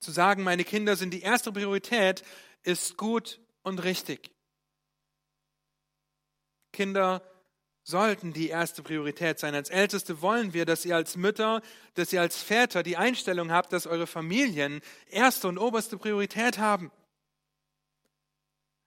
Zu 0.00 0.10
sagen, 0.10 0.42
meine 0.42 0.64
Kinder 0.64 0.96
sind 0.96 1.14
die 1.14 1.22
erste 1.22 1.52
Priorität, 1.52 2.24
ist 2.64 2.96
gut 2.96 3.40
und 3.62 3.84
richtig. 3.84 4.32
Kinder 6.72 7.22
sollten 7.84 8.32
die 8.32 8.48
erste 8.48 8.82
Priorität 8.82 9.38
sein. 9.38 9.54
Als 9.54 9.70
Älteste 9.70 10.22
wollen 10.22 10.52
wir, 10.52 10.64
dass 10.64 10.84
ihr 10.84 10.96
als 10.96 11.16
Mütter, 11.16 11.62
dass 11.94 12.12
ihr 12.12 12.20
als 12.20 12.42
Väter 12.42 12.82
die 12.82 12.96
Einstellung 12.96 13.50
habt, 13.50 13.72
dass 13.72 13.86
eure 13.86 14.06
Familien 14.06 14.80
erste 15.10 15.48
und 15.48 15.58
oberste 15.58 15.98
Priorität 15.98 16.58
haben. 16.58 16.92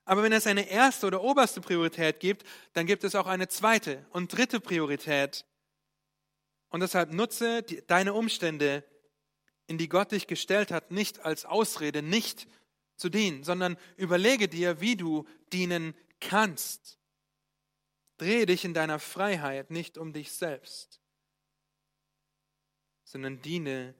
Aber 0.06 0.22
wenn 0.22 0.34
es 0.34 0.48
eine 0.48 0.70
erste 0.70 1.08
oder 1.08 1.24
oberste 1.24 1.62
Priorität 1.62 2.20
gibt, 2.20 2.46
dann 2.74 2.86
gibt 2.86 3.04
es 3.04 3.16
auch 3.16 3.26
eine 3.26 3.48
zweite 3.48 4.06
und 4.12 4.36
dritte 4.36 4.60
Priorität. 4.60 5.46
Und 6.70 6.82
deshalb 6.82 7.12
nutze 7.12 7.64
die, 7.64 7.82
deine 7.88 8.14
Umstände, 8.14 8.84
in 9.68 9.80
die 9.80 9.90
Gott 9.90 10.12
dich 10.12 10.28
gestellt 10.28 10.72
hat, 10.72 10.92
nicht 10.92 11.26
als 11.26 11.46
Ausrede, 11.46 12.04
nicht 12.04 12.48
zu 12.98 13.10
dienen, 13.10 13.44
sondern 13.44 13.78
überlege 13.98 14.48
dir, 14.48 14.80
wie 14.80 14.96
du 14.96 15.26
dienen 15.52 15.96
kannst. 16.20 17.00
Drehe 18.18 18.46
dich 18.46 18.64
in 18.66 18.74
deiner 18.74 19.00
Freiheit 19.00 19.72
nicht 19.72 19.98
um 19.98 20.14
dich 20.14 20.32
selbst, 20.32 21.02
sondern 23.04 23.42
diene 23.42 23.96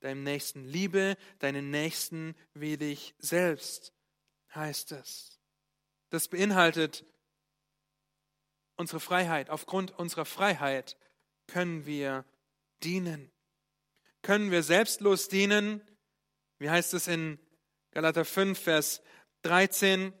deinem 0.00 0.22
Nächsten. 0.22 0.64
Liebe 0.64 1.16
deinen 1.38 1.70
Nächsten 1.70 2.34
wie 2.54 2.76
dich 2.76 3.14
selbst, 3.18 3.92
heißt 4.54 4.92
es. 4.92 5.40
Das 6.10 6.28
beinhaltet 6.28 7.04
unsere 8.76 9.00
Freiheit. 9.00 9.50
Aufgrund 9.50 9.98
unserer 9.98 10.24
Freiheit 10.24 10.96
können 11.46 11.86
wir 11.86 12.24
dienen. 12.82 13.30
Können 14.22 14.50
wir 14.50 14.62
selbstlos 14.62 15.28
dienen? 15.28 15.82
Wie 16.58 16.70
heißt 16.70 16.94
es 16.94 17.08
in 17.08 17.38
Galater 17.90 18.24
5, 18.24 18.58
Vers 18.58 19.02
13? 19.42 20.12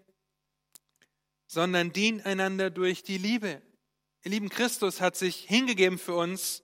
Sondern 1.48 1.92
dient 1.92 2.24
einander 2.26 2.70
durch 2.70 3.02
die 3.02 3.18
Liebe. 3.18 3.62
Ihr 4.22 4.30
lieben 4.30 4.48
Christus 4.48 5.00
hat 5.00 5.16
sich 5.16 5.44
hingegeben 5.44 5.98
für 5.98 6.14
uns. 6.14 6.62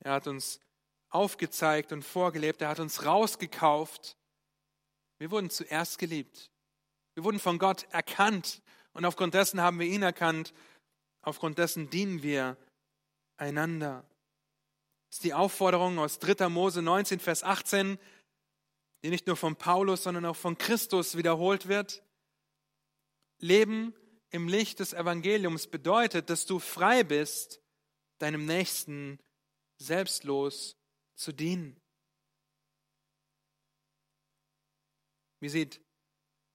Er 0.00 0.12
hat 0.12 0.26
uns 0.26 0.60
aufgezeigt 1.08 1.92
und 1.92 2.02
vorgelebt. 2.02 2.60
Er 2.60 2.68
hat 2.68 2.80
uns 2.80 3.04
rausgekauft. 3.04 4.16
Wir 5.18 5.30
wurden 5.30 5.50
zuerst 5.50 5.98
geliebt. 5.98 6.50
Wir 7.14 7.24
wurden 7.24 7.40
von 7.40 7.58
Gott 7.58 7.86
erkannt. 7.90 8.62
Und 8.92 9.04
aufgrund 9.04 9.34
dessen 9.34 9.60
haben 9.60 9.78
wir 9.78 9.86
ihn 9.86 10.02
erkannt. 10.02 10.52
Aufgrund 11.22 11.58
dessen 11.58 11.90
dienen 11.90 12.22
wir 12.22 12.56
einander. 13.36 14.04
Das 15.08 15.16
ist 15.16 15.24
die 15.24 15.34
Aufforderung 15.34 15.98
aus 15.98 16.18
3. 16.18 16.48
Mose 16.48 16.82
19, 16.82 17.20
Vers 17.20 17.42
18, 17.42 17.98
die 19.02 19.10
nicht 19.10 19.26
nur 19.26 19.36
von 19.36 19.56
Paulus, 19.56 20.02
sondern 20.02 20.26
auch 20.26 20.36
von 20.36 20.58
Christus 20.58 21.16
wiederholt 21.16 21.68
wird. 21.68 22.02
Leben 23.38 23.94
im 24.30 24.48
Licht 24.48 24.80
des 24.80 24.92
Evangeliums 24.92 25.66
bedeutet, 25.66 26.30
dass 26.30 26.46
du 26.46 26.58
frei 26.58 27.04
bist, 27.04 27.60
deinem 28.18 28.46
Nächsten 28.46 29.18
selbstlos 29.78 30.76
zu 31.14 31.32
dienen. 31.32 31.80
Wie 35.40 35.48
sieht 35.48 35.80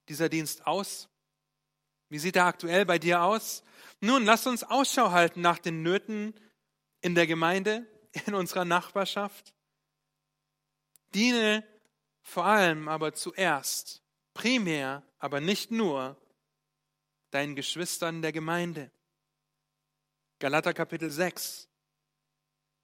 dieser 0.08 0.28
Dienst 0.28 0.66
aus? 0.66 1.08
Wie 2.08 2.18
sieht 2.18 2.36
er 2.36 2.46
aktuell 2.46 2.84
bei 2.84 2.98
dir 2.98 3.22
aus? 3.22 3.62
Nun, 4.00 4.24
lass 4.24 4.46
uns 4.46 4.64
Ausschau 4.64 5.12
halten 5.12 5.40
nach 5.40 5.58
den 5.58 5.82
Nöten 5.82 6.34
in 7.00 7.14
der 7.14 7.26
Gemeinde, 7.26 7.86
in 8.26 8.34
unserer 8.34 8.64
Nachbarschaft. 8.64 9.54
Diene 11.14 11.66
vor 12.22 12.44
allem 12.44 12.88
aber 12.88 13.14
zuerst, 13.14 14.02
primär, 14.34 15.02
aber 15.18 15.40
nicht 15.40 15.70
nur, 15.70 16.16
deinen 17.32 17.56
Geschwistern 17.56 18.22
der 18.22 18.32
Gemeinde. 18.32 18.90
Galater 20.38 20.74
Kapitel 20.74 21.10
6, 21.10 21.68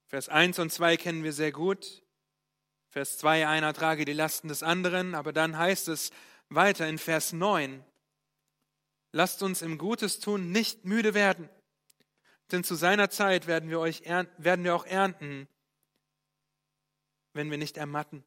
Vers 0.07 0.29
1 0.29 0.59
und 0.59 0.73
2 0.73 0.97
kennen 0.97 1.23
wir 1.23 1.33
sehr 1.33 1.53
gut. 1.53 2.03
Vers 2.89 3.19
2, 3.19 3.47
einer 3.47 3.75
trage 3.75 4.07
die 4.07 4.15
Lasten 4.15 4.49
des 4.49 4.63
anderen, 4.63 5.15
aber 5.15 5.33
dann 5.33 5.59
heißt 5.59 5.89
es 5.89 6.11
weiter 6.49 6.89
in 6.89 6.99
Vers 6.99 7.35
9, 7.35 7.85
lasst 9.13 9.43
uns 9.43 9.61
im 9.61 9.77
Gutes 9.77 10.19
tun 10.21 10.51
nicht 10.51 10.87
müde 10.87 11.13
werden, 11.13 11.51
denn 12.51 12.65
zu 12.65 12.75
seiner 12.75 13.11
Zeit 13.11 13.47
werden 13.47 13.69
wir, 13.69 13.81
euch 13.81 14.03
werden 14.39 14.65
wir 14.65 14.75
auch 14.75 14.87
ernten, 14.87 15.47
wenn 17.35 17.51
wir 17.51 17.59
nicht 17.59 17.77
ermatten. 17.77 18.25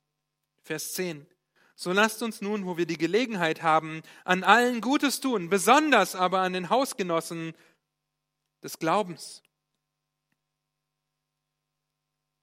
Vers 0.62 0.94
10. 0.94 1.26
So 1.82 1.92
lasst 1.92 2.22
uns 2.22 2.42
nun, 2.42 2.68
wo 2.68 2.78
wir 2.78 2.86
die 2.86 3.00
Gelegenheit 3.00 3.64
haben, 3.64 4.04
an 4.24 4.44
allen 4.44 4.82
Gutes 4.82 5.20
tun, 5.20 5.50
besonders 5.50 6.14
aber 6.14 6.42
an 6.42 6.54
den 6.54 6.70
Hausgenossen 6.70 7.56
des 8.62 8.78
Glaubens. 8.78 9.42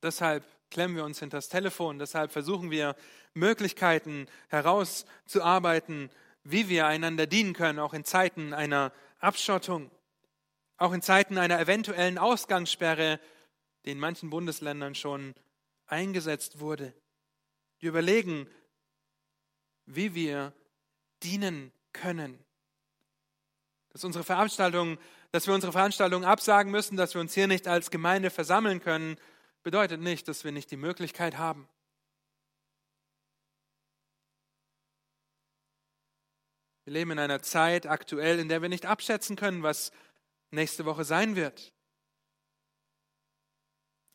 Deshalb 0.02 0.44
klemmen 0.72 0.96
wir 0.96 1.04
uns 1.04 1.20
hinter 1.20 1.36
das 1.36 1.48
Telefon, 1.48 2.00
deshalb 2.00 2.32
versuchen 2.32 2.72
wir 2.72 2.96
Möglichkeiten 3.32 4.26
herauszuarbeiten, 4.48 6.10
wie 6.42 6.68
wir 6.68 6.88
einander 6.88 7.28
dienen 7.28 7.52
können, 7.52 7.78
auch 7.78 7.94
in 7.94 8.04
Zeiten 8.04 8.52
einer 8.52 8.92
Abschottung, 9.20 9.88
auch 10.78 10.92
in 10.92 11.00
Zeiten 11.00 11.38
einer 11.38 11.60
eventuellen 11.60 12.18
Ausgangssperre, 12.18 13.20
die 13.84 13.92
in 13.92 14.00
manchen 14.00 14.30
Bundesländern 14.30 14.96
schon 14.96 15.36
eingesetzt 15.86 16.58
wurde. 16.58 16.92
Wir 17.78 17.90
überlegen, 17.90 18.48
wie 19.88 20.14
wir 20.14 20.52
dienen 21.22 21.72
können. 21.92 22.38
Dass 23.90 24.04
unsere 24.04 24.22
Veranstaltung, 24.22 24.98
dass 25.32 25.46
wir 25.46 25.54
unsere 25.54 25.72
Veranstaltung 25.72 26.24
absagen 26.24 26.70
müssen, 26.70 26.96
dass 26.96 27.14
wir 27.14 27.20
uns 27.20 27.34
hier 27.34 27.46
nicht 27.46 27.66
als 27.66 27.90
Gemeinde 27.90 28.30
versammeln 28.30 28.80
können, 28.80 29.16
bedeutet 29.62 30.00
nicht, 30.00 30.28
dass 30.28 30.44
wir 30.44 30.52
nicht 30.52 30.70
die 30.70 30.76
Möglichkeit 30.76 31.38
haben. 31.38 31.68
Wir 36.84 36.92
leben 36.92 37.10
in 37.10 37.18
einer 37.18 37.42
Zeit 37.42 37.86
aktuell, 37.86 38.38
in 38.38 38.48
der 38.48 38.62
wir 38.62 38.68
nicht 38.68 38.86
abschätzen 38.86 39.36
können, 39.36 39.62
was 39.62 39.92
nächste 40.50 40.84
Woche 40.84 41.04
sein 41.04 41.36
wird. 41.36 41.74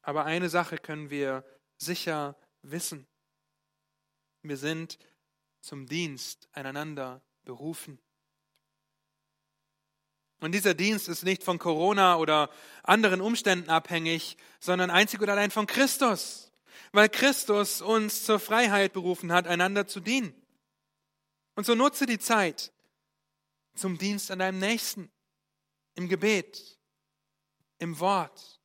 Aber 0.01 0.25
eine 0.25 0.49
Sache 0.49 0.77
können 0.77 1.09
wir 1.09 1.45
sicher 1.77 2.35
wissen. 2.61 3.07
Wir 4.41 4.57
sind 4.57 4.97
zum 5.63 5.87
Dienst 5.87 6.49
einander 6.51 7.21
berufen. 7.45 7.97
Und 10.41 10.51
dieser 10.51 10.73
Dienst 10.73 11.07
ist 11.07 11.23
nicht 11.23 11.41
von 11.41 11.57
Corona 11.57 12.17
oder 12.17 12.49
anderen 12.83 13.21
Umständen 13.21 13.69
abhängig, 13.69 14.35
sondern 14.59 14.91
einzig 14.91 15.21
und 15.21 15.29
allein 15.29 15.51
von 15.51 15.65
Christus, 15.65 16.51
weil 16.91 17.07
Christus 17.07 17.81
uns 17.81 18.25
zur 18.25 18.41
Freiheit 18.41 18.91
berufen 18.91 19.31
hat, 19.31 19.47
einander 19.47 19.87
zu 19.87 20.01
dienen. 20.01 20.35
Und 21.55 21.65
so 21.65 21.75
nutze 21.75 22.05
die 22.05 22.19
Zeit 22.19 22.73
zum 23.73 23.97
Dienst 23.97 24.31
an 24.31 24.39
deinem 24.39 24.59
Nächsten, 24.59 25.09
im 25.95 26.09
Gebet, 26.09 26.77
im 27.79 27.99
Wort, 28.01 28.59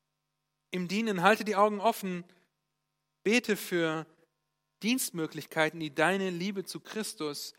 im 0.72 0.88
Dienen. 0.88 1.22
Halte 1.22 1.44
die 1.44 1.54
Augen 1.54 1.78
offen, 1.78 2.24
bete 3.22 3.56
für 3.56 4.04
Dienstmöglichkeiten, 4.82 5.80
die 5.80 5.94
deine 5.94 6.30
Liebe 6.30 6.64
zu 6.64 6.80
Christus 6.80 7.54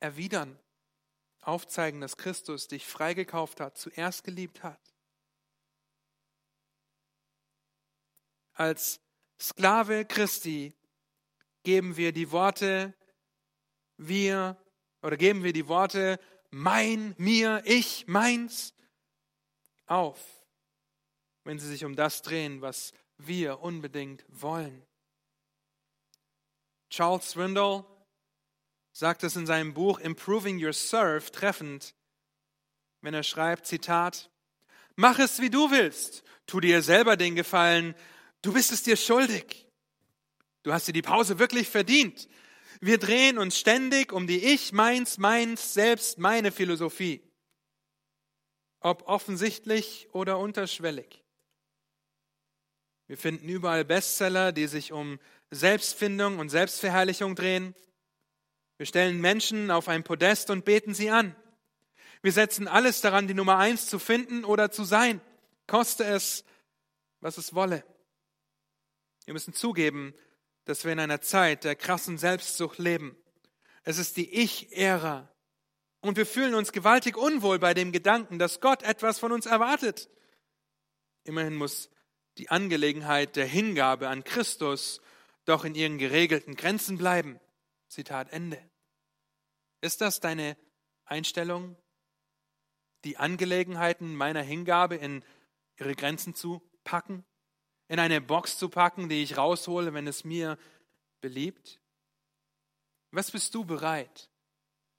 erwidern 0.00 0.58
aufzeigen, 1.42 2.00
dass 2.00 2.16
Christus 2.16 2.68
dich 2.68 2.86
freigekauft 2.86 3.60
hat, 3.60 3.76
zuerst 3.76 4.24
geliebt 4.24 4.62
hat. 4.62 4.80
Als 8.54 9.00
Sklave 9.40 10.04
Christi 10.04 10.72
geben 11.64 11.96
wir 11.96 12.12
die 12.12 12.30
Worte 12.30 12.94
wir 13.96 14.56
oder 15.02 15.16
geben 15.16 15.42
wir 15.42 15.52
die 15.52 15.68
Worte 15.68 16.20
mein, 16.50 17.14
mir, 17.18 17.62
ich, 17.64 18.06
meins 18.06 18.74
auf, 19.86 20.46
wenn 21.44 21.58
sie 21.58 21.68
sich 21.68 21.84
um 21.84 21.96
das 21.96 22.22
drehen, 22.22 22.60
was 22.60 22.92
wir 23.16 23.60
unbedingt 23.60 24.24
wollen. 24.28 24.86
Charles 26.92 27.30
Swindoll 27.30 27.86
sagt 28.92 29.24
es 29.24 29.34
in 29.34 29.46
seinem 29.46 29.72
Buch 29.72 29.98
Improving 29.98 30.62
Your 30.62 30.74
Serve 30.74 31.32
treffend, 31.32 31.94
wenn 33.00 33.14
er 33.14 33.22
schreibt, 33.22 33.66
Zitat, 33.66 34.30
Mach 34.94 35.18
es, 35.18 35.40
wie 35.40 35.48
du 35.48 35.70
willst, 35.70 36.22
tu 36.46 36.60
dir 36.60 36.82
selber 36.82 37.16
den 37.16 37.34
Gefallen, 37.34 37.94
du 38.42 38.52
bist 38.52 38.72
es 38.72 38.82
dir 38.82 38.98
schuldig. 38.98 39.66
Du 40.64 40.74
hast 40.74 40.86
dir 40.86 40.92
die 40.92 41.00
Pause 41.00 41.38
wirklich 41.38 41.66
verdient. 41.66 42.28
Wir 42.82 42.98
drehen 42.98 43.38
uns 43.38 43.58
ständig 43.58 44.12
um 44.12 44.26
die 44.26 44.44
Ich, 44.44 44.74
meins, 44.74 45.16
meins, 45.16 45.72
selbst, 45.72 46.18
meine 46.18 46.52
Philosophie. 46.52 47.22
Ob 48.80 49.08
offensichtlich 49.08 50.08
oder 50.12 50.38
unterschwellig. 50.38 51.24
Wir 53.06 53.16
finden 53.16 53.48
überall 53.48 53.86
Bestseller, 53.86 54.52
die 54.52 54.66
sich 54.66 54.92
um 54.92 55.18
Selbstfindung 55.52 56.38
und 56.38 56.48
Selbstverherrlichung 56.48 57.36
drehen. 57.36 57.74
Wir 58.78 58.86
stellen 58.86 59.20
Menschen 59.20 59.70
auf 59.70 59.86
ein 59.86 60.02
Podest 60.02 60.48
und 60.48 60.64
beten 60.64 60.94
sie 60.94 61.10
an. 61.10 61.36
Wir 62.22 62.32
setzen 62.32 62.68
alles 62.68 63.02
daran, 63.02 63.28
die 63.28 63.34
Nummer 63.34 63.58
eins 63.58 63.86
zu 63.86 63.98
finden 63.98 64.44
oder 64.44 64.70
zu 64.70 64.84
sein, 64.84 65.20
koste 65.66 66.04
es, 66.04 66.44
was 67.20 67.36
es 67.36 67.54
wolle. 67.54 67.84
Wir 69.26 69.34
müssen 69.34 69.52
zugeben, 69.52 70.14
dass 70.64 70.84
wir 70.84 70.92
in 70.92 71.00
einer 71.00 71.20
Zeit 71.20 71.64
der 71.64 71.76
krassen 71.76 72.16
Selbstsucht 72.16 72.78
leben. 72.78 73.14
Es 73.84 73.98
ist 73.98 74.16
die 74.16 74.32
Ich-Ära. 74.32 75.28
Und 76.00 76.16
wir 76.16 76.26
fühlen 76.26 76.54
uns 76.54 76.72
gewaltig 76.72 77.16
unwohl 77.16 77.58
bei 77.58 77.74
dem 77.74 77.92
Gedanken, 77.92 78.38
dass 78.38 78.60
Gott 78.60 78.82
etwas 78.82 79.18
von 79.18 79.32
uns 79.32 79.46
erwartet. 79.46 80.08
Immerhin 81.24 81.54
muss 81.54 81.90
die 82.38 82.48
Angelegenheit 82.48 83.36
der 83.36 83.46
Hingabe 83.46 84.08
an 84.08 84.24
Christus 84.24 85.00
doch 85.44 85.64
in 85.64 85.74
ihren 85.74 85.98
geregelten 85.98 86.56
Grenzen 86.56 86.98
bleiben. 86.98 87.40
Zitat 87.88 88.32
Ende. 88.32 88.62
Ist 89.80 90.00
das 90.00 90.20
deine 90.20 90.56
Einstellung? 91.04 91.76
die 93.04 93.16
Angelegenheiten 93.16 94.14
meiner 94.14 94.42
Hingabe 94.42 94.96
in 94.96 95.24
ihre 95.78 95.94
Grenzen 95.94 96.34
zu 96.34 96.62
packen, 96.84 97.24
in 97.88 97.98
eine 97.98 98.20
Box 98.20 98.58
zu 98.58 98.68
packen, 98.68 99.08
die 99.08 99.22
ich 99.22 99.36
raushole, 99.36 99.92
wenn 99.94 100.06
es 100.06 100.24
mir 100.24 100.58
beliebt? 101.20 101.80
Was 103.10 103.30
bist 103.30 103.54
du 103.54 103.64
bereit 103.64 104.30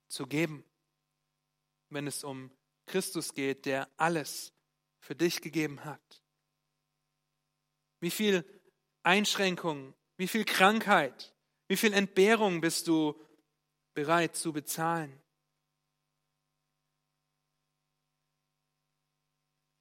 zu 0.07 0.27
geben, 0.27 0.63
wenn 1.89 2.07
es 2.07 2.23
um 2.23 2.51
Christus 2.85 3.33
geht, 3.33 3.65
der 3.65 3.89
alles 3.97 4.53
für 4.99 5.15
dich 5.15 5.41
gegeben 5.41 5.83
hat? 5.85 6.23
Wie 7.99 8.11
viel 8.11 8.45
Einschränkung, 9.03 9.95
wie 10.24 10.28
viel 10.30 10.45
Krankheit, 10.45 11.36
wie 11.67 11.76
viel 11.76 11.91
Entbehrung 11.91 12.61
bist 12.61 12.88
du 12.88 13.13
bereit 13.93 14.38
zu 14.38 14.53
bezahlen? 14.53 15.21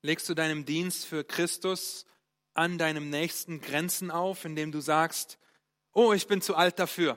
Legst 0.03 0.29
du 0.29 0.35
deinem 0.35 0.65
Dienst 0.65 1.07
für 1.07 1.23
Christus 1.23 2.07
an 2.55 2.77
deinem 2.77 3.09
Nächsten 3.09 3.61
Grenzen 3.61 4.11
auf, 4.11 4.45
indem 4.45 4.73
du 4.73 4.81
sagst, 4.81 5.39
oh, 5.93 6.13
ich 6.13 6.27
bin 6.27 6.43
zu 6.43 6.57
alt 6.57 6.81
dafür. 6.81 7.17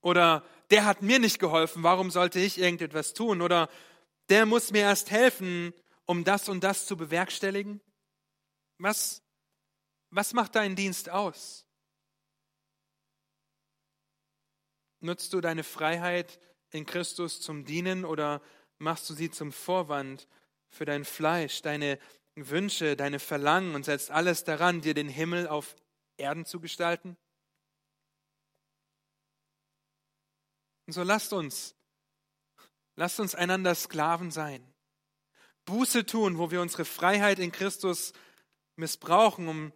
Oder 0.00 0.44
der 0.70 0.84
hat 0.84 1.02
mir 1.02 1.18
nicht 1.18 1.40
geholfen, 1.40 1.82
warum 1.82 2.12
sollte 2.12 2.38
ich 2.38 2.56
irgendetwas 2.56 3.14
tun? 3.14 3.42
Oder 3.42 3.68
der 4.28 4.46
muss 4.46 4.70
mir 4.70 4.82
erst 4.82 5.10
helfen, 5.10 5.74
um 6.04 6.22
das 6.22 6.48
und 6.48 6.62
das 6.62 6.86
zu 6.86 6.96
bewerkstelligen? 6.96 7.80
Was, 8.78 9.24
was 10.10 10.32
macht 10.32 10.54
deinen 10.54 10.76
Dienst 10.76 11.10
aus? 11.10 11.66
Nutzt 15.00 15.32
du 15.32 15.40
deine 15.40 15.62
Freiheit 15.62 16.40
in 16.70 16.86
Christus 16.86 17.40
zum 17.40 17.64
Dienen 17.64 18.04
oder 18.04 18.42
machst 18.78 19.08
du 19.10 19.14
sie 19.14 19.30
zum 19.30 19.52
Vorwand 19.52 20.26
für 20.68 20.84
dein 20.84 21.04
Fleisch, 21.04 21.62
deine 21.62 21.98
Wünsche, 22.34 22.96
deine 22.96 23.18
Verlangen 23.18 23.74
und 23.74 23.84
setzt 23.84 24.10
alles 24.10 24.44
daran, 24.44 24.80
dir 24.80 24.94
den 24.94 25.08
Himmel 25.08 25.48
auf 25.48 25.76
Erden 26.16 26.44
zu 26.44 26.60
gestalten? 26.60 27.16
Und 30.86 30.92
so 30.92 31.02
lasst 31.02 31.32
uns, 31.32 31.74
lasst 32.94 33.18
uns 33.20 33.34
einander 33.34 33.74
Sklaven 33.74 34.30
sein. 34.30 34.72
Buße 35.64 36.06
tun, 36.06 36.38
wo 36.38 36.50
wir 36.50 36.60
unsere 36.60 36.84
Freiheit 36.84 37.38
in 37.38 37.50
Christus 37.50 38.12
missbrauchen, 38.76 39.48
um 39.48 39.72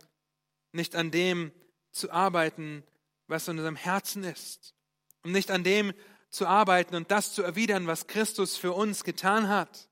nicht 0.73 0.95
an 0.95 1.11
dem 1.11 1.53
zu 1.93 2.11
arbeiten, 2.11 2.85
was 3.27 3.49
in 3.49 3.59
unserem 3.59 3.77
Herzen 3.77 4.25
ist, 4.25 4.75
um 5.23 5.33
nicht 5.33 5.51
an 5.51 5.65
dem 5.65 5.93
zu 6.31 6.47
arbeiten 6.47 6.95
und 6.95 7.11
das 7.11 7.33
zu 7.33 7.43
erwidern, 7.43 7.87
was 7.87 8.07
Christus 8.07 8.57
für 8.57 8.73
uns 8.73 9.05
getan 9.05 9.49
hat. 9.49 9.89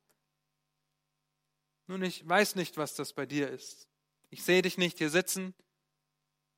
Nun, 1.87 2.03
ich 2.03 2.27
weiß 2.29 2.55
nicht, 2.55 2.77
was 2.77 2.95
das 2.95 3.13
bei 3.13 3.27
dir 3.27 3.51
ist. 3.51 3.89
Ich 4.31 4.45
sehe 4.45 4.63
dich 4.63 4.77
nicht 4.77 4.99
hier 4.99 5.11
sitzen. 5.11 5.55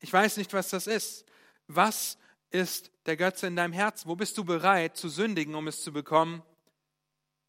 Ich 0.01 0.13
weiß 0.13 0.37
nicht, 0.37 0.53
was 0.53 0.71
das 0.71 0.87
ist. 0.87 1.25
Was 1.69 2.19
ist 2.51 2.91
der 3.07 3.17
Götze 3.17 3.47
in 3.47 3.57
deinem 3.57 3.73
Herzen? 3.73 4.09
Wo 4.09 4.17
bist 4.17 4.37
du 4.39 4.45
bereit 4.45 4.97
zu 4.97 5.09
sündigen, 5.09 5.55
um 5.55 5.69
es 5.69 5.83
zu 5.83 5.93
bekommen? 5.93 6.43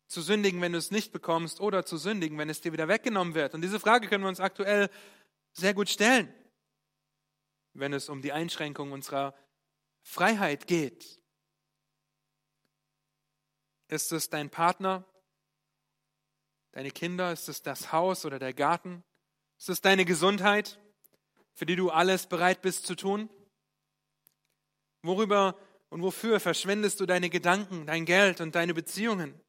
Zu 0.08 0.22
sündigen, 0.22 0.62
wenn 0.62 0.74
du 0.74 0.78
es 0.78 0.92
nicht 0.92 1.12
bekommst, 1.12 1.60
oder 1.60 1.86
zu 1.86 1.98
sündigen, 1.98 2.38
wenn 2.38 2.50
es 2.50 2.62
dir 2.62 2.72
wieder 2.72 2.88
weggenommen 2.88 3.34
wird? 3.34 3.56
Und 3.56 3.62
diese 3.62 3.80
Frage 3.80 4.08
können 4.08 4.24
wir 4.24 4.30
uns 4.30 4.40
aktuell 4.40 4.90
sehr 5.54 5.74
gut 5.74 5.90
stellen, 5.90 6.32
wenn 7.74 7.94
es 7.94 8.10
um 8.10 8.22
die 8.22 8.32
Einschränkung 8.32 8.92
unserer 8.92 9.36
Freiheit 10.04 10.68
geht. 10.68 11.20
Ist 13.88 14.12
es 14.12 14.30
dein 14.30 14.50
Partner? 14.50 15.06
Deine 16.72 16.92
Kinder? 16.92 17.32
Ist 17.32 17.50
es 17.50 17.62
das 17.62 17.92
Haus 17.92 18.26
oder 18.26 18.40
der 18.40 18.54
Garten? 18.54 19.04
Ist 19.58 19.70
es 19.70 19.82
deine 19.82 20.06
Gesundheit, 20.06 20.80
für 21.54 21.66
die 21.66 21.76
du 21.76 21.90
alles 21.90 22.28
bereit 22.28 22.62
bist 22.62 22.86
zu 22.86 22.96
tun? 22.96 23.30
Worüber 25.04 25.58
und 25.90 26.02
wofür 26.02 26.40
verschwendest 26.40 27.00
du 27.00 27.06
deine 27.06 27.30
Gedanken, 27.30 27.86
dein 27.86 28.06
Geld 28.06 28.40
und 28.40 28.56
deine 28.56 28.74
Beziehungen? 28.74 29.40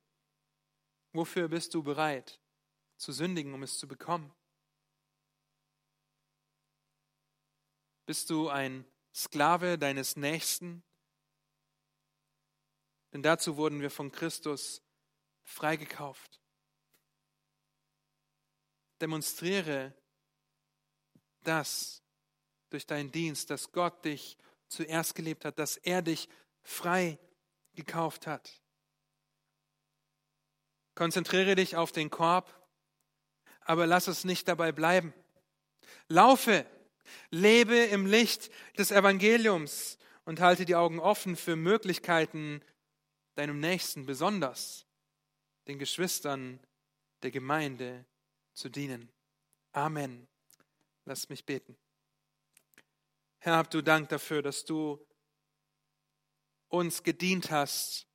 Wofür 1.12 1.48
bist 1.48 1.74
du 1.74 1.82
bereit 1.82 2.40
zu 2.96 3.12
sündigen, 3.12 3.54
um 3.54 3.62
es 3.62 3.78
zu 3.78 3.86
bekommen? 3.86 4.34
Bist 8.12 8.28
du 8.28 8.50
ein 8.50 8.84
Sklave 9.14 9.78
deines 9.78 10.16
Nächsten? 10.16 10.82
Denn 13.10 13.22
dazu 13.22 13.56
wurden 13.56 13.80
wir 13.80 13.90
von 13.90 14.12
Christus 14.12 14.82
freigekauft. 15.44 16.38
Demonstriere 19.00 19.94
das 21.44 22.02
durch 22.68 22.86
deinen 22.86 23.10
Dienst, 23.10 23.48
dass 23.48 23.72
Gott 23.72 24.04
dich 24.04 24.36
zuerst 24.68 25.14
gelebt 25.14 25.46
hat, 25.46 25.58
dass 25.58 25.78
er 25.78 26.02
dich 26.02 26.28
frei 26.60 27.18
gekauft 27.72 28.26
hat. 28.26 28.60
Konzentriere 30.94 31.54
dich 31.54 31.76
auf 31.76 31.92
den 31.92 32.10
Korb, 32.10 32.52
aber 33.62 33.86
lass 33.86 34.06
es 34.06 34.24
nicht 34.24 34.48
dabei 34.48 34.70
bleiben. 34.70 35.14
Laufe, 36.08 36.66
lebe 37.30 37.76
im 37.76 38.06
Licht 38.06 38.50
des 38.78 38.90
Evangeliums 38.90 39.98
und 40.24 40.40
halte 40.40 40.64
die 40.64 40.76
Augen 40.76 41.00
offen 41.00 41.36
für 41.36 41.56
Möglichkeiten, 41.56 42.62
deinem 43.34 43.60
Nächsten 43.60 44.06
besonders, 44.06 44.86
den 45.66 45.78
Geschwistern 45.78 46.60
der 47.22 47.30
Gemeinde 47.30 48.04
zu 48.52 48.68
dienen. 48.68 49.10
Amen. 49.72 50.28
Lass 51.04 51.28
mich 51.28 51.44
beten. 51.44 51.76
Herr, 53.38 53.56
hab 53.56 53.70
du 53.70 53.82
Dank 53.82 54.08
dafür, 54.10 54.42
dass 54.42 54.64
du 54.64 55.04
uns 56.68 57.02
gedient 57.02 57.50
hast, 57.50 58.06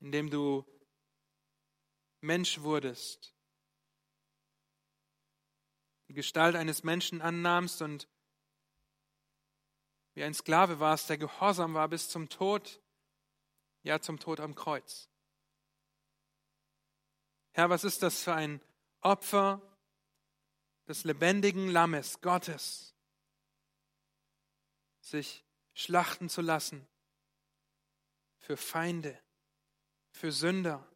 indem 0.00 0.30
du 0.30 0.64
Mensch 2.20 2.60
wurdest, 2.60 3.35
die 6.08 6.14
Gestalt 6.14 6.56
eines 6.56 6.84
Menschen 6.84 7.20
annahmst 7.20 7.82
und 7.82 8.08
wie 10.14 10.24
ein 10.24 10.34
Sklave 10.34 10.80
warst, 10.80 11.10
der 11.10 11.18
gehorsam 11.18 11.74
war 11.74 11.88
bis 11.88 12.08
zum 12.08 12.28
Tod, 12.28 12.80
ja 13.82 14.00
zum 14.00 14.18
Tod 14.18 14.40
am 14.40 14.54
Kreuz. 14.54 15.08
Herr, 17.52 17.70
was 17.70 17.84
ist 17.84 18.02
das 18.02 18.22
für 18.22 18.34
ein 18.34 18.60
Opfer 19.00 19.60
des 20.88 21.04
lebendigen 21.04 21.68
Lammes 21.68 22.20
Gottes, 22.20 22.94
sich 25.00 25.44
schlachten 25.74 26.28
zu 26.28 26.40
lassen 26.40 26.86
für 28.38 28.56
Feinde, 28.56 29.20
für 30.10 30.32
Sünder, 30.32 30.86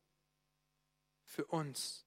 für 1.25 1.45
uns. 1.47 2.07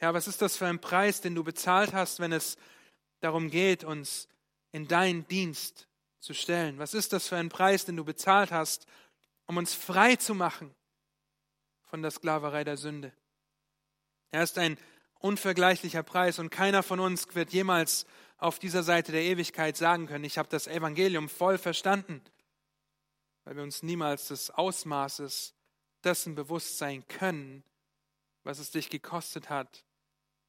Herr, 0.00 0.12
was 0.12 0.26
ist 0.26 0.42
das 0.42 0.56
für 0.56 0.66
ein 0.66 0.80
Preis, 0.80 1.20
den 1.20 1.34
du 1.34 1.44
bezahlt 1.44 1.92
hast, 1.92 2.20
wenn 2.20 2.32
es 2.32 2.56
darum 3.20 3.50
geht, 3.50 3.84
uns 3.84 4.28
in 4.72 4.88
deinen 4.88 5.26
Dienst 5.28 5.88
zu 6.18 6.34
stellen? 6.34 6.78
Was 6.78 6.94
ist 6.94 7.12
das 7.12 7.28
für 7.28 7.36
ein 7.36 7.48
Preis, 7.48 7.84
den 7.84 7.96
du 7.96 8.04
bezahlt 8.04 8.50
hast, 8.50 8.86
um 9.46 9.56
uns 9.56 9.74
frei 9.74 10.16
zu 10.16 10.34
machen 10.34 10.74
von 11.90 12.02
der 12.02 12.12
Sklaverei 12.12 12.62
der 12.62 12.76
Sünde. 12.76 13.12
Er 14.30 14.44
ist 14.44 14.58
ein 14.58 14.78
unvergleichlicher 15.18 16.04
Preis 16.04 16.38
und 16.38 16.50
keiner 16.50 16.84
von 16.84 17.00
uns 17.00 17.34
wird 17.34 17.52
jemals 17.52 18.06
auf 18.38 18.60
dieser 18.60 18.84
Seite 18.84 19.10
der 19.10 19.22
Ewigkeit 19.22 19.76
sagen 19.76 20.06
können, 20.06 20.24
ich 20.24 20.38
habe 20.38 20.48
das 20.48 20.68
Evangelium 20.68 21.28
voll 21.28 21.58
verstanden, 21.58 22.22
weil 23.44 23.56
wir 23.56 23.64
uns 23.64 23.82
niemals 23.82 24.28
des 24.28 24.50
Ausmaßes 24.50 25.52
dessen 26.04 26.36
bewusst 26.36 26.78
sein 26.78 27.06
können, 27.08 27.64
was 28.44 28.60
es 28.60 28.70
dich 28.70 28.88
gekostet 28.88 29.50
hat, 29.50 29.84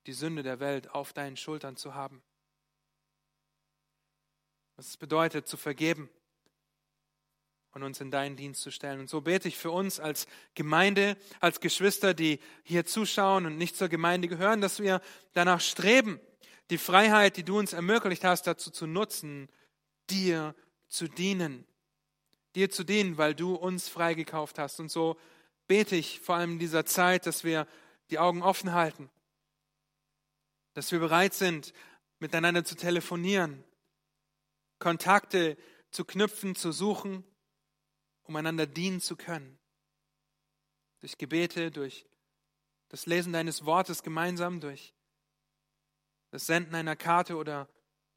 die 0.08 0.14
Sünde 0.14 0.44
der 0.44 0.60
Welt 0.60 0.92
auf 0.92 1.14
deinen 1.14 1.38
Schultern 1.38 1.76
zu 1.76 1.94
haben. 1.94 2.22
Was 4.76 4.88
es 4.88 4.98
bedeutet, 4.98 5.48
zu 5.48 5.58
vergeben, 5.58 6.10
und 7.74 7.84
uns 7.84 8.02
in 8.02 8.12
deinen 8.12 8.36
Dienst 8.36 8.62
zu 8.62 8.72
stellen. 8.72 9.00
Und 9.00 9.10
so 9.10 9.22
bete 9.22 9.48
ich 9.48 9.58
für 9.58 9.72
uns 9.72 10.00
als 10.00 10.28
Gemeinde, 10.56 11.18
als 11.40 11.62
Geschwister, 11.62 12.14
die 12.14 12.40
hier 12.64 12.86
zuschauen 12.86 13.46
und 13.46 13.58
nicht 13.58 13.78
zur 13.78 13.88
Gemeinde 13.88 14.28
gehören, 14.28 14.62
dass 14.62 14.80
wir 14.80 15.02
danach 15.34 15.62
streben, 15.62 16.20
die 16.70 16.78
Freiheit, 16.78 17.38
die 17.38 17.44
du 17.44 17.58
uns 17.58 17.74
ermöglicht 17.74 18.24
hast, 18.24 18.48
dazu 18.48 18.72
zu 18.72 18.88
nutzen, 18.88 19.50
dir 20.10 20.56
zu 20.88 21.08
dienen. 21.08 21.66
Dir 22.56 22.70
zu 22.70 22.84
dienen, 22.84 23.18
weil 23.18 23.36
du 23.36 23.56
uns 23.56 23.88
freigekauft 23.88 24.60
hast. 24.60 24.80
Und 24.80 24.92
so 24.92 25.18
bete 25.68 25.96
ich 25.96 26.20
vor 26.20 26.36
allem 26.36 26.54
in 26.54 26.60
dieser 26.60 26.86
Zeit, 26.86 27.26
dass 27.26 27.46
wir 27.46 27.68
die 28.10 28.20
Augen 28.20 28.44
offen 28.44 28.74
halten, 28.74 29.10
dass 30.74 30.92
wir 30.92 31.00
bereit 31.00 31.34
sind, 31.34 31.74
miteinander 32.20 32.64
zu 32.64 32.76
telefonieren, 32.76 33.64
Kontakte 34.80 35.58
zu 35.92 36.06
knüpfen, 36.06 36.56
zu 36.56 36.72
suchen, 36.72 37.24
um 38.24 38.36
einander 38.36 38.66
dienen 38.66 39.02
zu 39.02 39.16
können. 39.16 39.60
Durch 41.00 41.18
Gebete, 41.18 41.72
durch 41.72 42.06
das 42.90 43.06
Lesen 43.06 43.34
deines 43.34 43.66
Wortes 43.66 44.04
gemeinsam, 44.04 44.60
durch 44.60 44.94
das 46.32 46.46
Senden 46.46 46.76
einer 46.76 46.96
Karte 46.96 47.36
oder 47.36 47.68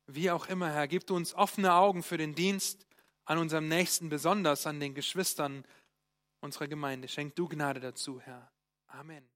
wie 0.07 0.31
auch 0.31 0.47
immer, 0.47 0.71
Herr. 0.71 0.87
Gib 0.87 1.11
uns 1.11 1.35
offene 1.35 1.75
Augen 1.75 2.03
für 2.03 2.19
den 2.19 2.35
Dienst 2.35 2.87
an 3.25 3.39
unserem 3.39 3.69
Nächsten, 3.69 4.09
besonders 4.09 4.67
an 4.67 4.81
den 4.81 4.95
Geschwistern 4.95 5.65
unserer 6.41 6.69
Gemeinde. 6.69 7.09
Schenk 7.09 7.35
du 7.37 7.49
Gnade 7.49 7.81
dazu, 7.81 8.21
Herr. 8.21 8.53
Amen. 8.87 9.34